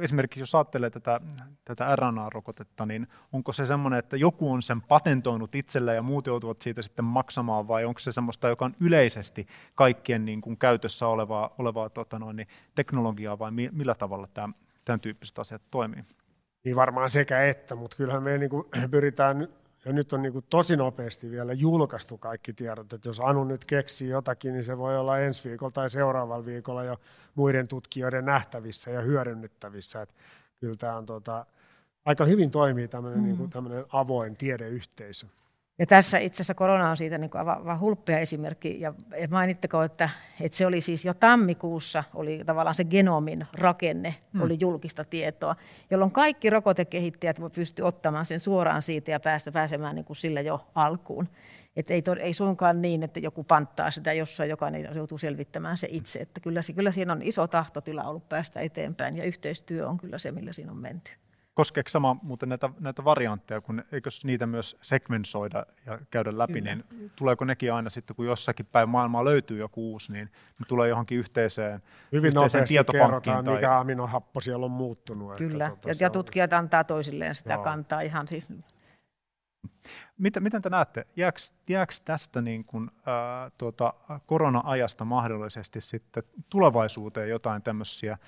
Esimerkiksi 0.00 0.40
jos 0.40 0.54
ajattelee 0.54 0.90
tätä, 0.90 1.20
tätä 1.64 1.96
RNA-rokotetta, 1.96 2.86
niin 2.86 3.08
onko 3.32 3.52
se 3.52 3.66
semmoinen, 3.66 3.98
että 3.98 4.16
joku 4.16 4.52
on 4.52 4.62
sen 4.62 4.82
patentoinut 4.82 5.54
itsellä 5.54 5.94
ja 5.94 6.02
muut 6.02 6.26
joutuvat 6.26 6.62
siitä 6.62 6.82
sitten 6.82 7.04
maksamaan, 7.04 7.68
vai 7.68 7.84
onko 7.84 7.98
se 7.98 8.12
semmoista, 8.12 8.48
joka 8.48 8.64
on 8.64 8.76
yleisesti 8.80 9.46
kaikkien 9.74 10.24
niin 10.24 10.40
kuin 10.40 10.58
käytössä 10.58 11.06
olevaa, 11.06 11.54
olevaa 11.58 11.90
tota 11.90 12.18
noin, 12.18 12.36
niin 12.36 12.48
teknologiaa, 12.74 13.38
vai 13.38 13.50
millä 13.50 13.94
tavalla 13.94 14.28
tämä, 14.34 14.48
tämän 14.84 15.00
tyyppiset 15.00 15.38
asiat 15.38 15.62
toimii? 15.70 16.04
Niin 16.66 16.76
varmaan 16.76 17.10
sekä 17.10 17.42
että, 17.46 17.74
mutta 17.74 17.96
kyllähän 17.96 18.22
me 18.22 18.38
niin 18.38 18.50
kuin 18.50 18.66
pyritään, 18.90 19.48
ja 19.84 19.92
nyt 19.92 20.12
on 20.12 20.22
niin 20.22 20.32
kuin 20.32 20.44
tosi 20.50 20.76
nopeasti 20.76 21.30
vielä 21.30 21.52
julkaistu 21.52 22.18
kaikki 22.18 22.52
tiedot, 22.52 22.92
että 22.92 23.08
jos 23.08 23.20
Anu 23.20 23.44
nyt 23.44 23.64
keksii 23.64 24.08
jotakin, 24.08 24.52
niin 24.52 24.64
se 24.64 24.78
voi 24.78 24.98
olla 24.98 25.18
ensi 25.18 25.48
viikolla 25.48 25.70
tai 25.70 25.90
seuraavalla 25.90 26.46
viikolla 26.46 26.84
jo 26.84 27.00
muiden 27.34 27.68
tutkijoiden 27.68 28.24
nähtävissä 28.24 28.90
ja 28.90 29.00
hyödynnettävissä. 29.00 30.02
Että 30.02 30.14
kyllä 30.60 30.76
tämä 30.76 30.96
on 30.96 31.06
tota, 31.06 31.46
aika 32.04 32.24
hyvin 32.24 32.50
toimii 32.50 32.88
tämmöinen, 32.88 33.20
mm. 33.20 33.24
niin 33.24 33.36
kuin, 33.36 33.50
tämmöinen 33.50 33.84
avoin 33.92 34.36
tiedeyhteisö. 34.36 35.26
Ja 35.78 35.86
tässä 35.86 36.18
itse 36.18 36.36
asiassa 36.36 36.54
korona 36.54 36.90
on 36.90 36.96
siitä 36.96 37.18
niin 37.18 37.30
kuin 37.30 37.48
aivan 37.48 37.80
hulppea 37.80 38.18
esimerkki. 38.18 38.80
Ja 38.80 38.94
mainittako, 39.30 39.82
että, 39.82 40.10
että 40.40 40.58
se 40.58 40.66
oli 40.66 40.80
siis 40.80 41.04
jo 41.04 41.14
tammikuussa, 41.14 42.04
oli 42.14 42.42
tavallaan 42.46 42.74
se 42.74 42.84
genomin 42.84 43.46
rakenne, 43.52 44.14
hmm. 44.32 44.42
oli 44.42 44.56
julkista 44.60 45.04
tietoa, 45.04 45.56
jolloin 45.90 46.10
kaikki 46.10 46.50
rokotekehittäjät 46.50 47.36
pysty 47.54 47.82
ottamaan 47.82 48.26
sen 48.26 48.40
suoraan 48.40 48.82
siitä 48.82 49.10
ja 49.10 49.20
päästä 49.20 49.52
pääsemään 49.52 49.94
niin 49.94 50.04
kuin 50.04 50.16
sillä 50.16 50.40
jo 50.40 50.66
alkuun. 50.74 51.28
Että 51.76 51.94
ei, 51.94 52.02
ei 52.20 52.34
suinkaan 52.34 52.82
niin, 52.82 53.02
että 53.02 53.20
joku 53.20 53.44
panttaa 53.44 53.90
sitä 53.90 54.12
jossain, 54.12 54.50
jokainen 54.50 54.88
joutuu 54.94 55.18
selvittämään 55.18 55.78
se 55.78 55.88
itse. 55.90 56.18
Että 56.18 56.40
kyllä, 56.40 56.60
kyllä 56.74 56.92
siinä 56.92 57.12
on 57.12 57.22
iso 57.22 57.46
tahtotila 57.46 58.04
ollut 58.04 58.28
päästä 58.28 58.60
eteenpäin 58.60 59.16
ja 59.16 59.24
yhteistyö 59.24 59.88
on 59.88 59.98
kyllä 59.98 60.18
se, 60.18 60.32
millä 60.32 60.52
siinä 60.52 60.72
on 60.72 60.78
menty. 60.78 61.12
Koskeeko 61.56 61.88
sama 61.88 62.16
muuten 62.22 62.48
näitä, 62.48 62.70
näitä 62.80 63.04
variantteja, 63.04 63.60
kun 63.60 63.84
eikö 63.92 64.10
niitä 64.24 64.46
myös 64.46 64.76
segmentoida 64.82 65.66
ja 65.86 65.98
käydä 66.10 66.38
läpi, 66.38 66.52
Kyllä. 66.52 66.74
niin 66.74 67.10
tuleeko 67.16 67.44
nekin 67.44 67.72
aina 67.72 67.90
sitten, 67.90 68.16
kun 68.16 68.26
jossakin 68.26 68.66
päin 68.66 68.88
maailmaa 68.88 69.24
löytyy 69.24 69.58
joku 69.58 69.92
uusi, 69.92 70.12
niin 70.12 70.30
ne 70.58 70.66
tulee 70.68 70.88
johonkin 70.88 71.18
yhteiseen, 71.18 71.82
Hyvin 72.12 72.28
yhteiseen 72.28 72.64
tietopankkiin? 72.64 73.44
Tai... 73.44 73.54
mikä 73.54 73.78
aminohappo 73.78 74.40
siellä 74.40 74.64
on 74.64 74.70
muuttunut. 74.70 75.36
Kyllä, 75.36 75.66
että, 75.66 75.80
tota, 75.80 75.88
ja, 75.88 75.94
ja 76.00 76.10
tutkijat 76.10 76.52
on... 76.52 76.58
antaa 76.58 76.84
toisilleen 76.84 77.34
sitä 77.34 77.52
Joo. 77.52 77.62
kantaa 77.64 78.00
ihan 78.00 78.28
siis 78.28 78.48
Miten, 80.18 80.42
miten 80.42 80.62
te 80.62 80.70
näette, 80.70 81.06
jääkö, 81.16 81.38
jääkö 81.68 81.94
tästä 82.04 82.42
niin 82.42 82.64
kuin, 82.64 82.90
ää, 83.06 83.50
tuota, 83.58 83.94
korona-ajasta 84.26 85.04
mahdollisesti 85.04 85.80
sitten 85.80 86.22
tulevaisuuteen 86.48 87.28
jotain 87.28 87.62
tämmöisiä 87.62 88.18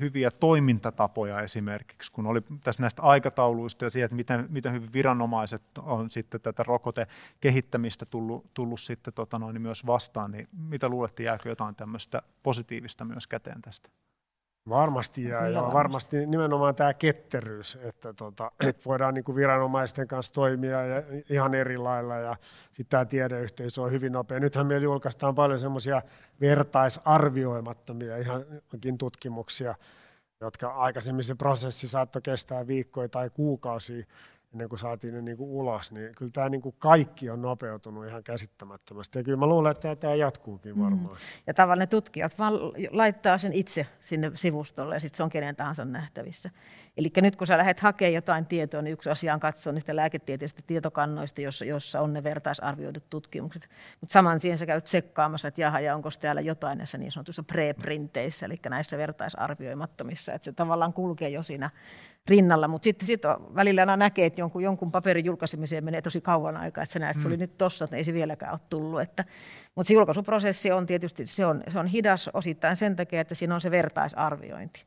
hyviä 0.00 0.30
toimintatapoja 0.30 1.40
esimerkiksi, 1.40 2.12
kun 2.12 2.26
oli 2.26 2.40
tässä 2.64 2.82
näistä 2.82 3.02
aikatauluista 3.02 3.84
ja 3.84 3.90
siitä, 3.90 4.04
että 4.04 4.16
miten, 4.16 4.46
miten 4.48 4.72
hyvin 4.72 4.92
viranomaiset 4.92 5.62
on 5.78 6.10
sitten 6.10 6.40
tätä 6.40 6.62
rokotekehittämistä 6.62 8.06
tullut, 8.06 8.54
tullut 8.54 8.80
sitten 8.80 9.14
tota 9.14 9.38
noin, 9.38 9.62
myös 9.62 9.86
vastaan, 9.86 10.30
niin 10.30 10.48
mitä 10.52 10.88
luulette, 10.88 11.22
jääkö 11.22 11.48
jotain 11.48 11.74
tämmöistä 11.74 12.22
positiivista 12.42 13.04
myös 13.04 13.26
käteen 13.26 13.62
tästä? 13.62 13.88
Varmasti 14.68 15.24
jää, 15.24 15.48
ja 15.48 15.62
varmasti 15.62 16.26
nimenomaan 16.26 16.74
tämä 16.74 16.94
ketteryys, 16.94 17.78
että, 17.82 18.12
tota, 18.12 18.50
että 18.68 18.82
voidaan 18.84 19.14
niin 19.14 19.36
viranomaisten 19.36 20.08
kanssa 20.08 20.34
toimia 20.34 20.86
ja 20.86 21.02
ihan 21.30 21.54
eri 21.54 21.78
lailla, 21.78 22.16
ja 22.16 22.36
sitten 22.66 22.86
tämä 22.90 23.04
tiedeyhteisö 23.04 23.82
on 23.82 23.90
hyvin 23.92 24.12
nopea. 24.12 24.40
Nythän 24.40 24.66
meillä 24.66 24.84
julkaistaan 24.84 25.34
paljon 25.34 25.58
semmoisia 25.58 26.02
vertaisarvioimattomia 26.40 28.16
ihankin 28.16 28.98
tutkimuksia, 28.98 29.74
jotka 30.40 30.68
aikaisemmin 30.68 31.24
se 31.24 31.34
prosessi 31.34 31.88
saattoi 31.88 32.22
kestää 32.22 32.66
viikkoja 32.66 33.08
tai 33.08 33.30
kuukausia, 33.30 34.04
ennen 34.52 34.68
kuin 34.68 34.78
saatiin 34.78 35.14
ne 35.14 35.22
niin 35.22 35.36
kuin 35.36 35.50
ulos, 35.50 35.92
niin 35.92 36.14
kyllä 36.14 36.30
tämä 36.34 36.48
niin 36.48 36.62
kuin 36.62 36.74
kaikki 36.78 37.30
on 37.30 37.42
nopeutunut 37.42 38.06
ihan 38.06 38.24
käsittämättömästi. 38.24 39.18
Ja 39.18 39.24
kyllä 39.24 39.38
mä 39.38 39.46
luulen, 39.46 39.70
että 39.70 39.96
tämä 39.96 40.14
jatkuukin 40.14 40.76
mm. 40.76 40.82
varmaan. 40.82 41.14
Mm. 41.14 41.42
Ja 41.46 41.54
tavallaan 41.54 41.78
ne 41.78 41.86
tutkijat 41.86 42.38
vaan 42.38 42.54
laittaa 42.90 43.38
sen 43.38 43.52
itse 43.52 43.86
sinne 44.00 44.32
sivustolle 44.34 44.96
ja 44.96 45.00
sitten 45.00 45.16
se 45.16 45.22
on 45.22 45.30
kenen 45.30 45.56
tahansa 45.56 45.84
nähtävissä. 45.84 46.50
Eli 46.96 47.10
nyt 47.16 47.36
kun 47.36 47.46
sä 47.46 47.58
lähdet 47.58 47.80
hakemaan 47.80 48.14
jotain 48.14 48.46
tietoa, 48.46 48.82
niin 48.82 48.92
yksi 48.92 49.10
asia 49.10 49.34
on 49.34 49.40
katsoa 49.40 49.72
niistä 49.72 49.96
lääketieteellisistä 49.96 50.62
tietokannoista, 50.66 51.40
jossa, 51.40 51.64
jossa 51.64 52.00
on 52.00 52.12
ne 52.12 52.22
vertaisarvioidut 52.22 53.10
tutkimukset. 53.10 53.68
Mutta 54.00 54.12
saman 54.12 54.40
siihen 54.40 54.58
sä 54.58 54.66
käyt 54.66 54.84
tsekkaamassa, 54.84 55.48
että 55.48 55.60
jaha, 55.60 55.80
ja 55.80 55.94
onko 55.94 56.08
täällä 56.20 56.40
jotain 56.40 56.78
näissä 56.78 56.98
niin 56.98 57.12
sanotuissa 57.12 57.42
preprinteissä, 57.42 58.46
eli 58.46 58.56
näissä 58.68 58.98
vertaisarvioimattomissa. 58.98 60.32
Että 60.32 60.44
se 60.44 60.52
tavallaan 60.52 60.92
kulkee 60.92 61.28
jo 61.28 61.42
siinä 61.42 61.70
rinnalla, 62.28 62.68
mutta 62.68 62.84
sitten 62.84 63.06
sit 63.06 63.22
välillä 63.54 63.82
aina 63.82 63.96
näkee, 63.96 64.26
että 64.26 64.40
jonkun, 64.40 64.62
jonkun 64.62 64.92
paperin 64.92 65.24
julkaisemiseen 65.24 65.84
menee 65.84 66.02
tosi 66.02 66.20
kauan 66.20 66.56
aikaa, 66.56 66.82
että 66.82 66.92
sä 66.92 66.98
näet, 66.98 67.16
että 67.16 67.22
se 67.22 67.28
oli 67.28 67.36
mm. 67.36 67.40
nyt 67.40 67.58
tossa, 67.58 67.84
että 67.84 67.96
ei 67.96 68.04
se 68.04 68.12
vieläkään 68.12 68.52
ole 68.52 68.60
tullut. 68.70 69.00
Että, 69.00 69.24
mutta 69.74 69.88
se 69.88 69.94
julkaisuprosessi 69.94 70.72
on 70.72 70.86
tietysti 70.86 71.26
se 71.26 71.46
on, 71.46 71.62
se 71.72 71.78
on 71.78 71.86
hidas 71.86 72.30
osittain 72.32 72.76
sen 72.76 72.96
takia, 72.96 73.20
että 73.20 73.34
siinä 73.34 73.54
on 73.54 73.60
se 73.60 73.70
vertaisarviointi. 73.70 74.84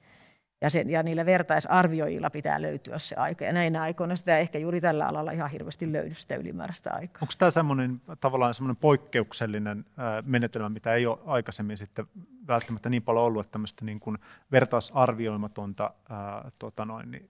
Ja, 0.62 0.70
sen, 0.70 0.90
ja 0.90 1.04
niillä 1.04 1.26
vertaisarvioijilla 1.26 2.30
pitää 2.30 2.62
löytyä 2.62 3.00
se 3.00 3.16
aika. 3.16 3.46
Ja 3.46 3.54
näinä 3.54 3.82
aikoina 3.82 4.16
sitä 4.16 4.38
ehkä 4.38 4.60
juuri 4.60 4.82
tällä 4.82 5.06
alalla 5.06 5.32
ihan 5.32 5.50
hirveästi 5.50 5.92
löydy 5.92 6.16
sitä 6.16 6.36
ylimääräistä 6.36 6.94
aikaa. 6.94 7.20
Onko 7.22 7.34
tämä 7.38 7.52
semmoinen 7.52 8.02
tavallaan 8.20 8.54
semmoinen 8.54 8.78
poikkeuksellinen 8.82 9.86
menetelmä, 10.26 10.70
mitä 10.70 10.94
ei 10.94 11.06
ole 11.06 11.20
aikaisemmin 11.26 11.78
sitten 11.78 12.06
välttämättä 12.48 12.90
niin 12.90 13.04
paljon 13.04 13.26
ollut, 13.26 13.46
että 13.46 13.52
tämmöistä 13.52 13.86
niin 13.86 14.00
kuin 14.00 14.18
vertaisarvioimatonta 14.52 15.94
ää, 16.10 16.52
tota 16.60 16.86
noin, 16.86 17.12
niin, 17.12 17.30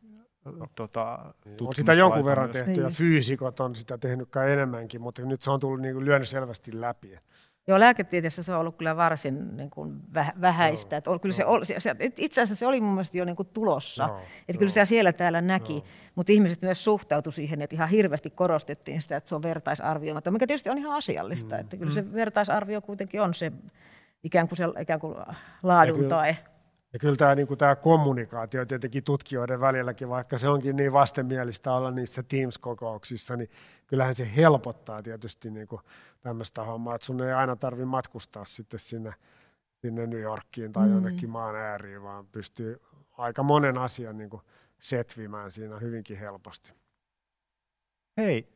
tota, 0.75 1.34
on 1.61 1.75
sitä 1.75 1.93
jonkun 1.93 2.25
verran 2.25 2.49
tehty 2.49 2.71
ja 2.71 2.88
niin. 2.88 2.95
fyysikot 2.95 3.59
on 3.59 3.75
sitä 3.75 3.97
tehnyt 3.97 4.29
kai 4.29 4.51
enemmänkin, 4.51 5.01
mutta 5.01 5.21
nyt 5.21 5.41
se 5.41 5.51
on 5.51 5.59
tullut 5.59 5.82
niin 5.82 5.93
kuin 5.93 6.05
lyönyt 6.05 6.29
selvästi 6.29 6.82
läpi. 6.82 7.19
Joo, 7.68 7.80
lääketieteessä 7.80 8.43
se 8.43 8.53
on 8.53 8.59
ollut 8.59 8.78
kyllä 8.78 8.97
varsin 8.97 9.57
niin 9.57 9.70
kuin 9.70 9.99
vähäistä. 10.41 10.97
Että 10.97 11.12
kyllä 11.22 11.36
se, 11.36 11.45
oli, 11.45 11.66
se, 11.66 11.95
itse 12.18 12.41
asiassa 12.41 12.59
se 12.59 12.68
oli 12.68 12.82
mun 12.82 12.93
mielestä 12.93 13.18
jo 13.18 13.26
niin 13.26 13.36
kuin 13.36 13.47
tulossa. 13.53 14.03
Joo, 14.03 14.18
että 14.18 14.30
joo. 14.47 14.57
kyllä 14.59 14.70
sitä 14.70 14.86
siellä 14.86 15.14
täällä 15.14 15.41
näki, 15.41 15.84
mutta 16.16 16.32
ihmiset 16.32 16.62
myös 16.62 16.84
suhtautuivat 16.84 17.36
siihen, 17.36 17.62
että 17.62 17.76
ihan 17.76 17.89
hirveästi 17.89 18.30
korostettiin 18.30 19.01
sitä, 19.01 19.18
että 19.18 19.30
se 19.30 19.36
on 19.36 19.41
vertaisarvioimatta, 19.41 20.32
mikä 20.32 20.47
tietysti 20.47 20.70
on 20.70 20.78
ihan 20.78 20.97
asiallista. 20.97 21.55
Mm. 21.55 21.62
Että 21.62 21.78
kyllä 21.78 21.91
se 21.91 22.01
mm. 22.01 22.14
vertaisarvio 22.14 22.82
kuitenkin 22.82 23.22
on 23.22 23.34
se 23.34 23.51
ikään 24.24 24.47
kuin, 24.47 24.57
se, 24.57 24.66
ikään 24.80 24.99
kuin 24.99 25.16
laadun 25.64 26.07
tae. 26.07 26.38
Ja 26.93 26.99
kyllä 26.99 27.15
tämä, 27.15 27.35
niin 27.35 27.47
kuin 27.47 27.57
tämä 27.57 27.75
kommunikaatio 27.75 28.65
tietenkin 28.65 29.03
tutkijoiden 29.03 29.59
välilläkin, 29.59 30.09
vaikka 30.09 30.37
se 30.37 30.49
onkin 30.49 30.75
niin 30.75 30.93
vastenmielistä 30.93 31.73
olla 31.73 31.91
niissä 31.91 32.23
Teams-kokouksissa, 32.23 33.35
niin 33.35 33.49
kyllähän 33.87 34.15
se 34.15 34.35
helpottaa 34.35 35.03
tietysti 35.03 35.51
niin 35.51 35.67
kuin 35.67 35.81
tämmöistä 36.21 36.63
hommaa, 36.63 36.95
että 36.95 37.05
sun 37.05 37.21
ei 37.21 37.33
aina 37.33 37.55
tarvitse 37.55 37.85
matkustaa 37.85 38.45
sitten 38.45 38.79
sinne, 38.79 39.13
sinne 39.81 40.07
New 40.07 40.19
Yorkiin 40.19 40.73
tai 40.73 40.87
mm. 40.87 40.93
jonnekin 40.93 41.29
maan 41.29 41.55
ääriin, 41.55 42.03
vaan 42.03 42.27
pystyy 42.27 42.81
aika 43.17 43.43
monen 43.43 43.77
asian 43.77 44.17
niin 44.17 44.29
kuin 44.29 44.41
setvimään 44.79 45.51
siinä 45.51 45.79
hyvinkin 45.79 46.17
helposti. 46.17 46.73
Hei, 48.17 48.47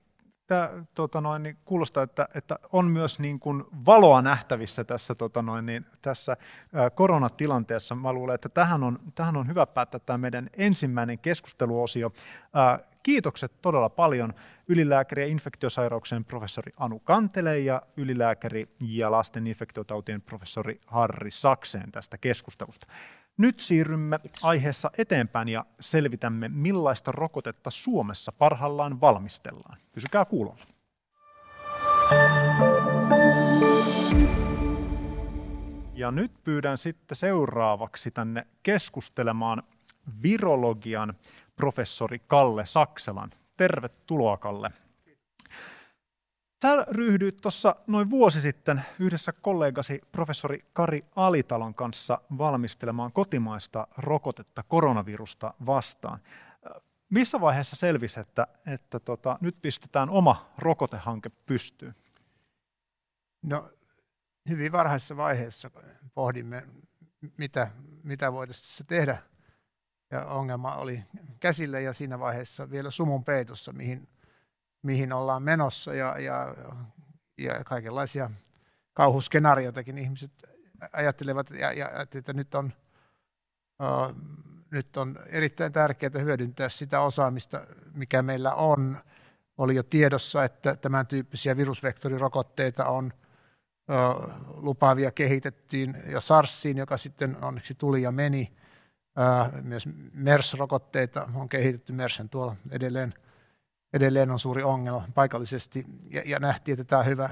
tämä 0.47 0.69
tota 0.93 1.21
noin, 1.21 1.43
niin 1.43 1.57
kuulostaa, 1.65 2.03
että, 2.03 2.27
että 2.33 2.59
on 2.71 2.85
myös 2.85 3.19
niin 3.19 3.39
kuin 3.39 3.63
valoa 3.85 4.21
nähtävissä 4.21 4.83
tässä, 4.83 5.15
tota 5.15 5.41
noin, 5.41 5.65
niin 5.65 5.85
tässä 6.01 6.37
koronatilanteessa. 6.95 7.95
Mä 7.95 8.13
luulen, 8.13 8.35
että 8.35 8.49
tähän 8.49 8.83
on, 8.83 8.99
tähän 9.15 9.37
on 9.37 9.47
hyvä 9.47 9.65
päättää 9.65 9.99
tämä 9.99 10.17
meidän 10.17 10.49
ensimmäinen 10.53 11.19
keskusteluosio. 11.19 12.11
Kiitokset 13.03 13.61
todella 13.61 13.89
paljon 13.89 14.33
ylilääkäri 14.67 15.21
ja 15.23 15.27
infektiosairauksien 15.27 16.25
professori 16.25 16.71
Anu 16.77 16.99
Kantele 16.99 17.59
ja 17.59 17.81
ylilääkäri 17.97 18.69
ja 18.79 19.11
lasten 19.11 19.47
infektiotautien 19.47 20.21
professori 20.21 20.81
Harri 20.87 21.31
Sakseen 21.31 21.91
tästä 21.91 22.17
keskustelusta. 22.17 22.87
Nyt 23.37 23.59
siirrymme 23.59 24.19
aiheessa 24.43 24.91
eteenpäin 24.97 25.47
ja 25.47 25.65
selvitämme, 25.79 26.49
millaista 26.49 27.11
rokotetta 27.11 27.71
Suomessa 27.71 28.31
parhaillaan 28.31 29.01
valmistellaan. 29.01 29.77
Pysykää 29.91 30.25
kuulolla. 30.25 30.63
Ja 35.93 36.11
nyt 36.11 36.31
pyydän 36.43 36.77
sitten 36.77 37.15
seuraavaksi 37.15 38.11
tänne 38.11 38.47
keskustelemaan 38.63 39.63
virologian 40.23 41.13
professori 41.55 42.19
Kalle 42.19 42.65
Sakselan. 42.65 43.29
Tervetuloa 43.57 44.37
Kalle. 44.37 44.71
Sä 46.65 46.85
ryhdyit 46.87 47.37
tuossa 47.41 47.75
noin 47.87 48.09
vuosi 48.09 48.41
sitten 48.41 48.81
yhdessä 48.99 49.33
kollegasi 49.33 50.01
professori 50.11 50.65
Kari 50.73 51.05
Alitalon 51.15 51.75
kanssa 51.75 52.21
valmistelemaan 52.37 53.11
kotimaista 53.11 53.87
rokotetta 53.97 54.63
koronavirusta 54.63 55.53
vastaan. 55.65 56.19
Missä 57.09 57.41
vaiheessa 57.41 57.75
selvisi, 57.75 58.19
että, 58.19 58.47
että 58.65 58.99
tota, 58.99 59.37
nyt 59.41 59.55
pistetään 59.61 60.09
oma 60.09 60.51
rokotehanke 60.57 61.29
pystyyn? 61.29 61.95
No, 63.41 63.69
hyvin 64.49 64.71
varhaisessa 64.71 65.17
vaiheessa 65.17 65.71
pohdimme, 66.13 66.67
mitä, 67.37 67.71
mitä 68.03 68.33
voitaisiin 68.33 68.87
tehdä. 68.87 69.17
Ja 70.11 70.25
ongelma 70.25 70.75
oli 70.75 71.03
käsillä 71.39 71.79
ja 71.79 71.93
siinä 71.93 72.19
vaiheessa 72.19 72.69
vielä 72.69 72.91
sumun 72.91 73.23
peitossa, 73.23 73.73
mihin 73.73 74.07
mihin 74.85 75.13
ollaan 75.13 75.43
menossa 75.43 75.93
ja, 75.93 76.19
ja, 76.19 76.55
ja 77.37 77.63
kaikenlaisia 77.63 78.29
kauhuskenaarioitakin 78.93 79.97
ihmiset 79.97 80.31
ajattelevat, 80.93 81.49
ja, 81.49 81.71
ja, 81.71 81.89
että 82.15 82.33
nyt 82.33 82.55
on, 82.55 82.73
uh, 83.83 84.15
nyt 84.71 84.97
on 84.97 85.19
erittäin 85.25 85.73
tärkeää 85.73 86.19
hyödyntää 86.23 86.69
sitä 86.69 87.01
osaamista, 87.01 87.67
mikä 87.93 88.21
meillä 88.21 88.53
on. 88.53 88.97
Oli 89.57 89.75
jo 89.75 89.83
tiedossa, 89.83 90.43
että 90.43 90.75
tämän 90.75 91.07
tyyppisiä 91.07 91.57
virusvektorirokotteita 91.57 92.85
on 92.85 93.13
uh, 93.89 94.29
lupaavia 94.47 95.11
kehitettiin 95.11 95.97
jo 96.07 96.21
SARSiin, 96.21 96.77
joka 96.77 96.97
sitten 96.97 97.43
onneksi 97.43 97.75
tuli 97.75 98.01
ja 98.01 98.11
meni. 98.11 98.53
Uh, 99.17 99.63
myös 99.63 99.89
MERS-rokotteita 100.13 101.29
on 101.35 101.49
kehitetty, 101.49 101.93
MERSen 101.93 102.29
tuolla 102.29 102.55
edelleen– 102.71 103.13
edelleen 103.95 104.31
on 104.31 104.39
suuri 104.39 104.63
ongelma 104.63 105.07
paikallisesti 105.13 105.85
ja, 106.09 106.21
ja 106.25 106.39
nähtiin, 106.39 106.79
että 106.79 106.89
tämä 106.89 106.99
on 106.99 107.05
hyvä, 107.05 107.29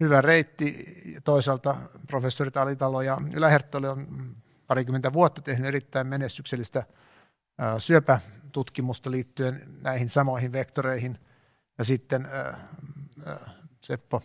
hyvä 0.00 0.20
reitti. 0.20 0.94
Toisaalta 1.24 1.76
professori 2.06 2.50
Alitalo 2.54 3.02
ja 3.02 3.18
Yläherttoli 3.36 3.86
on 3.86 4.06
parikymmentä 4.66 5.12
vuotta 5.12 5.42
tehnyt 5.42 5.68
erittäin 5.68 6.06
menestyksellistä 6.06 6.82
syöpätutkimusta 7.78 9.10
liittyen 9.10 9.62
näihin 9.82 10.08
samoihin 10.08 10.52
vektoreihin. 10.52 11.18
Ja 11.78 11.84
sitten 11.84 12.28
Seppo 13.80 14.22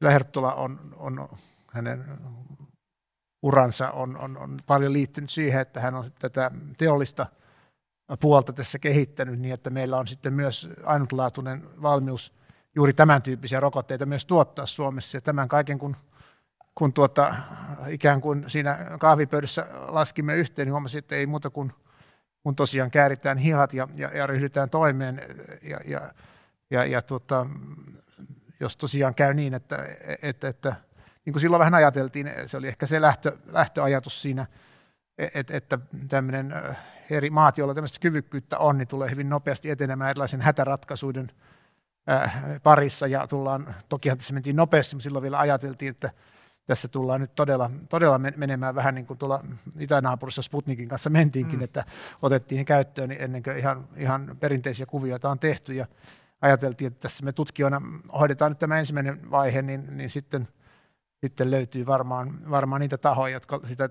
Yläherttola 0.00 0.54
on, 0.54 0.94
on 0.96 1.28
hänen 1.72 2.18
uransa 3.42 3.90
on, 3.90 4.16
on, 4.16 4.36
on 4.36 4.60
paljon 4.66 4.92
liittynyt 4.92 5.30
siihen, 5.30 5.60
että 5.60 5.80
hän 5.80 5.94
on 5.94 6.12
tätä 6.18 6.50
teollista 6.78 7.26
puolta 8.20 8.52
tässä 8.52 8.78
kehittänyt 8.78 9.40
niin, 9.40 9.54
että 9.54 9.70
meillä 9.70 9.98
on 9.98 10.06
sitten 10.06 10.32
myös 10.32 10.68
ainutlaatuinen 10.84 11.82
valmius 11.82 12.32
juuri 12.74 12.92
tämän 12.92 13.22
tyyppisiä 13.22 13.60
rokotteita 13.60 14.06
myös 14.06 14.26
tuottaa 14.26 14.66
Suomessa. 14.66 15.16
Ja 15.16 15.20
tämän 15.20 15.48
kaiken, 15.48 15.78
kun, 15.78 15.96
kun 16.74 16.92
tuota, 16.92 17.34
ikään 17.88 18.20
kuin 18.20 18.44
siinä 18.46 18.78
kahvipöydässä 19.00 19.66
laskimme 19.88 20.36
yhteen, 20.36 20.66
niin 20.66 20.72
huomasin, 20.72 20.98
että 20.98 21.14
ei 21.14 21.26
muuta 21.26 21.50
kuin 21.50 21.72
kun 22.42 22.56
tosiaan 22.56 22.90
kääritään 22.90 23.38
hihat 23.38 23.72
ja, 23.72 23.88
ja, 23.94 24.08
ja 24.08 24.26
ryhdytään 24.26 24.70
toimeen. 24.70 25.22
Ja, 25.62 25.80
ja, 25.84 26.12
ja, 26.70 26.84
ja 26.84 27.02
tuota, 27.02 27.46
jos 28.60 28.76
tosiaan 28.76 29.14
käy 29.14 29.34
niin, 29.34 29.54
että, 29.54 29.86
että, 30.22 30.48
että 30.48 30.74
niin 31.24 31.32
kuin 31.32 31.40
silloin 31.40 31.60
vähän 31.60 31.74
ajateltiin, 31.74 32.30
se 32.46 32.56
oli 32.56 32.68
ehkä 32.68 32.86
se 32.86 33.00
lähtö, 33.00 33.36
lähtöajatus 33.46 34.22
siinä, 34.22 34.46
että, 35.34 35.56
että 35.56 35.78
tämmöinen 36.08 36.54
eri 37.10 37.30
maat, 37.30 37.58
joilla 37.58 37.74
tämmöistä 37.74 37.98
kyvykkyyttä 38.00 38.58
on, 38.58 38.78
niin 38.78 38.88
tulee 38.88 39.10
hyvin 39.10 39.28
nopeasti 39.28 39.70
etenemään 39.70 40.10
erilaisen 40.10 40.40
hätäratkaisuiden 40.40 41.30
parissa 42.62 43.06
ja 43.06 43.26
tullaan, 43.26 43.74
tokihan 43.88 44.18
tässä 44.18 44.34
mentiin 44.34 44.56
nopeasti, 44.56 44.96
mutta 44.96 45.02
silloin 45.02 45.22
vielä 45.22 45.38
ajateltiin, 45.38 45.90
että 45.90 46.10
tässä 46.66 46.88
tullaan 46.88 47.20
nyt 47.20 47.34
todella, 47.34 47.70
todella 47.88 48.18
menemään 48.18 48.74
vähän 48.74 48.94
niin 48.94 49.06
kuin 49.06 49.18
tuolla 49.18 49.44
itänaapurissa 49.78 50.42
Sputnikin 50.42 50.88
kanssa 50.88 51.10
mentiinkin, 51.10 51.58
mm. 51.58 51.64
että 51.64 51.84
otettiin 52.22 52.64
käyttöön 52.64 53.08
niin 53.08 53.22
ennen 53.22 53.42
kuin 53.42 53.58
ihan, 53.58 53.88
ihan 53.96 54.36
perinteisiä 54.40 54.86
kuvioita 54.86 55.30
on 55.30 55.38
tehty 55.38 55.74
ja 55.74 55.86
ajateltiin, 56.42 56.88
että 56.88 57.00
tässä 57.00 57.24
me 57.24 57.32
tutkijoina 57.32 57.82
hoidetaan 58.18 58.50
nyt 58.50 58.58
tämä 58.58 58.78
ensimmäinen 58.78 59.30
vaihe, 59.30 59.62
niin, 59.62 59.96
niin 59.96 60.10
sitten, 60.10 60.48
sitten 61.16 61.50
löytyy 61.50 61.86
varmaan, 61.86 62.50
varmaan 62.50 62.80
niitä 62.80 62.98
tahoja, 62.98 63.32
jotka 63.32 63.60
sitä 63.64 63.88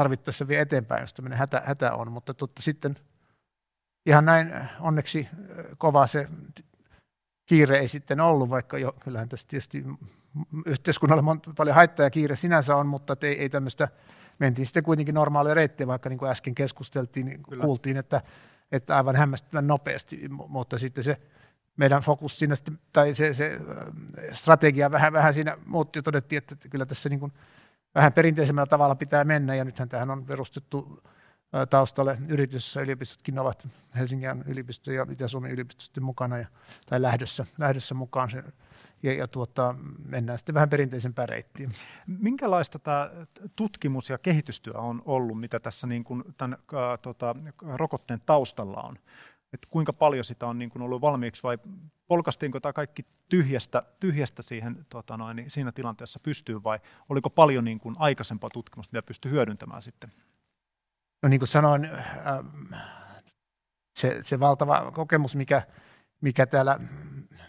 tarvittaessa 0.00 0.48
vie 0.48 0.60
eteenpäin, 0.60 1.00
jos 1.00 1.14
tämmöinen 1.14 1.38
hätä, 1.38 1.62
hätä 1.64 1.94
on, 1.94 2.12
mutta 2.12 2.34
totta 2.34 2.62
sitten 2.62 2.96
ihan 4.06 4.24
näin 4.24 4.54
onneksi 4.80 5.28
kova 5.78 6.06
se 6.06 6.28
kiire 7.46 7.78
ei 7.78 7.88
sitten 7.88 8.20
ollut, 8.20 8.50
vaikka 8.50 8.78
jo, 8.78 8.92
kyllähän 9.04 9.28
tässä 9.28 9.48
tietysti 9.48 9.84
yhteiskunnalle 10.66 11.22
monta, 11.22 11.50
paljon 11.56 11.76
haittaa 11.76 12.06
ja 12.06 12.10
kiire 12.10 12.36
sinänsä 12.36 12.76
on, 12.76 12.86
mutta 12.86 13.16
ei, 13.22 13.40
ei 13.40 13.48
tämmöistä, 13.48 13.88
mentiin 14.38 14.66
sitten 14.66 14.82
kuitenkin 14.82 15.14
normaalia 15.14 15.54
reittiä, 15.54 15.86
vaikka 15.86 16.08
niin 16.08 16.18
kuin 16.18 16.30
äsken 16.30 16.54
keskusteltiin, 16.54 17.26
niin 17.26 17.42
Kyllä. 17.42 17.64
kuultiin, 17.64 17.96
että, 17.96 18.22
että 18.72 18.96
aivan 18.96 19.16
hämmästyvän 19.16 19.66
nopeasti, 19.66 20.28
mutta 20.28 20.78
sitten 20.78 21.04
se 21.04 21.20
meidän 21.76 22.02
fokus 22.02 22.38
siinä, 22.38 22.54
tai 22.92 23.14
se, 23.14 23.34
se 23.34 23.60
strategia 24.32 24.90
vähän, 24.90 25.12
vähän 25.12 25.34
siinä 25.34 25.58
muutti 25.66 25.98
ja 25.98 26.02
todettiin, 26.02 26.38
että 26.38 26.68
kyllä 26.70 26.86
tässä 26.86 27.08
niin 27.08 27.20
kuin 27.20 27.32
vähän 27.94 28.12
perinteisemmällä 28.12 28.66
tavalla 28.66 28.94
pitää 28.94 29.24
mennä, 29.24 29.54
ja 29.54 29.64
nythän 29.64 29.88
tähän 29.88 30.10
on 30.10 30.24
perustettu 30.24 31.02
taustalle 31.70 32.18
yritys, 32.28 32.76
yliopistotkin 32.76 33.38
ovat 33.38 33.68
Helsingin 33.94 34.44
yliopisto 34.46 34.92
ja 34.92 35.06
Itä-Suomen 35.10 35.50
yliopisto 35.50 35.82
sitten 35.82 36.04
mukana 36.04 36.38
ja, 36.38 36.46
tai 36.86 37.02
lähdössä, 37.02 37.46
lähdössä 37.58 37.94
mukaan 37.94 38.30
se, 38.30 38.44
ja, 39.02 39.12
ja 39.12 39.28
tuota, 39.28 39.74
mennään 40.08 40.38
sitten 40.38 40.54
vähän 40.54 40.70
perinteisempään 40.70 41.28
reittiin. 41.28 41.72
Minkälaista 42.06 42.78
tämä 42.78 43.10
tutkimus 43.56 44.10
ja 44.10 44.18
kehitystyö 44.18 44.74
on 44.74 45.02
ollut, 45.04 45.40
mitä 45.40 45.60
tässä 45.60 45.86
niin 45.86 46.04
kuin 46.04 46.24
tämän 46.36 46.58
äh, 46.74 46.98
tota, 47.02 47.36
rokotteen 47.62 48.20
taustalla 48.26 48.82
on? 48.82 48.98
Et 49.52 49.66
kuinka 49.70 49.92
paljon 49.92 50.24
sitä 50.24 50.46
on 50.46 50.58
niin 50.58 50.70
kuin 50.70 50.82
ollut 50.82 51.00
valmiiksi 51.00 51.42
vai 51.42 51.58
polkastiinko 52.06 52.60
tämä 52.60 52.72
kaikki 52.72 53.06
tyhjästä, 53.28 53.82
tyhjästä 54.00 54.42
siihen, 54.42 54.86
tota 54.88 55.16
noin, 55.16 55.36
niin 55.36 55.50
siinä 55.50 55.72
tilanteessa 55.72 56.20
pystyy 56.22 56.62
vai 56.64 56.78
oliko 57.08 57.30
paljon 57.30 57.64
niin 57.64 57.80
kuin 57.80 57.96
aikaisempaa 57.98 58.50
tutkimusta, 58.50 58.96
mitä 58.96 59.06
pystyy 59.06 59.32
hyödyntämään 59.32 59.82
sitten? 59.82 60.12
No 61.22 61.28
niin 61.28 61.40
kuin 61.40 61.48
sanoin, 61.48 61.84
äh, 61.84 61.94
se, 63.98 64.18
se 64.22 64.40
valtava 64.40 64.90
kokemus, 64.94 65.36
mikä, 65.36 65.62
mikä 66.20 66.46
täällä 66.46 66.78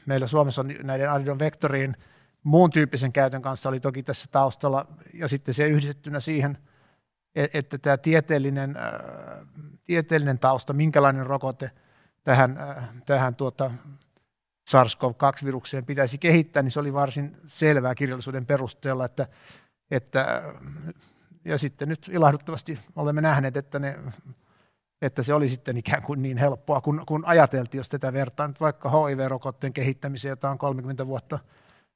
meillä 0.05 0.27
Suomessa 0.27 0.61
on 0.61 0.73
näiden 0.83 1.11
adidon 1.11 1.39
vektorien 1.39 1.95
muun 2.43 2.71
tyyppisen 2.71 3.11
käytön 3.11 3.41
kanssa 3.41 3.69
oli 3.69 3.79
toki 3.79 4.03
tässä 4.03 4.27
taustalla, 4.31 4.87
ja 5.13 5.27
sitten 5.27 5.53
se 5.53 5.67
yhdistettynä 5.67 6.19
siihen, 6.19 6.57
e, 7.35 7.45
että 7.53 7.77
tämä 7.77 7.97
tieteellinen, 7.97 8.77
äh, 8.77 9.47
tieteellinen 9.85 10.39
tausta, 10.39 10.73
minkälainen 10.73 11.25
rokote 11.25 11.71
tähän, 12.23 12.57
äh, 12.57 12.89
tähän 13.05 13.35
tuota 13.35 13.71
SARS-CoV-2-virukseen 14.69 15.85
pitäisi 15.85 16.17
kehittää, 16.17 16.63
niin 16.63 16.71
se 16.71 16.79
oli 16.79 16.93
varsin 16.93 17.37
selvää 17.45 17.95
kirjallisuuden 17.95 18.45
perusteella, 18.45 19.05
että, 19.05 19.27
että 19.91 20.43
ja 21.45 21.57
sitten 21.57 21.89
nyt 21.89 22.09
ilahduttavasti 22.13 22.79
olemme 22.95 23.21
nähneet, 23.21 23.57
että, 23.57 23.79
ne, 23.79 23.99
että 25.01 25.23
se 25.23 25.33
oli 25.33 25.49
sitten 25.49 25.77
ikään 25.77 26.03
kuin 26.03 26.21
niin 26.21 26.37
helppoa, 26.37 26.81
kun, 26.81 27.03
kun 27.07 27.23
ajateltiin, 27.25 27.79
jos 27.79 27.89
tätä 27.89 28.13
vertaa 28.13 28.47
nyt 28.47 28.59
vaikka 28.59 28.89
HIV-rokotteen 28.89 29.73
kehittämiseen, 29.73 30.29
jota 30.29 30.49
on 30.49 30.57
30 30.57 31.07
vuotta 31.07 31.39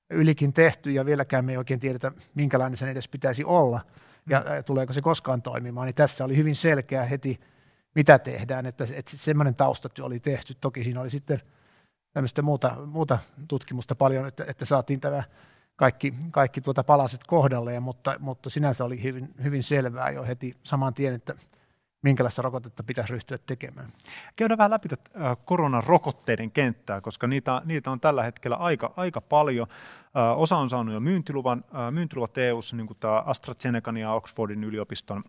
ylikin 0.09 0.53
tehty, 0.53 0.91
ja 0.91 1.05
vieläkään 1.05 1.45
me 1.45 1.51
ei 1.51 1.57
oikein 1.57 1.79
tiedetä, 1.79 2.11
minkälainen 2.35 2.77
sen 2.77 2.89
edes 2.89 3.09
pitäisi 3.09 3.43
olla, 3.43 3.81
ja 4.29 4.39
mm. 4.39 4.63
tuleeko 4.63 4.93
se 4.93 5.01
koskaan 5.01 5.41
toimimaan, 5.41 5.85
niin 5.85 5.95
tässä 5.95 6.25
oli 6.25 6.37
hyvin 6.37 6.55
selkeä 6.55 7.03
heti, 7.03 7.39
mitä 7.95 8.19
tehdään, 8.19 8.65
että, 8.65 8.83
että 8.93 9.17
semmoinen 9.17 9.55
taustatyö 9.55 10.05
oli 10.05 10.19
tehty. 10.19 10.53
Toki 10.61 10.83
siinä 10.83 11.01
oli 11.01 11.09
sitten 11.09 11.41
tämmöistä 12.13 12.41
muuta, 12.41 12.75
muuta 12.85 13.19
tutkimusta 13.47 13.95
paljon, 13.95 14.27
että, 14.27 14.45
että 14.47 14.65
saatiin 14.65 14.99
tämä 14.99 15.23
kaikki, 15.75 16.13
kaikki 16.31 16.61
tuota 16.61 16.83
palaset 16.83 17.23
kohdalle, 17.27 17.79
mutta, 17.79 18.15
mutta 18.19 18.49
sinänsä 18.49 18.85
oli 18.85 19.03
hyvin, 19.03 19.29
hyvin 19.43 19.63
selvää 19.63 20.09
jo 20.09 20.23
heti 20.23 20.57
saman 20.63 20.93
tien, 20.93 21.13
että 21.13 21.35
minkälaista 22.01 22.41
rokotetta 22.41 22.83
pitäisi 22.83 23.13
ryhtyä 23.13 23.37
tekemään. 23.37 23.89
Käydään 24.35 24.57
vähän 24.57 24.71
läpi 24.71 24.89
tätä 24.89 25.09
koronarokotteiden 25.45 26.51
kenttää, 26.51 27.01
koska 27.01 27.27
niitä, 27.27 27.61
niitä 27.65 27.91
on 27.91 27.99
tällä 27.99 28.23
hetkellä 28.23 28.55
aika, 28.55 28.93
aika 28.97 29.21
paljon. 29.21 29.67
Osa 30.35 30.57
on 30.57 30.69
saanut 30.69 30.93
jo 30.93 30.99
myyntiluvan, 30.99 31.63
myyntiluvat 31.91 32.37
EU-ssa, 32.37 32.75
niin 32.75 32.87
kuin 32.87 32.97
tämä 32.99 33.23
AstraZenecan 33.25 33.97
ja 33.97 34.13
Oxfordin 34.13 34.63
yliopiston 34.63 35.23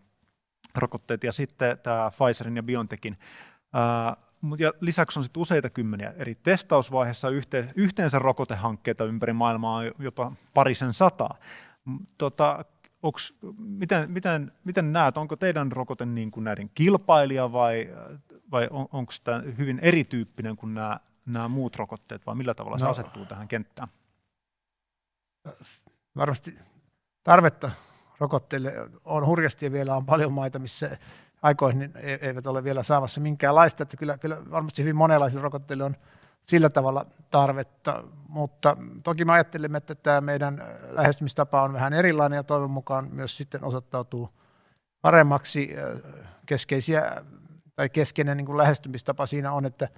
rokotteet, 0.77 1.25
ja 1.25 1.33
sitten 1.33 1.79
tämä 1.79 2.11
Pfizerin 2.11 2.57
ja 2.57 2.63
BioNTechin 2.63 3.19
ja 4.59 4.73
lisäksi 4.81 5.19
on 5.19 5.23
sitten 5.23 5.41
useita 5.41 5.71
kymmeniä 5.71 6.15
eri 6.17 6.35
testausvaiheessa 6.35 7.29
yhteensä 7.75 8.19
rokotehankkeita 8.19 9.05
ympäri 9.05 9.33
maailmaa 9.33 9.83
jopa 9.99 10.33
parisen 10.55 10.95
sataa. 10.95 11.39
Tota, 12.19 12.65
onks, 13.03 13.35
miten, 13.59 14.11
miten, 14.11 14.53
miten 14.65 14.93
näet, 14.93 15.17
onko 15.17 15.37
teidän 15.37 15.73
rokote 15.73 16.07
niin 16.07 16.31
kuin 16.31 16.45
näiden 16.45 16.71
kilpailija 16.75 17.53
vai, 17.53 17.89
vai 18.51 18.69
on, 18.71 18.89
onko 18.93 19.13
tämä 19.25 19.43
hyvin 19.59 19.79
erityyppinen 19.83 20.57
kuin 20.57 20.75
nämä, 20.75 21.01
nämä 21.27 21.49
muut 21.49 21.77
rokotteet 21.77 22.27
vai 22.27 22.35
millä 22.35 22.55
tavalla 22.55 22.77
no, 22.77 22.79
se 22.79 22.91
asettuu 22.91 23.27
tähän 23.27 23.49
kenttään? 23.49 23.89
Varmasti 26.17 26.59
tarvetta 27.25 27.71
rokotteille 28.19 28.75
on 29.05 29.27
hurjasti 29.27 29.67
ja 29.67 29.73
vielä 29.73 29.97
on 29.97 30.07
paljon 30.07 30.33
maita, 30.33 30.59
missä 30.59 30.97
aikoihin 31.43 31.79
niin 31.79 31.93
e- 31.97 32.19
eivät 32.21 32.47
ole 32.47 32.65
vielä 32.65 32.83
saamassa 32.83 33.21
minkäänlaista, 33.21 33.83
että 33.83 33.97
kyllä, 33.97 34.19
kyllä 34.19 34.51
varmasti 34.51 34.83
hyvin 34.83 34.97
monenlaisille 34.97 35.43
rokotteille 35.43 35.85
on 35.85 35.97
sillä 36.43 36.71
tavalla 36.71 37.07
tarvetta, 37.31 38.05
mutta 38.29 38.77
toki 39.03 39.25
me 39.25 39.33
ajattelemme, 39.33 39.79
että 39.79 39.95
tämä 39.95 40.21
meidän 40.21 40.63
lähestymistapa 40.91 41.63
on 41.63 41.73
vähän 41.73 41.93
erilainen 41.93 42.37
ja 42.37 42.43
toivon 42.43 42.71
mukaan 42.71 43.09
myös 43.13 43.37
sitten 43.37 43.65
osoittautuu 43.65 44.31
paremmaksi. 45.01 45.75
Keskeisiä 46.47 47.23
tai 47.77 47.89
keskeinen 47.89 48.37
niin 48.37 48.47
kuin 48.47 48.59
lähestymistapa 48.59 49.27
siinä 49.27 49.53
on, 49.53 49.67
että 49.67 49.89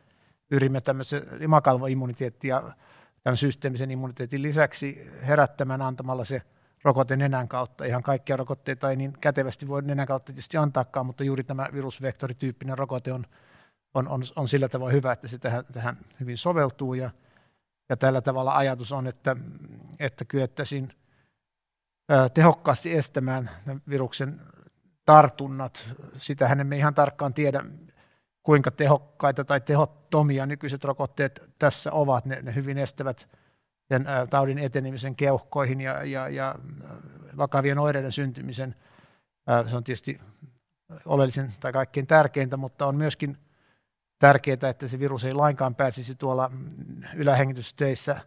pyrimme 0.48 0.80
tämmöisen 0.80 1.22
limakalvoimmuniteetti 1.38 2.48
ja 2.48 2.72
tämän 3.22 3.36
systeemisen 3.36 3.90
immuniteetin 3.90 4.42
lisäksi 4.42 5.10
herättämään 5.26 5.82
antamalla 5.82 6.24
se 6.24 6.42
rokote 6.82 7.16
nenän 7.16 7.48
kautta. 7.48 7.84
Ihan 7.84 8.02
kaikkia 8.02 8.36
rokotteita 8.36 8.90
ei 8.90 8.96
niin 8.96 9.12
kätevästi 9.20 9.68
voi 9.68 9.82
nenän 9.82 10.06
kautta 10.06 10.32
tietysti 10.32 10.56
antaakaan, 10.56 11.06
mutta 11.06 11.24
juuri 11.24 11.44
tämä 11.44 11.68
virusvektorityyppinen 11.72 12.78
rokote 12.78 13.12
on, 13.12 13.26
on, 13.94 14.08
on, 14.08 14.22
on 14.36 14.48
sillä 14.48 14.68
tavalla 14.68 14.92
hyvä, 14.92 15.12
että 15.12 15.28
se 15.28 15.38
tähän, 15.38 15.64
tähän 15.72 15.98
hyvin 16.20 16.38
soveltuu. 16.38 16.94
Ja, 16.94 17.10
ja 17.88 17.96
tällä 17.96 18.20
tavalla 18.20 18.56
ajatus 18.56 18.92
on, 18.92 19.06
että, 19.06 19.36
että 19.98 20.24
kyettäisiin 20.24 20.92
tehokkaasti 22.34 22.94
estämään 22.96 23.50
viruksen 23.88 24.40
tartunnat. 25.04 25.90
Sitähän 26.16 26.60
emme 26.60 26.76
ihan 26.76 26.94
tarkkaan 26.94 27.34
tiedä, 27.34 27.64
kuinka 28.42 28.70
tehokkaita 28.70 29.44
tai 29.44 29.60
tehottomia 29.60 30.46
nykyiset 30.46 30.84
rokotteet 30.84 31.42
tässä 31.58 31.92
ovat. 31.92 32.24
Ne, 32.24 32.42
ne 32.42 32.54
hyvin 32.54 32.78
estävät 32.78 33.28
sen 33.88 34.06
taudin 34.30 34.58
etenemisen 34.58 35.16
keuhkoihin 35.16 35.80
ja, 35.80 36.04
ja, 36.04 36.28
ja 36.28 36.54
vakavien 37.36 37.78
oireiden 37.78 38.12
syntymisen. 38.12 38.74
Se 39.70 39.76
on 39.76 39.84
tietysti 39.84 40.20
oleellisen 41.04 41.52
tai 41.60 41.72
kaikkein 41.72 42.06
tärkeintä, 42.06 42.56
mutta 42.56 42.86
on 42.86 42.96
myöskin 42.96 43.38
tärkeää, 44.18 44.70
että 44.70 44.88
se 44.88 44.98
virus 44.98 45.24
ei 45.24 45.34
lainkaan 45.34 45.74
pääsisi 45.74 46.14
tuolla 46.14 46.50
ylähengitysteissä 47.14 48.20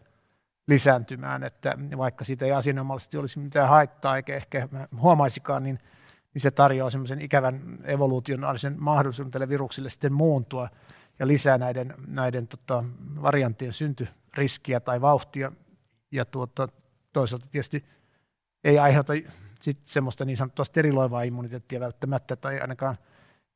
lisääntymään, 0.68 1.44
että 1.44 1.78
vaikka 1.98 2.24
siitä 2.24 2.46
ei 2.46 2.52
asianomaisesti 2.52 3.18
olisi 3.18 3.40
mitään 3.40 3.70
haittaa 3.70 4.16
eikä 4.16 4.36
ehkä 4.36 4.68
huomaisikaan, 5.02 5.64
niin 5.64 5.80
niin 6.34 6.42
se 6.42 6.52
tarjoaa 6.52 6.90
semmoisen 6.90 7.22
ikävän 7.22 7.78
evoluutionaalisen 7.84 8.76
mahdollisuuden 8.80 9.32
tälle 9.32 9.50
viruksille 9.50 9.90
sitten 9.90 10.14
muuntua 10.14 10.70
ja 11.20 11.28
lisää 11.28 11.58
näiden, 11.58 11.94
näiden 12.08 12.48
tota, 12.48 12.84
varianttien 13.22 13.74
syntyriskiä 14.32 14.80
tai 14.80 15.02
vauhtia. 15.02 15.52
Ja 16.12 16.26
tuota, 16.26 16.68
toisaalta 17.14 17.48
tietysti 17.52 17.86
ei 18.64 18.80
aiheuta 18.80 19.14
sit 19.62 19.80
semmoista 19.86 20.26
niin 20.26 20.38
sanottua 20.38 20.66
steriloivaa 20.66 21.24
immuniteettia 21.24 21.80
välttämättä 21.80 22.36
tai 22.36 22.60
ainakaan 22.60 22.98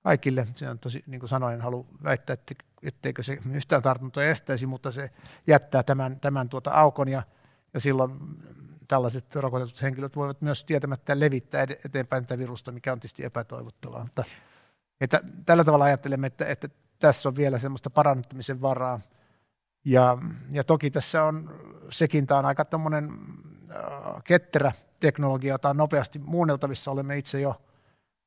kaikille. 0.04 0.48
Se 0.54 0.70
on 0.70 0.80
tosi, 0.80 1.04
niin 1.08 1.20
kuin 1.20 1.30
sanoin, 1.30 1.54
en 1.54 1.62
halua 1.62 1.86
väittää, 2.04 2.34
että, 2.34 2.56
etteikö 2.84 3.24
se 3.24 3.38
yhtään 3.54 3.82
tartuntoja 3.82 4.30
estäisi, 4.30 4.66
mutta 4.66 4.92
se 4.92 5.12
jättää 5.48 5.84
tämän, 5.84 6.20
tämän 6.20 6.50
tuota 6.50 6.72
aukon 6.72 7.08
ja, 7.08 7.24
ja 7.74 7.80
silloin 7.80 8.12
tällaiset 8.88 9.36
rokotetut 9.36 9.82
henkilöt 9.82 10.16
voivat 10.16 10.42
myös 10.42 10.66
tietämättä 10.66 11.20
levittää 11.20 11.68
eteenpäin 11.86 12.26
tätä 12.26 12.38
virusta, 12.38 12.72
mikä 12.72 12.92
on 12.92 13.00
tietysti 13.00 13.26
epätoivottavaa. 13.26 14.04
Mutta, 14.04 14.24
että 15.02 15.22
tällä 15.46 15.64
tavalla 15.64 15.86
ajattelemme, 15.86 16.28
että, 16.28 16.46
että 16.46 16.70
tässä 17.00 17.30
on 17.30 17.36
vielä 17.36 17.60
semmoista 17.60 17.90
parannuttamisen 17.90 18.62
varaa. 18.62 19.00
Ja, 19.86 20.18
ja 20.52 20.64
toki 20.64 20.92
tässä 20.92 21.24
on 21.24 21.50
sekin, 21.90 22.28
tämä 22.28 22.38
on 22.40 22.46
aika 22.46 22.66
tämmöinen 22.66 23.10
äh, 23.72 24.24
ketterä 24.24 24.72
teknologia, 25.00 25.54
jota 25.54 25.70
on 25.70 25.78
nopeasti 25.78 26.20
muunneltavissa. 26.20 26.92
Olemme 26.92 27.18
itse 27.18 27.42
jo 27.42 27.62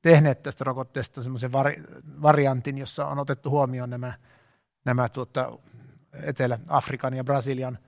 tehneet 0.03 0.43
tästä 0.43 0.65
rokotteesta 0.65 1.23
semmoisen 1.23 1.53
vari, 1.53 1.83
variantin, 2.23 2.79
jossa 2.79 3.07
on 3.07 3.19
otettu 3.19 3.51
huomioon 3.51 3.91
nämä, 3.91 4.13
nämä 4.85 5.09
tuota, 5.09 5.59
Etelä-Afrikan 6.23 7.15
ja 7.15 7.25
Brasilian 7.25 7.79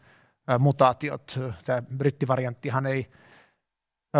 mutaatiot. 0.58 1.38
Tämä 1.64 1.82
brittivarianttihan 1.96 2.86
ei, 2.86 3.10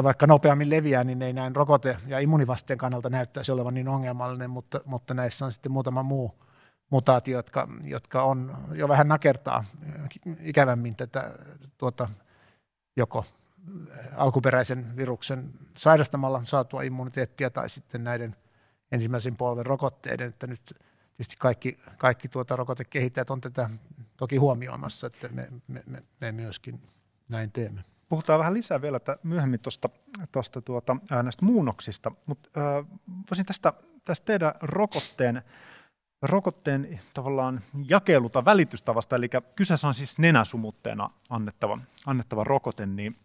vaikka 0.02 0.26
nopeammin 0.26 0.70
leviää, 0.70 1.04
niin 1.04 1.22
ei 1.22 1.32
näin 1.32 1.56
rokote- 1.56 1.96
ja 2.06 2.18
immunivasteen 2.18 2.78
kannalta 2.78 3.10
näyttäisi 3.10 3.52
olevan 3.52 3.74
niin 3.74 3.88
ongelmallinen, 3.88 4.50
mutta, 4.50 4.80
mutta 4.84 5.14
näissä 5.14 5.44
on 5.44 5.52
sitten 5.52 5.72
muutama 5.72 6.02
muu 6.02 6.49
mutaatio, 6.90 7.38
jotka, 7.38 7.68
jotka 7.84 8.22
on 8.22 8.56
jo 8.72 8.88
vähän 8.88 9.08
nakertaa 9.08 9.64
ikävämmin 10.40 10.96
tätä 10.96 11.34
tuota, 11.78 12.08
joko 12.96 13.24
alkuperäisen 14.16 14.96
viruksen 14.96 15.50
sairastamalla 15.76 16.44
saatua 16.44 16.82
immuniteettia 16.82 17.50
tai 17.50 17.68
sitten 17.68 18.04
näiden 18.04 18.36
ensimmäisen 18.92 19.36
polven 19.36 19.66
rokotteiden, 19.66 20.28
että 20.28 20.46
nyt 20.46 20.60
tietysti 21.16 21.36
kaikki, 21.38 21.78
kaikki 21.98 22.28
tuota 22.28 22.56
rokotekehittäjät 22.56 23.30
on 23.30 23.40
tätä 23.40 23.70
toki 24.16 24.36
huomioimassa, 24.36 25.06
että 25.06 25.28
me, 25.28 25.48
me, 25.68 25.82
me, 25.86 26.02
me 26.20 26.32
myöskin 26.32 26.80
näin 27.28 27.52
teemme. 27.52 27.84
Puhutaan 28.08 28.38
vähän 28.38 28.54
lisää 28.54 28.82
vielä 28.82 28.96
että 28.96 29.16
myöhemmin 29.22 29.60
tuosta, 29.60 29.88
tuosta 30.32 30.62
tuota, 30.62 30.96
näistä 31.22 31.44
muunnoksista, 31.44 32.12
mutta 32.26 32.50
äh, 32.56 32.86
voisin 33.30 33.46
tästä, 33.46 33.72
tästä 34.04 34.24
tehdä 34.24 34.54
rokotteen, 34.60 35.42
rokotteen 36.22 37.00
tavallaan 37.14 37.60
jakeluta 37.88 38.44
välitystavasta, 38.44 39.16
eli 39.16 39.28
kyseessä 39.56 39.88
on 39.88 39.94
siis 39.94 40.18
nenäsumutteena 40.18 41.10
annettava, 41.30 41.78
annettava 42.06 42.44
rokote, 42.44 42.86
niin 42.86 43.16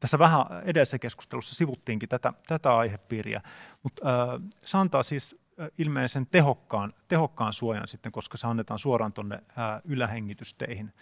tässä 0.00 0.18
vähän 0.18 0.46
edellisessä 0.64 0.98
keskustelussa 0.98 1.54
sivuttiinkin 1.54 2.08
tätä, 2.08 2.32
tätä 2.46 2.76
aihepiiriä, 2.76 3.42
mutta 3.82 4.02
äh, 4.22 4.40
se 4.64 4.78
antaa 4.78 5.02
siis 5.02 5.36
ilmeisen 5.78 6.26
tehokkaan, 6.26 6.92
tehokkaan 7.08 7.52
suojan 7.52 7.88
sitten, 7.88 8.12
koska 8.12 8.36
se 8.36 8.46
annetaan 8.46 8.78
suoraan 8.78 9.12
tuonne 9.12 9.42
ylähengitysteihin. 9.84 10.92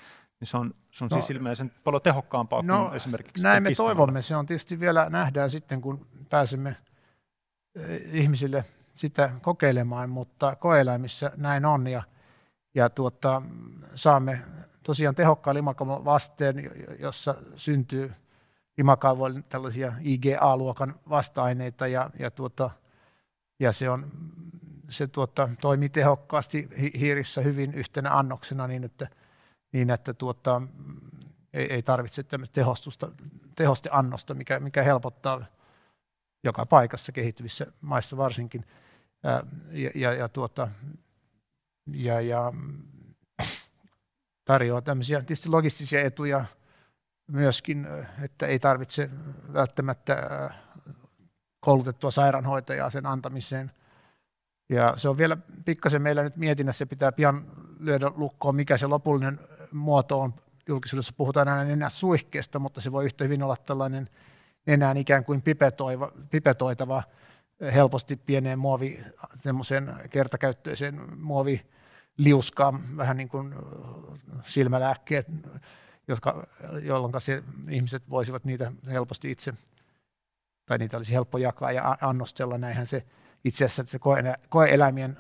Niin 0.41 0.49
se 0.49 0.57
on, 0.57 0.74
se 0.91 1.05
on 1.05 1.11
no, 1.11 1.14
siis 1.14 1.30
ilmeisen 1.30 1.72
paljon 1.85 2.03
tehokkaampaa 2.03 2.62
no, 2.62 2.85
kuin 2.85 2.97
esimerkiksi 2.97 3.43
Näin 3.43 3.62
me 3.62 3.72
toivomme. 3.76 4.22
Se 4.22 4.37
on 4.37 4.47
tietysti 4.47 4.80
vielä 4.80 5.11
nähdään 5.11 5.51
sitten, 5.51 5.80
kun 5.80 6.07
pääsemme 6.30 6.76
ihmisille 8.12 8.64
sitä 8.95 9.30
kokeilemaan, 9.42 10.11
mutta 10.11 10.57
koeläimissä 10.57 11.32
näin 11.36 11.64
on 11.64 11.86
ja, 11.86 12.03
ja 12.74 12.90
tuota, 12.90 13.42
saamme 13.95 14.40
tosiaan 14.82 15.14
tehokkaan 15.14 15.57
limakalvon 15.57 16.05
vasteen, 16.05 16.70
jossa 16.99 17.34
syntyy 17.57 18.12
limakalvoille 18.78 19.42
tällaisia 19.49 19.92
IgA-luokan 20.01 20.95
vasta-aineita 21.09 21.86
ja, 21.86 22.11
ja, 22.18 22.30
tuota, 22.30 22.70
ja 23.61 23.72
se 23.72 23.90
on 23.90 24.11
se 24.88 25.07
tuota, 25.07 25.49
toimii 25.61 25.88
tehokkaasti 25.88 26.68
hiirissä 26.99 27.40
hyvin 27.40 27.74
yhtenä 27.74 28.11
annoksena 28.11 28.66
niin, 28.66 28.84
että, 28.84 29.09
niin 29.72 29.90
että 29.90 30.14
tuota, 30.14 30.62
ei, 31.53 31.72
ei 31.72 31.82
tarvitse 31.82 32.24
tehostusta, 32.53 33.11
tehosteannosta, 33.57 34.34
mikä, 34.34 34.61
mikä 34.61 34.82
helpottaa 34.82 35.45
joka 36.45 36.66
paikassa 36.66 37.12
kehittyvissä 37.12 37.66
maissa 37.80 38.16
varsinkin. 38.16 38.64
Ja, 39.25 39.43
ja, 39.95 40.12
ja, 40.12 40.29
tuota, 40.29 40.68
ja, 41.95 42.20
ja 42.20 42.53
tarjoaa 44.45 44.83
tämmöisiä 44.83 45.20
tietysti 45.20 45.49
logistisia 45.49 46.01
etuja 46.01 46.45
myöskin, 47.27 47.87
että 48.22 48.47
ei 48.47 48.59
tarvitse 48.59 49.11
välttämättä 49.53 50.51
koulutettua 51.61 52.11
sairaanhoitajaa 52.11 52.91
sen 52.91 53.07
antamiseen– 53.07 53.70
ja 54.68 54.95
se 54.97 55.09
on 55.09 55.18
vielä 55.18 55.37
pikkasen 55.64 56.03
meillä 56.03 56.22
nyt 56.22 56.37
mietinnässä, 56.37 56.87
pitää 56.87 57.12
pian 57.12 57.45
lyödä 57.79 58.11
lukkoon, 58.16 58.57
mikä 58.57 58.77
se 58.77 58.87
lopullinen 58.87 59.41
muoto 59.72 60.20
on. 60.20 60.35
Julkisuudessa 60.68 61.12
puhutaan 61.16 61.49
aina 61.49 61.64
nenä 61.64 61.89
suihkeesta, 61.89 62.59
mutta 62.59 62.81
se 62.81 62.93
voi 62.93 63.05
yhtä 63.05 63.25
hyvin 63.25 63.43
olla 63.43 63.57
tällainen 63.57 64.11
nenään 64.66 64.97
ikään 64.97 65.25
kuin 65.25 65.43
pipetoiva, 65.43 66.12
pipetoitava 66.31 67.03
helposti 67.61 68.16
pieneen 68.16 68.59
muovi, 68.59 69.00
semmoisen 69.42 69.94
kertakäyttöisen 70.11 71.18
muovi 71.20 71.66
liuskaan, 72.16 72.96
vähän 72.96 73.16
niin 73.16 73.28
kuin 73.28 73.55
silmälääkkeet, 74.46 75.26
jotka, 76.09 76.46
jolloin 76.82 77.12
se, 77.18 77.42
ihmiset 77.70 78.11
voisivat 78.11 78.44
niitä 78.44 78.72
helposti 78.86 79.30
itse, 79.30 79.55
tai 80.66 80.78
niitä 80.78 80.96
olisi 80.96 81.12
helppo 81.12 81.38
jakaa 81.38 81.72
ja 81.72 81.98
annostella, 82.00 82.59
näinhän 82.59 82.86
se 82.86 83.05
itse 83.44 83.64
asiassa 83.64 83.84
se 83.86 83.98
koe, 83.98 84.22
koe-eläimien 84.48 85.16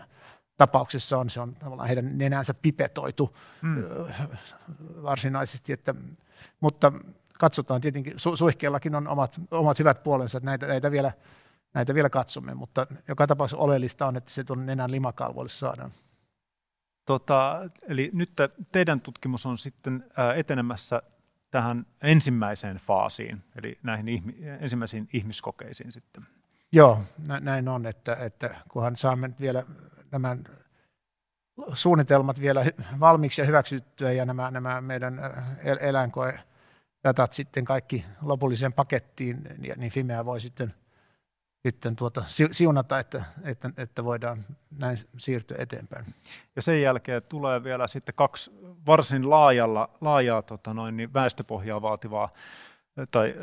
tapauksessa 0.56 1.18
on, 1.18 1.30
se 1.30 1.40
on 1.40 1.54
tavallaan 1.54 1.86
heidän 1.86 2.18
nenänsä 2.18 2.54
pipetoitu 2.54 3.36
mm. 3.62 3.84
varsinaisesti, 5.02 5.72
että, 5.72 5.94
mutta 6.60 6.92
katsotaan 7.38 7.80
tietenkin, 7.80 8.12
su, 8.16 8.36
suihkeellakin 8.36 8.94
on 8.94 9.08
omat, 9.08 9.40
omat 9.50 9.78
hyvät 9.78 10.02
puolensa, 10.02 10.38
että 10.38 10.50
näitä, 10.50 10.66
näitä, 10.66 10.90
vielä, 10.90 11.12
näitä 11.74 11.94
vielä 11.94 12.10
katsomme, 12.10 12.54
mutta 12.54 12.86
joka 13.08 13.26
tapauksessa 13.26 13.62
oleellista 13.62 14.06
on, 14.06 14.16
että 14.16 14.30
se 14.30 14.44
tuon 14.44 14.66
nenän 14.66 14.90
limakalvoille 14.90 15.50
saadaan. 15.50 15.92
Tota, 17.04 17.70
eli 17.82 18.10
nyt 18.12 18.30
teidän 18.72 19.00
tutkimus 19.00 19.46
on 19.46 19.58
sitten 19.58 20.04
etenemässä 20.36 21.02
tähän 21.50 21.86
ensimmäiseen 22.02 22.76
faasiin, 22.76 23.42
eli 23.56 23.78
näihin 23.82 24.08
ihmi, 24.08 24.36
ensimmäisiin 24.60 25.08
ihmiskokeisiin 25.12 25.92
sitten. 25.92 26.26
Joo, 26.72 27.02
näin 27.40 27.68
on, 27.68 27.86
että, 27.86 28.16
että 28.16 28.54
kunhan 28.68 28.96
saamme 28.96 29.30
vielä 29.40 29.62
nämä 30.12 30.36
suunnitelmat 31.74 32.40
vielä 32.40 32.64
valmiiksi 33.00 33.40
ja 33.40 33.46
hyväksyttyä 33.46 34.12
ja 34.12 34.24
nämä, 34.24 34.50
nämä 34.50 34.80
meidän 34.80 35.20
eläinkoedatat 35.80 37.32
sitten 37.32 37.64
kaikki 37.64 38.04
lopulliseen 38.22 38.72
pakettiin, 38.72 39.48
niin, 39.58 39.74
niin 39.76 39.92
Fimea 39.92 40.24
voi 40.24 40.40
sitten, 40.40 40.74
sitten 41.68 41.96
tuota, 41.96 42.22
siunata, 42.50 42.98
että, 42.98 43.24
että, 43.44 43.70
että 43.76 44.04
voidaan 44.04 44.38
näin 44.78 44.98
siirtyä 45.16 45.56
eteenpäin. 45.60 46.04
Ja 46.56 46.62
sen 46.62 46.82
jälkeen 46.82 47.22
tulee 47.22 47.64
vielä 47.64 47.86
sitten 47.86 48.14
kaksi 48.14 48.50
varsin 48.86 49.30
laajalla, 49.30 49.90
laajaa 50.00 50.42
tota 50.42 50.74
noin, 50.74 50.96
niin 50.96 51.14
väestöpohjaa 51.14 51.82
vaativaa 51.82 52.28
tai 53.10 53.34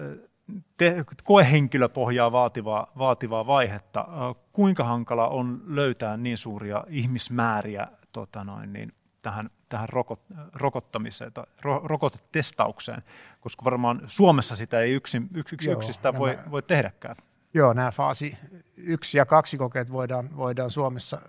te, 0.78 1.06
koehenkilöpohjaa 1.24 2.32
vaativaa, 2.32 2.92
vaativaa 2.98 3.48
vaihetta. 3.48 4.08
Kuinka 4.52 4.84
hankala 4.84 5.28
on 5.28 5.62
löytää 5.66 6.18
niin 6.18 6.38
suuria 6.38 6.84
ihmismääriä 6.90 7.88
tota 8.12 8.44
noin, 8.44 8.74
niin 8.74 8.94
tähän, 9.22 9.50
tähän 9.70 9.90
rokot, 9.90 10.22
rokottamiseen 10.54 11.34
tai 11.34 11.46
ro, 11.62 11.82
rokotetestaukseen, 11.84 13.02
koska 13.40 13.66
varmaan 13.66 14.02
Suomessa 14.08 14.56
sitä 14.56 14.80
ei 14.80 14.92
yksin, 14.92 15.30
yks, 15.34 15.54
yks, 15.54 15.66
Joo, 15.66 15.74
yksistä 15.74 16.14
voi, 16.18 16.40
voi 16.52 16.62
tehdäkään. 16.62 17.16
Joo, 17.54 17.74
nämä 17.74 17.92
faasi 17.92 18.38
yksi 18.78 19.18
ja 19.18 19.26
kaksi 19.26 19.58
kokeet 19.58 19.92
voidaan, 19.92 20.38
voidaan 20.38 20.72
Suomessa 20.72 21.22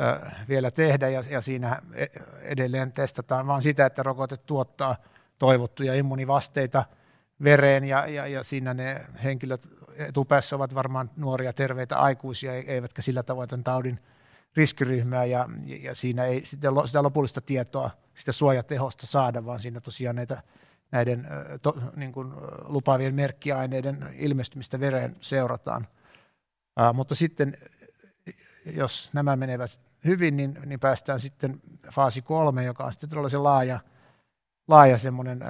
ö, 0.00 0.30
vielä 0.48 0.70
tehdä 0.70 1.08
ja, 1.08 1.24
ja 1.30 1.40
siinä 1.40 1.82
e, 1.94 2.06
edelleen 2.40 2.92
testataan 2.92 3.46
vain 3.46 3.62
sitä, 3.62 3.86
että 3.86 4.02
rokote 4.02 4.36
tuottaa 4.36 4.96
toivottuja 5.38 5.94
immunivasteita– 5.94 6.84
vereen 7.44 7.84
ja, 7.84 8.06
ja, 8.06 8.26
ja 8.26 8.44
siinä 8.44 8.74
ne 8.74 9.06
henkilöt 9.24 9.68
etupäässä 9.96 10.56
ovat 10.56 10.74
varmaan 10.74 11.10
nuoria 11.16 11.52
terveitä 11.52 11.98
aikuisia, 11.98 12.54
eivätkä 12.54 13.02
sillä 13.02 13.22
tavoin 13.22 13.48
tämän 13.48 13.64
taudin 13.64 14.00
riskiryhmää 14.56 15.24
ja, 15.24 15.48
ja 15.80 15.94
siinä 15.94 16.24
ei 16.24 16.46
sitä, 16.46 16.68
sitä 16.86 17.02
lopullista 17.02 17.40
tietoa 17.40 17.90
sitä 18.14 18.32
suojatehosta 18.32 19.06
saada, 19.06 19.44
vaan 19.44 19.60
siinä 19.60 19.80
tosiaan 19.80 20.16
näitä, 20.16 20.42
näiden 20.92 21.26
to, 21.62 21.76
niin 21.96 22.12
kuin 22.12 22.32
lupaavien 22.64 23.14
merkkiaineiden 23.14 24.14
ilmestymistä 24.16 24.80
vereen 24.80 25.16
seurataan. 25.20 25.86
Uh, 26.80 26.94
mutta 26.94 27.14
sitten, 27.14 27.58
jos 28.66 29.10
nämä 29.12 29.36
menevät 29.36 29.78
hyvin, 30.04 30.36
niin, 30.36 30.58
niin 30.66 30.80
päästään 30.80 31.20
sitten 31.20 31.60
faasi 31.90 32.22
kolme, 32.22 32.64
joka 32.64 32.84
on 32.84 32.92
sitten 32.92 33.10
tällaisen 33.10 33.42
laaja, 33.42 33.80
laaja 34.68 34.98
semmoinen 34.98 35.40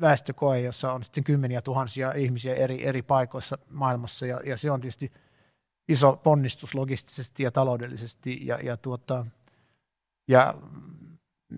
väestökoe, 0.00 0.60
jossa 0.60 0.92
on 0.92 1.04
sitten 1.04 1.24
kymmeniä 1.24 1.62
tuhansia 1.62 2.12
ihmisiä 2.12 2.54
eri, 2.54 2.86
eri 2.86 3.02
paikoissa 3.02 3.58
maailmassa, 3.70 4.26
ja, 4.26 4.40
ja 4.44 4.56
se 4.56 4.70
on 4.70 4.80
tietysti 4.80 5.12
iso 5.88 6.16
ponnistus 6.16 6.74
logistisesti 6.74 7.42
ja 7.42 7.50
taloudellisesti, 7.50 8.46
ja, 8.46 8.58
ja, 8.62 8.76
tuota, 8.76 9.26
ja, 10.28 10.54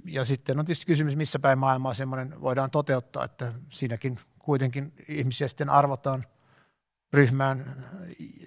ja 0.05 0.25
sitten 0.25 0.59
on 0.59 0.65
tietysti 0.65 0.87
kysymys, 0.87 1.17
missä 1.17 1.39
päin 1.39 1.59
maailmaa 1.59 1.95
semmoinen 1.95 2.41
voidaan 2.41 2.71
toteuttaa, 2.71 3.25
että 3.25 3.53
siinäkin 3.71 4.19
kuitenkin 4.39 4.93
ihmisiä 5.09 5.49
sitten 5.49 5.71
arvotaan 5.71 6.27
ryhmään, 7.13 7.87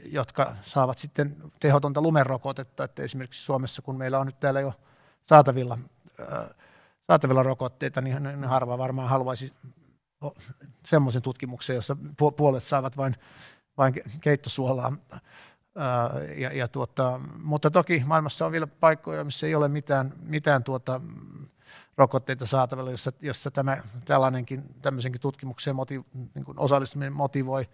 jotka 0.06 0.56
saavat 0.62 0.98
sitten 0.98 1.36
tehotonta 1.60 2.02
lumerokotetta, 2.02 2.84
että 2.84 3.04
esimerkiksi 3.04 3.42
Suomessa, 3.42 3.82
kun 3.82 3.98
meillä 3.98 4.20
on 4.20 4.26
nyt 4.26 4.40
täällä 4.40 4.62
jo 4.62 4.74
saatavilla, 5.24 5.78
äh, 6.20 6.50
saatavilla 7.08 7.44
rokotteita, 7.44 8.02
niin, 8.02 8.44
harva 8.44 8.78
varmaan 8.78 9.10
haluaisi 9.10 9.54
semmoisen 10.86 11.22
tutkimuksen, 11.22 11.76
jossa 11.76 11.98
puolet 12.38 12.64
saavat 12.64 12.98
vain, 12.98 13.16
vain 13.78 13.94
keittosuolaa. 14.22 14.98
Ja, 16.38 16.54
ja 16.54 16.68
tuota, 16.68 17.20
mutta 17.44 17.72
toki 17.72 18.04
maailmassa 18.06 18.46
on 18.46 18.52
vielä 18.52 18.68
paikkoja, 18.68 19.24
missä 19.24 19.48
ei 19.48 19.56
ole 19.56 19.68
mitään, 19.68 20.14
mitään 20.24 20.64
tuota, 20.64 21.02
rokotteita 21.98 22.46
saatavilla, 22.46 22.92
jossa, 22.92 23.12
jossa 23.22 23.52
tämä, 23.52 23.78
tällainenkin, 24.06 24.64
tämmöisenkin 24.82 25.22
tutkimukseen 25.22 25.76
motiv, 25.76 26.02
niin 26.36 26.46
kuin 26.46 26.60
osallistuminen 26.60 27.14
motivoi. 27.14 27.70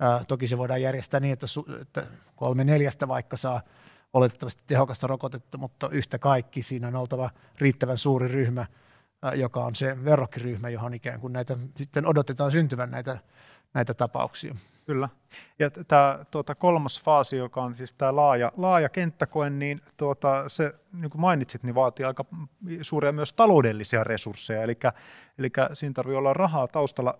Ää, 0.00 0.24
toki 0.28 0.46
se 0.46 0.58
voidaan 0.58 0.82
järjestää 0.82 1.20
niin, 1.20 1.32
että, 1.32 1.46
su, 1.46 1.66
että 1.80 2.06
kolme 2.36 2.64
neljästä 2.64 3.08
vaikka 3.08 3.36
saa 3.36 3.60
oletettavasti 4.12 4.62
tehokasta 4.66 5.06
rokotetta, 5.06 5.58
mutta 5.58 5.88
yhtä 5.88 6.18
kaikki 6.18 6.62
siinä 6.62 6.88
on 6.88 6.96
oltava 6.96 7.30
riittävän 7.58 7.98
suuri 7.98 8.28
ryhmä, 8.28 8.66
ää, 9.22 9.34
joka 9.34 9.64
on 9.64 9.74
se 9.74 10.04
verrokkiryhmä, 10.04 10.68
johon 10.68 10.94
ikään 10.94 11.20
kuin 11.20 11.32
näitä 11.32 11.56
sitten 11.76 12.06
odotetaan 12.06 12.52
syntyvän 12.52 12.90
näitä, 12.90 13.18
näitä 13.74 13.94
tapauksia. 13.94 14.54
Kyllä. 14.86 15.08
Ja 15.58 15.70
tämä 15.70 16.24
tuota, 16.30 16.54
kolmas 16.54 17.02
faasi, 17.02 17.36
joka 17.36 17.62
on 17.62 17.76
siis 17.76 17.92
tämä 17.92 18.16
laaja, 18.16 18.52
laaja 18.56 18.88
kenttäkoe, 18.88 19.50
niin 19.50 19.80
tuota, 19.96 20.48
se, 20.48 20.74
niin 20.92 21.10
kuin 21.10 21.20
mainitsit, 21.20 21.62
niin 21.62 21.74
vaatii 21.74 22.06
aika 22.06 22.24
suuria 22.82 23.12
myös 23.12 23.32
taloudellisia 23.32 24.04
resursseja, 24.04 24.62
eli, 24.62 24.78
eli 25.38 25.50
siinä 25.72 25.92
tarvii 25.92 26.16
olla 26.16 26.32
rahaa 26.32 26.68
taustalla. 26.68 27.18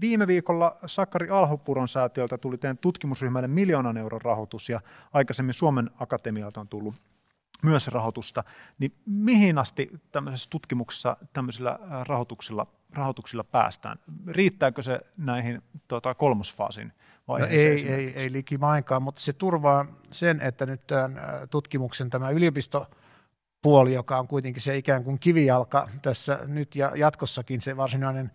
Viime 0.00 0.26
viikolla 0.26 0.76
Sakari 0.86 1.30
Alhopuron 1.30 1.88
säätiöltä 1.88 2.38
tuli 2.38 2.58
teidän 2.58 2.78
tutkimusryhmälle 2.78 3.48
miljoonan 3.48 3.96
euron 3.96 4.22
rahoitus, 4.22 4.68
ja 4.68 4.80
aikaisemmin 5.12 5.54
Suomen 5.54 5.90
Akatemialta 6.00 6.60
on 6.60 6.68
tullut 6.68 6.94
myös 7.62 7.88
rahoitusta, 7.88 8.44
niin 8.78 8.92
mihin 9.06 9.58
asti 9.58 9.90
tämmöisessä 10.12 10.50
tutkimuksessa 10.50 11.16
tämmöisillä 11.32 11.78
rahoituksilla, 12.08 12.66
rahoituksilla 12.92 13.44
päästään? 13.44 13.98
Riittääkö 14.26 14.82
se 14.82 15.00
näihin 15.16 15.62
tuota, 15.88 16.14
kolmosfaasin 16.14 16.92
vaiheeseen? 17.28 17.90
No 17.90 17.96
ei, 17.96 18.04
ei, 18.04 18.12
ei 18.14 18.32
likimainkaan, 18.32 19.02
mutta 19.02 19.20
se 19.20 19.32
turvaa 19.32 19.86
sen, 20.10 20.40
että 20.40 20.66
nyt 20.66 20.86
tämän 20.86 21.20
tutkimuksen 21.50 22.10
tämä 22.10 22.30
yliopistopuoli, 22.30 23.94
joka 23.94 24.18
on 24.18 24.28
kuitenkin 24.28 24.62
se 24.62 24.76
ikään 24.76 25.04
kuin 25.04 25.18
kivijalka 25.18 25.88
tässä 26.02 26.38
nyt 26.46 26.76
ja 26.76 26.92
jatkossakin 26.96 27.60
se 27.60 27.76
varsinainen 27.76 28.30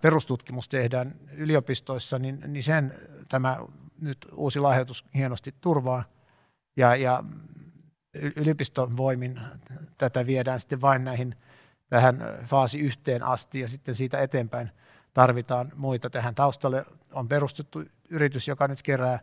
perustutkimus 0.00 0.68
tehdään 0.68 1.14
yliopistoissa, 1.32 2.18
niin, 2.18 2.42
niin 2.46 2.62
sen 2.62 2.94
tämä 3.28 3.58
nyt 4.00 4.18
uusi 4.34 4.60
lahjoitus 4.60 5.04
hienosti 5.14 5.54
turvaa. 5.60 6.04
Ja, 6.76 6.96
ja 6.96 7.24
yliopiston 8.14 8.96
voimin 8.96 9.40
tätä 9.98 10.26
viedään 10.26 10.60
sitten 10.60 10.80
vain 10.80 11.04
näihin 11.04 11.34
tähän 11.88 12.18
faasi 12.44 12.80
yhteen 12.80 13.22
asti 13.22 13.60
ja 13.60 13.68
sitten 13.68 13.94
siitä 13.94 14.20
eteenpäin 14.20 14.70
tarvitaan 15.14 15.72
muita. 15.76 16.10
Tähän 16.10 16.34
taustalle 16.34 16.86
on 17.12 17.28
perustettu 17.28 17.84
yritys, 18.10 18.48
joka 18.48 18.68
nyt 18.68 18.82
kerää 18.82 19.18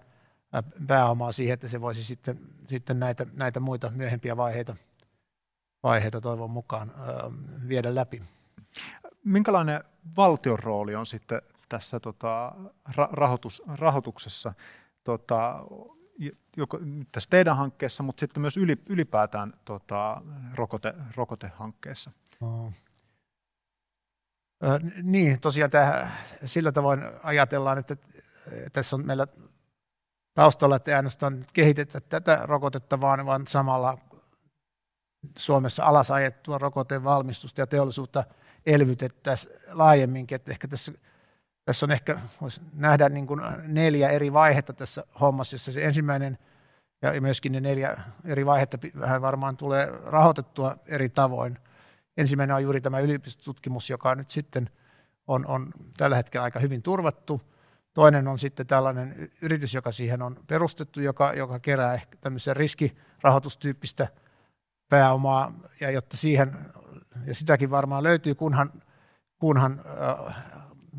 pääomaa 0.87 1.31
siihen, 1.31 1.53
että 1.53 1.67
se 1.67 1.81
voisi 1.81 2.03
sitten, 2.03 2.39
sitten 2.67 2.99
näitä, 2.99 3.25
näitä 3.33 3.59
muita 3.59 3.91
myöhempiä 3.95 4.37
vaiheita, 4.37 4.75
vaiheita 5.83 6.21
toivon 6.21 6.51
mukaan 6.51 6.93
viedä 7.67 7.95
läpi. 7.95 8.21
Minkälainen 9.23 9.83
valtion 10.17 10.59
rooli 10.59 10.95
on 10.95 11.05
sitten 11.05 11.41
tässä 11.69 11.99
tota, 11.99 12.55
rahoitus, 13.11 13.63
rahoituksessa? 13.67 14.53
Tota, 15.03 15.65
joko 16.57 16.79
tässä 17.11 17.29
teidän 17.29 17.57
hankkeessa, 17.57 18.03
mutta 18.03 18.19
sitten 18.19 18.41
myös 18.41 18.57
ylipäätään 18.89 19.53
tota, 19.65 20.21
rokote, 20.55 20.93
rokotehankkeessa? 21.15 22.11
Oh. 22.41 22.73
Ö, 24.63 24.79
niin, 25.03 25.41
tosiaan 25.41 25.71
tämä, 25.71 26.11
sillä 26.45 26.71
tavoin 26.71 27.03
ajatellaan, 27.23 27.77
että 27.77 27.97
tässä 28.73 28.95
on 28.95 29.05
meillä 29.05 29.27
taustalla, 30.33 30.75
että 30.75 30.91
ei 30.91 30.95
ainoastaan 30.95 31.43
kehitetä 31.53 32.01
tätä 32.01 32.39
rokotetta, 32.43 33.01
vaan, 33.01 33.25
vaan 33.25 33.47
samalla 33.47 33.97
Suomessa 35.37 35.83
rokoteen 36.59 37.03
valmistusta 37.03 37.61
ja 37.61 37.67
teollisuutta 37.67 38.23
elvytettäisiin 38.65 39.55
laajemminkin, 39.71 40.35
että 40.35 40.51
ehkä 40.51 40.67
tässä 40.67 40.91
tässä 41.67 41.85
on 41.85 41.91
ehkä, 41.91 42.19
voisi 42.41 42.61
nähdä 42.73 43.09
niin 43.09 43.27
kuin 43.27 43.41
neljä 43.63 44.09
eri 44.09 44.33
vaihetta 44.33 44.73
tässä 44.73 45.03
hommassa, 45.21 45.55
jossa 45.55 45.71
se 45.71 45.85
ensimmäinen 45.85 46.37
ja 47.01 47.21
myöskin 47.21 47.51
ne 47.51 47.59
neljä 47.59 47.97
eri 48.25 48.45
vaihetta 48.45 48.77
vähän 48.99 49.21
varmaan 49.21 49.57
tulee 49.57 49.91
rahoitettua 50.05 50.77
eri 50.85 51.09
tavoin. 51.09 51.57
Ensimmäinen 52.17 52.55
on 52.55 52.63
juuri 52.63 52.81
tämä 52.81 52.99
yliopistotutkimus, 52.99 53.89
joka 53.89 54.15
nyt 54.15 54.31
sitten 54.31 54.69
on, 55.27 55.45
on 55.47 55.71
tällä 55.97 56.15
hetkellä 56.15 56.43
aika 56.43 56.59
hyvin 56.59 56.81
turvattu. 56.81 57.41
Toinen 57.93 58.27
on 58.27 58.39
sitten 58.39 58.67
tällainen 58.67 59.31
yritys, 59.41 59.73
joka 59.73 59.91
siihen 59.91 60.21
on 60.21 60.39
perustettu, 60.47 61.01
joka, 61.01 61.33
joka 61.33 61.59
kerää 61.59 61.93
ehkä 61.93 62.17
tämmöisen 62.21 62.55
riskirahoitustyyppistä 62.55 64.07
pääomaa, 64.89 65.53
ja 65.81 65.91
jotta 65.91 66.17
siihen, 66.17 66.57
ja 67.25 67.35
sitäkin 67.35 67.69
varmaan 67.69 68.03
löytyy, 68.03 68.35
kunhan, 68.35 68.71
kunhan 69.39 69.81
äh, 70.27 70.56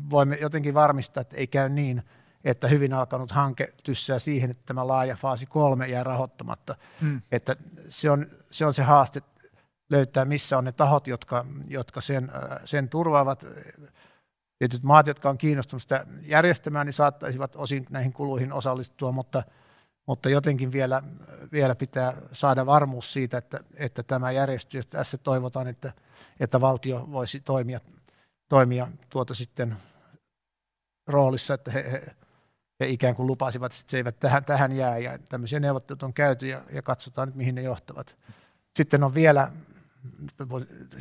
voimme 0.09 0.37
jotenkin 0.41 0.73
varmistaa, 0.73 1.21
että 1.21 1.37
ei 1.37 1.47
käy 1.47 1.69
niin, 1.69 2.03
että 2.43 2.67
hyvin 2.67 2.93
alkanut 2.93 3.31
hanke 3.31 3.73
tyssää 3.83 4.19
siihen, 4.19 4.51
että 4.51 4.63
tämä 4.65 4.87
laaja 4.87 5.15
faasi 5.15 5.45
kolme 5.45 5.87
jää 5.87 6.03
rahoittamatta. 6.03 6.75
Hmm. 7.01 7.21
Että 7.31 7.55
se 7.89 8.11
on, 8.11 8.27
se 8.51 8.65
on 8.65 8.73
se 8.73 8.83
haaste 8.83 9.21
löytää, 9.89 10.25
missä 10.25 10.57
on 10.57 10.63
ne 10.63 10.71
tahot, 10.71 11.07
jotka, 11.07 11.45
jotka 11.67 12.01
sen, 12.01 12.31
äh, 12.35 12.59
sen 12.65 12.89
turvaavat. 12.89 13.45
Tietyt 14.59 14.83
maat, 14.83 15.07
jotka 15.07 15.29
on 15.29 15.37
kiinnostunut 15.37 15.81
sitä 15.81 16.05
järjestämään, 16.21 16.85
niin 16.85 16.93
saattaisivat 16.93 17.55
osin 17.55 17.85
näihin 17.89 18.13
kuluihin 18.13 18.53
osallistua, 18.53 19.11
mutta, 19.11 19.43
mutta 20.05 20.29
jotenkin 20.29 20.71
vielä, 20.71 21.03
vielä 21.51 21.75
pitää 21.75 22.13
saada 22.31 22.65
varmuus 22.65 23.13
siitä, 23.13 23.37
että, 23.37 23.59
että 23.73 24.03
tämä 24.03 24.31
järjestyy. 24.31 24.81
Tässä 24.83 25.17
toivotaan, 25.17 25.67
että, 25.67 25.93
että 26.39 26.61
valtio 26.61 27.07
voisi 27.11 27.39
toimia, 27.39 27.79
toimia 28.49 28.87
tuota 29.09 29.33
sitten 29.33 29.77
roolissa, 31.07 31.53
että 31.53 31.71
he, 31.71 31.91
he, 31.91 32.15
he 32.79 32.87
ikään 32.87 33.15
kuin 33.15 33.27
lupasivat, 33.27 33.73
että 33.73 33.91
se 33.91 33.97
eivät 33.97 34.19
tähän, 34.19 34.45
tähän 34.45 34.71
jää. 34.71 34.97
Ja 34.97 35.19
tämmöisiä 35.19 35.59
neuvotteluja 35.59 36.05
on 36.05 36.13
käyty 36.13 36.47
ja, 36.47 36.61
ja 36.71 36.81
katsotaan 36.81 37.27
nyt, 37.27 37.35
mihin 37.35 37.55
ne 37.55 37.61
johtavat. 37.61 38.17
Sitten 38.75 39.03
on 39.03 39.13
vielä, 39.13 39.51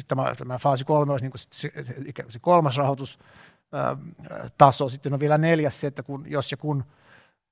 tämä, 0.08 0.34
tämä 0.38 0.58
faasi 0.58 0.84
kolme 0.84 1.12
olisi 1.12 1.24
niin 1.24 1.32
kuin 1.32 1.40
se, 1.52 1.72
se 2.28 2.38
kolmas 2.38 2.76
rahoitustaso. 2.76 4.88
Sitten 4.88 5.14
on 5.14 5.20
vielä 5.20 5.38
neljäs 5.38 5.80
se, 5.80 5.86
että 5.86 6.02
kun, 6.02 6.30
jos 6.30 6.50
ja 6.50 6.56
kun 6.56 6.84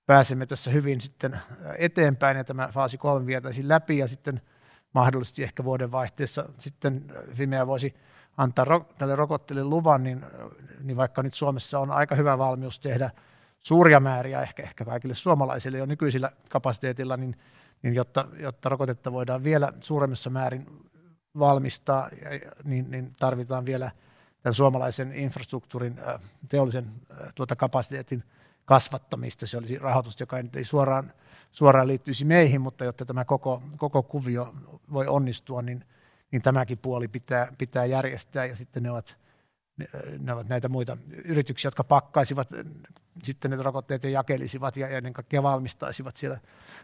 pääsemme 0.07 0.47
tässä 0.47 0.70
hyvin 0.70 1.01
sitten 1.01 1.40
eteenpäin 1.78 2.36
ja 2.36 2.44
tämä 2.44 2.68
faasi 2.72 2.99
kolme 2.99 3.26
vietäisiin 3.26 3.68
läpi 3.68 3.99
ja 3.99 4.09
sitten 4.09 4.40
mahdollisesti 4.94 5.42
ehkä 5.42 5.64
vuoden 5.64 5.92
vaihteessa 5.92 6.49
sitten 6.59 7.05
Fimea 7.34 7.66
voisi 7.66 7.94
antaa 8.37 8.64
ro- 8.64 8.95
tälle 8.99 9.16
rokotteelle 9.16 9.64
luvan, 9.64 10.03
niin, 10.03 10.24
niin 10.82 10.97
vaikka 10.97 11.22
nyt 11.22 11.34
Suomessa 11.34 11.78
on 11.78 11.91
aika 11.91 12.14
hyvä 12.14 12.39
valmius 12.39 12.80
tehdä 12.80 13.11
suuria 13.61 14.01
määriä 14.01 14.43
ehkä, 14.43 14.62
ehkä 14.62 14.84
kaikille 14.84 15.14
suomalaisille 15.14 15.78
jo 15.78 15.87
nykyisillä 15.87 16.32
kapasiteetilla, 16.51 17.16
niin, 17.16 17.37
niin 17.82 17.95
jotta, 17.95 18.28
jotta 18.39 18.68
rokotetta 18.68 19.12
voidaan 19.12 19.45
vielä 19.45 19.72
suuremmassa 19.80 20.30
määrin 20.30 20.66
valmistaa, 21.39 22.11
niin, 22.64 22.91
niin 22.91 23.12
tarvitaan 23.18 23.66
vielä 23.66 23.91
tämän 24.43 24.55
suomalaisen 24.55 25.12
infrastruktuurin 25.14 26.01
teollisen 26.49 26.87
tuota 27.34 27.57
kapasiteetin 27.57 28.24
kasvattamista. 28.64 29.47
Se 29.47 29.57
olisi 29.57 29.78
rahoitusta, 29.78 30.22
joka 30.22 30.37
ei 30.39 30.64
suoraan, 30.64 31.12
suoraan 31.53 31.89
liittyisi 31.89 32.24
meihin, 32.24 32.61
mutta 32.61 32.84
jotta 32.84 33.05
tämä 33.05 33.24
koko, 33.24 33.62
koko 33.76 34.03
kuvio 34.03 34.55
voi 34.93 35.07
onnistua, 35.07 35.62
niin– 35.62 35.84
niin 36.33 36.43
tämäkin 36.43 36.79
puoli 36.79 37.09
pitää, 37.09 37.53
pitää 37.59 37.85
järjestää 37.85 38.45
ja 38.45 38.57
sitten 38.57 38.83
ne 38.83 38.91
ovat, 38.91 39.16
ne 40.18 40.33
ovat 40.33 40.49
näitä 40.49 40.68
muita 40.68 40.97
yrityksiä, 41.24 41.66
jotka 41.68 41.85
pakkaisivat 41.85 42.49
sitten 43.22 43.51
ne 43.51 43.57
rokotteet 43.57 44.05
ja 44.05 44.11
jakelisivat 44.11 44.77
ja 44.77 44.89
ennen 44.89 45.12
kaikkea 45.12 45.43
valmistaisivat 45.43 46.16
siellä 46.16 46.39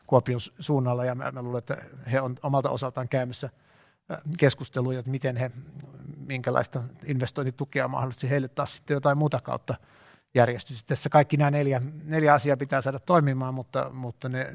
Kuopion 0.07 0.41
suunnalla. 0.41 1.05
Ja 1.05 1.15
mä, 1.15 1.33
mä 1.33 1.43
luulen, 1.43 1.59
että 1.59 1.77
he 2.13 2.21
on 2.21 2.37
omalta 2.43 2.71
osaltaan 2.71 3.09
käymässä 3.09 3.51
keskusteluja, 4.39 4.99
että 4.99 5.11
miten 5.11 5.37
he, 5.37 5.51
minkälaista 6.27 6.83
investointitukea 7.05 7.89
mahdollisesti 7.89 8.31
heille 8.31 8.49
taas 8.49 8.77
sitten 8.77 8.95
jotain 8.95 9.19
muuta 9.19 9.41
kautta 9.41 9.75
järjestys. 10.35 10.85
Tässä 10.85 11.11
kaikki 11.11 11.37
nämä 11.37 11.51
neljä, 11.51 11.83
neljä 12.05 12.35
asiaa 12.35 12.57
pitää 12.57 12.81
saada 12.81 12.99
toimimaan, 12.99 13.55
mutta, 13.55 13.91
mutta 13.91 14.29
ne, 14.29 14.55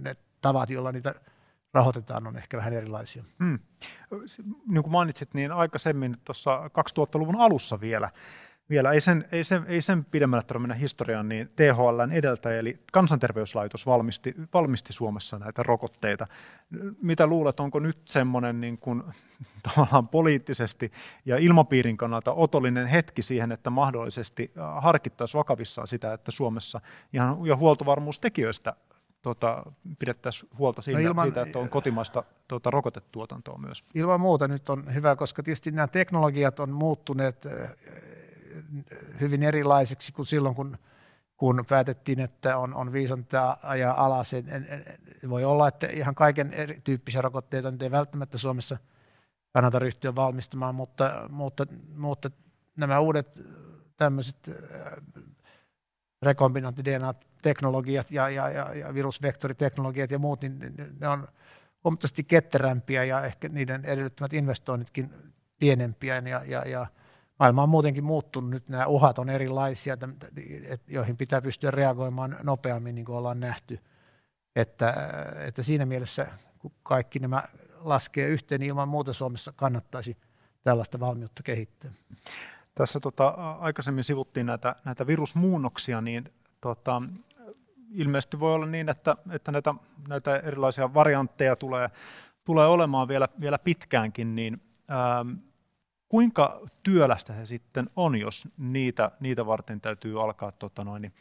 ne 0.00 0.16
tavat, 0.40 0.70
joilla 0.70 0.92
niitä 0.92 1.14
rahoitetaan, 1.74 2.26
on 2.26 2.36
ehkä 2.36 2.56
vähän 2.56 2.72
erilaisia. 2.72 3.24
Hmm. 3.44 3.58
Niin 4.68 4.82
kuin 4.82 4.92
mainitsit, 4.92 5.34
niin 5.34 5.52
aikaisemmin 5.52 6.16
tuossa 6.24 6.60
2000-luvun 6.66 7.40
alussa 7.40 7.80
vielä, 7.80 8.10
vielä 8.70 8.92
ei, 8.92 9.00
sen, 9.00 9.24
ei, 9.32 9.44
sen, 9.44 9.64
ei 9.66 9.82
sen 9.82 10.04
pidemmälle 10.04 10.42
tarvitse 10.42 10.62
mennä 10.62 10.74
historiaan, 10.74 11.28
niin 11.28 11.50
THLn 11.56 12.12
edeltäjä, 12.12 12.58
eli 12.58 12.78
kansanterveyslaitos 12.92 13.86
valmisti, 13.86 14.34
valmisti 14.54 14.92
Suomessa 14.92 15.38
näitä 15.38 15.62
rokotteita. 15.62 16.26
Mitä 17.02 17.26
luulet, 17.26 17.60
onko 17.60 17.78
nyt 17.78 17.98
semmoinen 18.04 18.60
niin 18.60 18.78
kuin, 18.78 19.02
tavallaan 19.74 20.08
poliittisesti 20.08 20.92
ja 21.24 21.38
ilmapiirin 21.38 21.96
kannalta 21.96 22.32
otollinen 22.32 22.86
hetki 22.86 23.22
siihen, 23.22 23.52
että 23.52 23.70
mahdollisesti 23.70 24.52
harkittaisiin 24.80 25.38
vakavissaan 25.38 25.86
sitä, 25.86 26.12
että 26.12 26.30
Suomessa 26.30 26.80
ihan 27.12 27.46
jo 27.46 27.56
huoltovarmuustekijöistä 27.56 28.76
tuota, 29.24 29.62
pidettäisiin 29.98 30.50
huolta 30.58 30.82
siitä, 30.82 31.00
no 31.00 31.08
ilman, 31.08 31.24
siitä, 31.24 31.42
että 31.42 31.58
on 31.58 31.68
kotimaista 31.68 32.24
tuota, 32.48 32.70
rokotetuotantoa 32.70 33.58
myös. 33.58 33.84
Ilman 33.94 34.20
muuta 34.20 34.48
nyt 34.48 34.68
on 34.68 34.94
hyvä, 34.94 35.16
koska 35.16 35.42
tietysti 35.42 35.70
nämä 35.70 35.88
teknologiat 35.88 36.60
on 36.60 36.70
muuttuneet 36.70 37.46
eh, 37.46 37.70
hyvin 39.20 39.42
erilaiseksi 39.42 40.12
kuin 40.12 40.26
silloin, 40.26 40.54
kun, 40.54 40.78
kun 41.36 41.64
päätettiin, 41.68 42.20
että 42.20 42.58
on, 42.58 42.74
on 42.74 42.92
viisanta 42.92 43.56
ajaa 43.62 44.04
alas. 44.04 44.34
En, 44.34 44.48
en, 44.48 44.66
en, 45.22 45.30
voi 45.30 45.44
olla, 45.44 45.68
että 45.68 45.86
ihan 45.86 46.14
kaiken 46.14 46.52
erityyppisiä 46.52 47.22
rokotteita 47.22 47.70
nyt 47.70 47.82
ei 47.82 47.90
välttämättä 47.90 48.38
Suomessa 48.38 48.78
kannata 49.52 49.78
ryhtyä 49.78 50.14
valmistamaan, 50.14 50.74
mutta, 50.74 51.28
mutta, 51.30 51.66
mutta 51.96 52.30
nämä 52.76 53.00
uudet 53.00 53.40
tämmöiset 53.96 54.48
eh, 54.48 54.54
rekombinantti-DNA-teknologiat 57.44 58.10
ja, 58.10 58.28
ja, 58.28 58.48
ja, 58.48 58.74
ja 58.74 58.94
virusvektoriteknologiat 58.94 60.10
ja 60.10 60.18
muut, 60.18 60.42
niin 60.42 60.74
ne 61.00 61.08
on 61.08 61.28
huomattavasti 61.84 62.24
ketterämpiä 62.24 63.04
ja 63.04 63.24
ehkä 63.24 63.48
niiden 63.48 63.84
edellyttämät 63.84 64.32
investoinnitkin 64.32 65.10
pienempiä 65.58 66.18
ja, 66.18 66.44
ja, 66.44 66.68
ja 66.68 66.86
maailma 67.38 67.62
on 67.62 67.68
muutenkin 67.68 68.04
muuttunut 68.04 68.50
nyt, 68.50 68.68
nämä 68.68 68.86
uhat 68.86 69.18
on 69.18 69.30
erilaisia, 69.30 69.96
joihin 70.88 71.16
pitää 71.16 71.42
pystyä 71.42 71.70
reagoimaan 71.70 72.36
nopeammin, 72.42 72.94
niin 72.94 73.04
kuin 73.04 73.16
ollaan 73.16 73.40
nähty. 73.40 73.80
Että, 74.56 74.94
että 75.46 75.62
siinä 75.62 75.86
mielessä, 75.86 76.26
kun 76.58 76.72
kaikki 76.82 77.18
nämä 77.18 77.42
laskee 77.80 78.28
yhteen, 78.28 78.60
niin 78.60 78.68
ilman 78.68 78.88
muuta 78.88 79.12
Suomessa 79.12 79.52
kannattaisi 79.56 80.16
tällaista 80.62 81.00
valmiutta 81.00 81.42
kehittää. 81.42 81.90
Tässä 82.74 83.00
tota, 83.00 83.28
aikaisemmin 83.60 84.04
sivuttiin 84.04 84.46
näitä, 84.46 84.76
näitä 84.84 85.06
virusmuunnoksia, 85.06 86.00
niin 86.00 86.32
tota, 86.60 87.02
ilmeisesti 87.94 88.40
voi 88.40 88.54
olla 88.54 88.66
niin, 88.66 88.88
että, 88.88 89.16
että 89.30 89.52
näitä, 89.52 89.74
näitä 90.08 90.36
erilaisia 90.36 90.94
variantteja 90.94 91.56
tulee, 91.56 91.90
tulee 92.44 92.66
olemaan 92.66 93.08
vielä, 93.08 93.28
vielä 93.40 93.58
pitkäänkin, 93.58 94.34
niin 94.34 94.60
ähm, 94.90 95.30
kuinka 96.08 96.60
työlästä 96.82 97.32
se 97.32 97.46
sitten 97.46 97.90
on, 97.96 98.16
jos 98.16 98.48
niitä, 98.58 99.10
niitä 99.20 99.46
varten 99.46 99.80
täytyy 99.80 100.22
alkaa 100.22 100.52
tota 100.52 100.84
noin, 100.84 101.12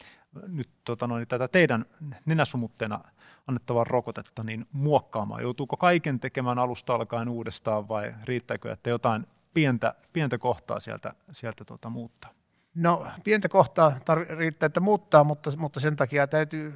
nyt 0.48 0.70
tota 0.84 1.08
noin, 1.08 1.28
tätä 1.28 1.48
teidän 1.48 1.86
nenäsumutteena 2.26 3.00
annettavaa 3.48 3.84
rokotetta 3.84 4.44
niin 4.44 4.68
muokkaamaan? 4.72 5.42
Joutuuko 5.42 5.78
kaiken 5.78 6.20
tekemään 6.20 6.60
alusta 6.60 6.96
alkaen 6.96 7.30
uudestaan 7.30 7.88
vai 7.88 8.14
riittääkö, 8.24 8.72
että 8.72 8.90
jotain 8.90 9.28
pientä, 9.54 9.96
pientä 10.14 10.38
kohtaa 10.38 10.80
sieltä, 10.80 11.14
sieltä 11.32 11.66
tuota 11.66 11.90
muuttaa? 11.90 12.43
No 12.76 13.08
pientä 13.24 13.50
kohtaa 13.50 14.00
tarv- 14.00 14.38
riittää, 14.38 14.68
että 14.68 14.80
muuttaa, 14.80 15.24
mutta, 15.24 15.52
mutta 15.58 15.80
sen 15.80 15.96
takia 15.96 16.28
täytyy 16.28 16.74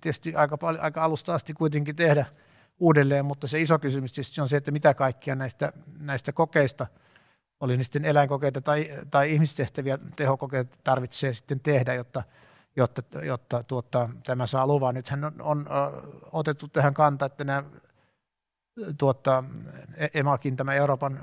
tietysti 0.00 0.34
aika, 0.34 0.58
paljon, 0.58 0.84
aika 0.84 1.04
alusta 1.04 1.34
asti 1.34 1.54
kuitenkin 1.54 1.96
tehdä 1.96 2.26
uudelleen, 2.78 3.24
mutta 3.24 3.48
se 3.48 3.60
iso 3.60 3.78
kysymys 3.78 4.12
tietysti 4.12 4.40
on 4.40 4.48
se, 4.48 4.56
että 4.56 4.70
mitä 4.70 4.94
kaikkia 4.94 5.34
näistä, 5.34 5.72
näistä 5.98 6.32
kokeista, 6.32 6.86
oli 7.60 7.76
ne 7.76 7.82
sitten 7.82 8.04
eläinkokeita 8.04 8.60
tai, 8.60 8.90
tai 9.10 9.32
ihmistehtäviä 9.32 9.98
tehokokeita 10.16 10.76
tarvitsee 10.84 11.34
sitten 11.34 11.60
tehdä, 11.60 11.94
jotta, 11.94 12.22
jotta, 12.76 13.02
jotta 13.24 13.62
tuota, 13.62 14.08
tämä 14.26 14.46
saa 14.46 14.66
luvan. 14.66 14.94
Nythän 14.94 15.24
on, 15.24 15.34
on 15.40 15.66
otettu 16.32 16.68
tähän 16.68 16.94
kanta, 16.94 17.26
että 17.26 17.44
nämä 17.44 17.64
tuota, 18.98 19.44
EMAkin, 20.14 20.56
tämä 20.56 20.74
Euroopan 20.74 21.20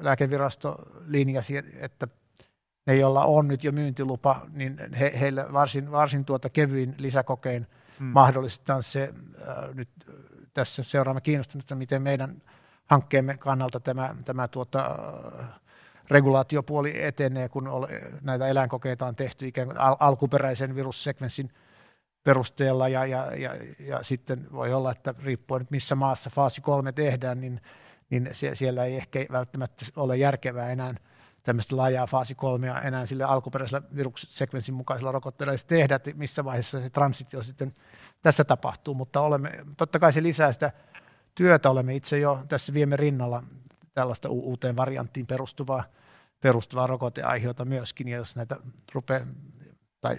lääkevirasto 0.00 0.78
linjasi, 1.06 1.56
että 1.80 2.08
ne, 2.88 2.96
joilla 2.96 3.24
on 3.24 3.48
nyt 3.48 3.64
jo 3.64 3.72
myyntilupa, 3.72 4.46
niin 4.52 4.80
he, 5.00 5.12
heille 5.20 5.52
varsin, 5.52 5.92
varsin 5.92 6.24
tuota 6.24 6.48
kevyin 6.48 6.94
lisäkokein 6.98 7.66
hmm. 7.98 8.06
mahdollistetaan 8.06 8.82
se 8.82 9.14
äh, 9.48 9.74
nyt 9.74 9.88
tässä 10.54 10.82
seuraamme 10.82 11.20
kiinnostuneita, 11.20 11.74
miten 11.74 12.02
meidän 12.02 12.42
hankkeemme 12.86 13.36
kannalta 13.36 13.80
tämä, 13.80 14.14
tämä 14.24 14.48
tuota, 14.48 14.98
regulaatiopuoli 16.10 17.04
etenee, 17.04 17.48
kun 17.48 17.68
näitä 18.22 18.46
eläinkokeita 18.46 19.06
on 19.06 19.16
tehty 19.16 19.46
ikään 19.46 19.68
kuin 19.68 19.78
al- 19.78 19.96
alkuperäisen 20.00 20.74
virussekvenssin 20.74 21.50
perusteella 22.24 22.88
ja, 22.88 23.06
ja, 23.06 23.36
ja, 23.36 23.54
ja 23.78 24.02
sitten 24.02 24.46
voi 24.52 24.72
olla, 24.72 24.92
että 24.92 25.14
riippuen 25.22 25.66
missä 25.70 25.94
maassa 25.94 26.30
faasi 26.30 26.60
kolme 26.60 26.92
tehdään, 26.92 27.40
niin, 27.40 27.60
niin 28.10 28.28
siellä 28.54 28.84
ei 28.84 28.96
ehkä 28.96 29.26
välttämättä 29.32 29.84
ole 29.96 30.16
järkevää 30.16 30.70
enää 30.70 30.94
tämmöistä 31.48 31.76
laajaa 31.76 32.06
faasi 32.06 32.34
kolmea 32.34 32.80
enää 32.80 33.06
sille 33.06 33.24
alkuperäisellä 33.24 33.88
virussekvenssin 33.96 34.74
mukaisella 34.74 35.12
rokotteella 35.12 35.54
tehdä, 35.66 35.94
että 35.94 36.10
missä 36.14 36.44
vaiheessa 36.44 36.80
se 36.80 36.90
transitio 36.90 37.42
sitten 37.42 37.72
tässä 38.22 38.44
tapahtuu, 38.44 38.94
mutta 38.94 39.20
olemme, 39.20 39.64
totta 39.76 39.98
kai 39.98 40.12
se 40.12 40.22
lisää 40.22 40.52
sitä 40.52 40.72
työtä, 41.34 41.70
olemme 41.70 41.94
itse 41.94 42.18
jo 42.18 42.44
tässä 42.48 42.74
viemme 42.74 42.96
rinnalla 42.96 43.42
tällaista 43.94 44.28
uuteen 44.28 44.76
varianttiin 44.76 45.26
perustuvaa, 45.26 45.84
perustuvaa 46.40 46.86
rokoteaiheutta 46.86 47.64
myöskin, 47.64 48.08
ja 48.08 48.16
jos 48.16 48.36
näitä 48.36 48.56
rupeaa, 48.94 49.26
tai 50.00 50.16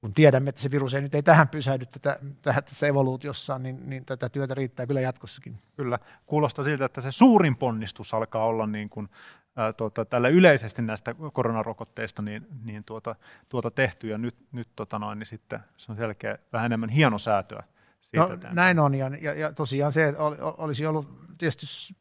kun 0.00 0.12
tiedämme, 0.14 0.48
että 0.48 0.60
se 0.60 0.70
virus 0.70 0.94
ei 0.94 1.00
nyt 1.00 1.14
ei 1.14 1.22
tähän 1.22 1.48
pysähdy 1.48 1.86
tätä, 1.86 2.18
tähän 2.42 2.64
tässä 2.64 2.86
evoluutiossaan, 2.86 3.62
niin, 3.62 3.90
niin 3.90 4.04
tätä 4.04 4.28
työtä 4.28 4.54
riittää 4.54 4.86
kyllä 4.86 5.00
jatkossakin. 5.00 5.58
Kyllä. 5.76 5.98
Kuulostaa 6.26 6.64
siltä, 6.64 6.84
että 6.84 7.00
se 7.00 7.12
suurin 7.12 7.56
ponnistus 7.56 8.14
alkaa 8.14 8.44
olla 8.44 8.66
niin 8.66 8.90
kuin, 8.90 9.08
ää, 9.56 9.72
tuota, 9.72 10.04
tällä 10.04 10.28
yleisesti 10.28 10.82
näistä 10.82 11.14
koronarokotteista 11.32 12.22
niin, 12.22 12.46
niin 12.64 12.84
tuota, 12.84 13.16
tuota 13.48 13.70
tehty, 13.70 14.08
ja 14.08 14.18
nyt, 14.18 14.36
nyt 14.52 14.68
tota 14.76 14.98
noin, 14.98 15.18
niin 15.18 15.26
sitten 15.26 15.60
se 15.78 15.92
on 15.92 15.96
selkeä 15.96 16.38
vähän 16.52 16.66
enemmän 16.66 16.88
hienosäätöä. 16.88 17.62
Siitä 18.00 18.26
no, 18.26 18.38
näin 18.52 18.78
on, 18.78 18.94
ja, 18.94 19.10
ja, 19.20 19.34
ja 19.34 19.52
tosiaan 19.52 19.92
se 19.92 20.14
olisi 20.58 20.86
ollut 20.86 21.08
tietysti 21.38 21.94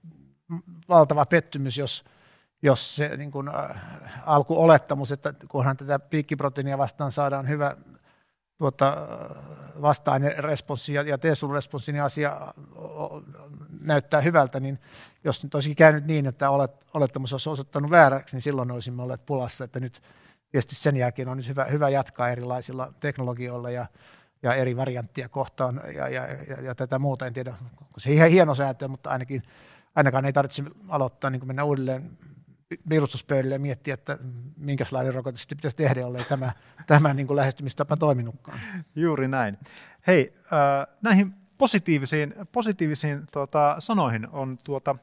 valtava 0.90 1.26
pettymys, 1.26 1.78
jos, 1.78 2.06
jos 2.62 2.96
se 2.96 3.18
niin 3.18 3.32
kuin, 3.32 3.48
äh, 3.48 3.82
alkuolettamus, 4.26 5.12
että 5.12 5.34
kunhan 5.48 5.78
tätä 5.78 6.00
piikkiproteiinia 6.00 6.78
vastaan 6.78 7.12
saadaan 7.12 7.50
hyvä 7.50 7.78
tuota, 8.62 8.98
vasta-aineresponssi 9.82 10.94
ja, 10.94 11.02
ja 11.02 11.18
T-suluresponssi, 11.18 11.92
niin 11.92 12.04
asia 12.04 12.54
näyttää 13.80 14.22
hyvältä, 14.22 14.60
niin 14.60 14.80
jos 15.24 15.44
nyt 15.44 15.56
olisi 15.56 15.76
käynyt 15.76 16.06
niin, 16.06 16.26
että 16.26 16.50
olet, 16.50 16.72
olettamus 16.94 17.34
olisi 17.34 17.50
osoittanut 17.50 17.92
vääräksi, 17.92 18.36
niin 18.36 18.42
silloin 18.42 18.72
olisimme 18.72 19.04
olleet 19.04 19.26
pulassa, 19.26 19.64
että 19.64 19.80
nyt 19.80 20.02
tietysti 20.52 20.76
sen 20.76 20.98
jälkeen 20.98 21.28
on 21.28 21.38
nyt 21.38 21.48
hyvä, 21.48 21.66
hyvä 21.66 21.90
jatkaa 21.90 22.30
erilaisilla 22.30 22.94
teknologioilla 23.00 23.70
ja, 23.70 23.86
ja 24.44 24.54
eri 24.54 24.78
varianttia 24.78 25.30
kohtaan 25.30 25.82
ja, 25.96 26.08
ja, 26.10 26.28
ja, 26.28 26.62
ja 26.62 26.76
tätä 26.76 27.00
muuta, 27.00 27.28
en 27.28 27.34
tiedä, 27.34 27.54
onko 27.82 28.00
se 28.00 28.14
ihan 28.14 28.30
hieno 28.30 28.56
sääntö, 28.56 28.88
mutta 28.88 29.10
ainakin 29.10 29.44
ainakaan 29.96 30.26
ei 30.26 30.34
tarvitse 30.34 30.64
aloittaa 30.90 31.30
niin 31.30 31.48
mennä 31.48 31.64
uudelleen 31.64 32.18
virustuspöydille 32.90 33.56
ja 33.56 33.60
miettiä, 33.60 33.94
että 33.94 34.18
minkälainen 34.58 35.14
rokote 35.14 35.38
sitten 35.38 35.58
pitäisi 35.58 35.78
tehdä, 35.78 36.00
jollei 36.02 36.24
tämä, 36.24 36.52
tämä 36.88 37.14
niin 37.14 37.28
kuin 37.28 37.38
lähestymistapa 37.38 37.98
toiminutkaan. 37.98 38.60
Juuri 38.96 39.28
näin. 39.28 39.58
Hei, 40.08 40.34
äh, 40.38 40.96
näihin 41.02 41.34
positiivisiin, 41.58 42.36
positiivisiin 42.52 43.28
tuota, 43.32 43.76
sanoihin 43.80 44.28
on 44.28 44.58
tuota, 44.64 44.96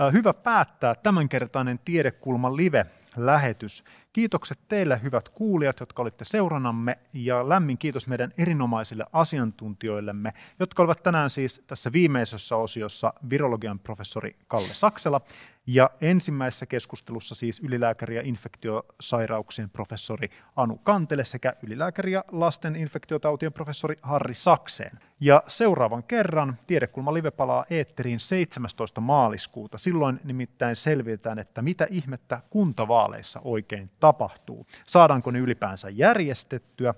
äh, 0.00 0.12
hyvä 0.12 0.34
päättää 0.34 0.94
tämänkertainen 0.94 1.78
Tiedekulman 1.84 2.56
live-lähetys. 2.56 3.84
Kiitokset 4.12 4.58
teille 4.68 5.00
hyvät 5.02 5.28
kuulijat, 5.28 5.80
jotka 5.80 6.02
olitte 6.02 6.24
seurannamme 6.24 6.98
ja 7.12 7.48
lämmin 7.48 7.78
kiitos 7.78 8.06
meidän 8.06 8.32
erinomaisille 8.38 9.06
asiantuntijoillemme, 9.12 10.32
jotka 10.58 10.82
olivat 10.82 11.02
tänään 11.02 11.30
siis 11.30 11.62
tässä 11.66 11.92
viimeisessä 11.92 12.56
osiossa 12.56 13.14
virologian 13.30 13.78
professori 13.78 14.36
Kalle 14.48 14.74
Saksela 14.74 15.20
ja 15.66 15.90
ensimmäisessä 16.00 16.66
keskustelussa 16.66 17.34
siis 17.34 17.60
ylilääkäri 17.60 18.16
ja 18.16 18.22
infektiosairauksien 18.24 19.70
professori 19.70 20.28
Anu 20.56 20.76
Kantele 20.76 21.24
sekä 21.24 21.52
ylilääkäri 21.62 22.12
ja 22.12 22.24
lasten 22.32 22.76
infektiotautien 22.76 23.52
professori 23.52 23.96
Harri 24.02 24.34
Sakseen. 24.34 24.98
Ja 25.20 25.42
seuraavan 25.46 26.02
kerran 26.02 26.58
Tiedekulma 26.66 27.14
Live 27.14 27.30
palaa 27.30 27.64
eetteriin 27.70 28.20
17. 28.20 29.00
maaliskuuta. 29.00 29.78
Silloin 29.78 30.20
nimittäin 30.24 30.76
selvitään, 30.76 31.38
että 31.38 31.62
mitä 31.62 31.86
ihmettä 31.90 32.40
kuntavaaleissa 32.50 33.40
oikein 33.44 33.90
tapahtuu. 34.00 34.66
Saadaanko 34.86 35.30
ne 35.30 35.38
ylipäänsä 35.38 35.88
järjestettyä 35.90 36.94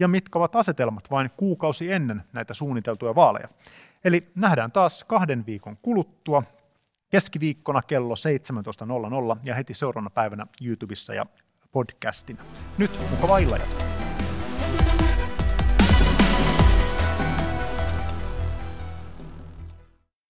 ja 0.00 0.08
mitkä 0.08 0.38
ovat 0.38 0.56
asetelmat 0.56 1.10
vain 1.10 1.30
kuukausi 1.36 1.92
ennen 1.92 2.22
näitä 2.32 2.54
suunniteltuja 2.54 3.14
vaaleja. 3.14 3.48
Eli 4.04 4.30
nähdään 4.34 4.72
taas 4.72 5.04
kahden 5.04 5.46
viikon 5.46 5.76
kuluttua 5.82 6.42
keskiviikkona 7.12 7.82
kello 7.82 8.14
17.00 9.34 9.40
ja 9.44 9.54
heti 9.54 9.74
seuraavana 9.74 10.10
päivänä 10.10 10.46
YouTubessa 10.60 11.14
ja 11.14 11.26
podcastina. 11.72 12.44
Nyt 12.78 12.90
mukavaa 13.10 13.38
illan 13.38 13.60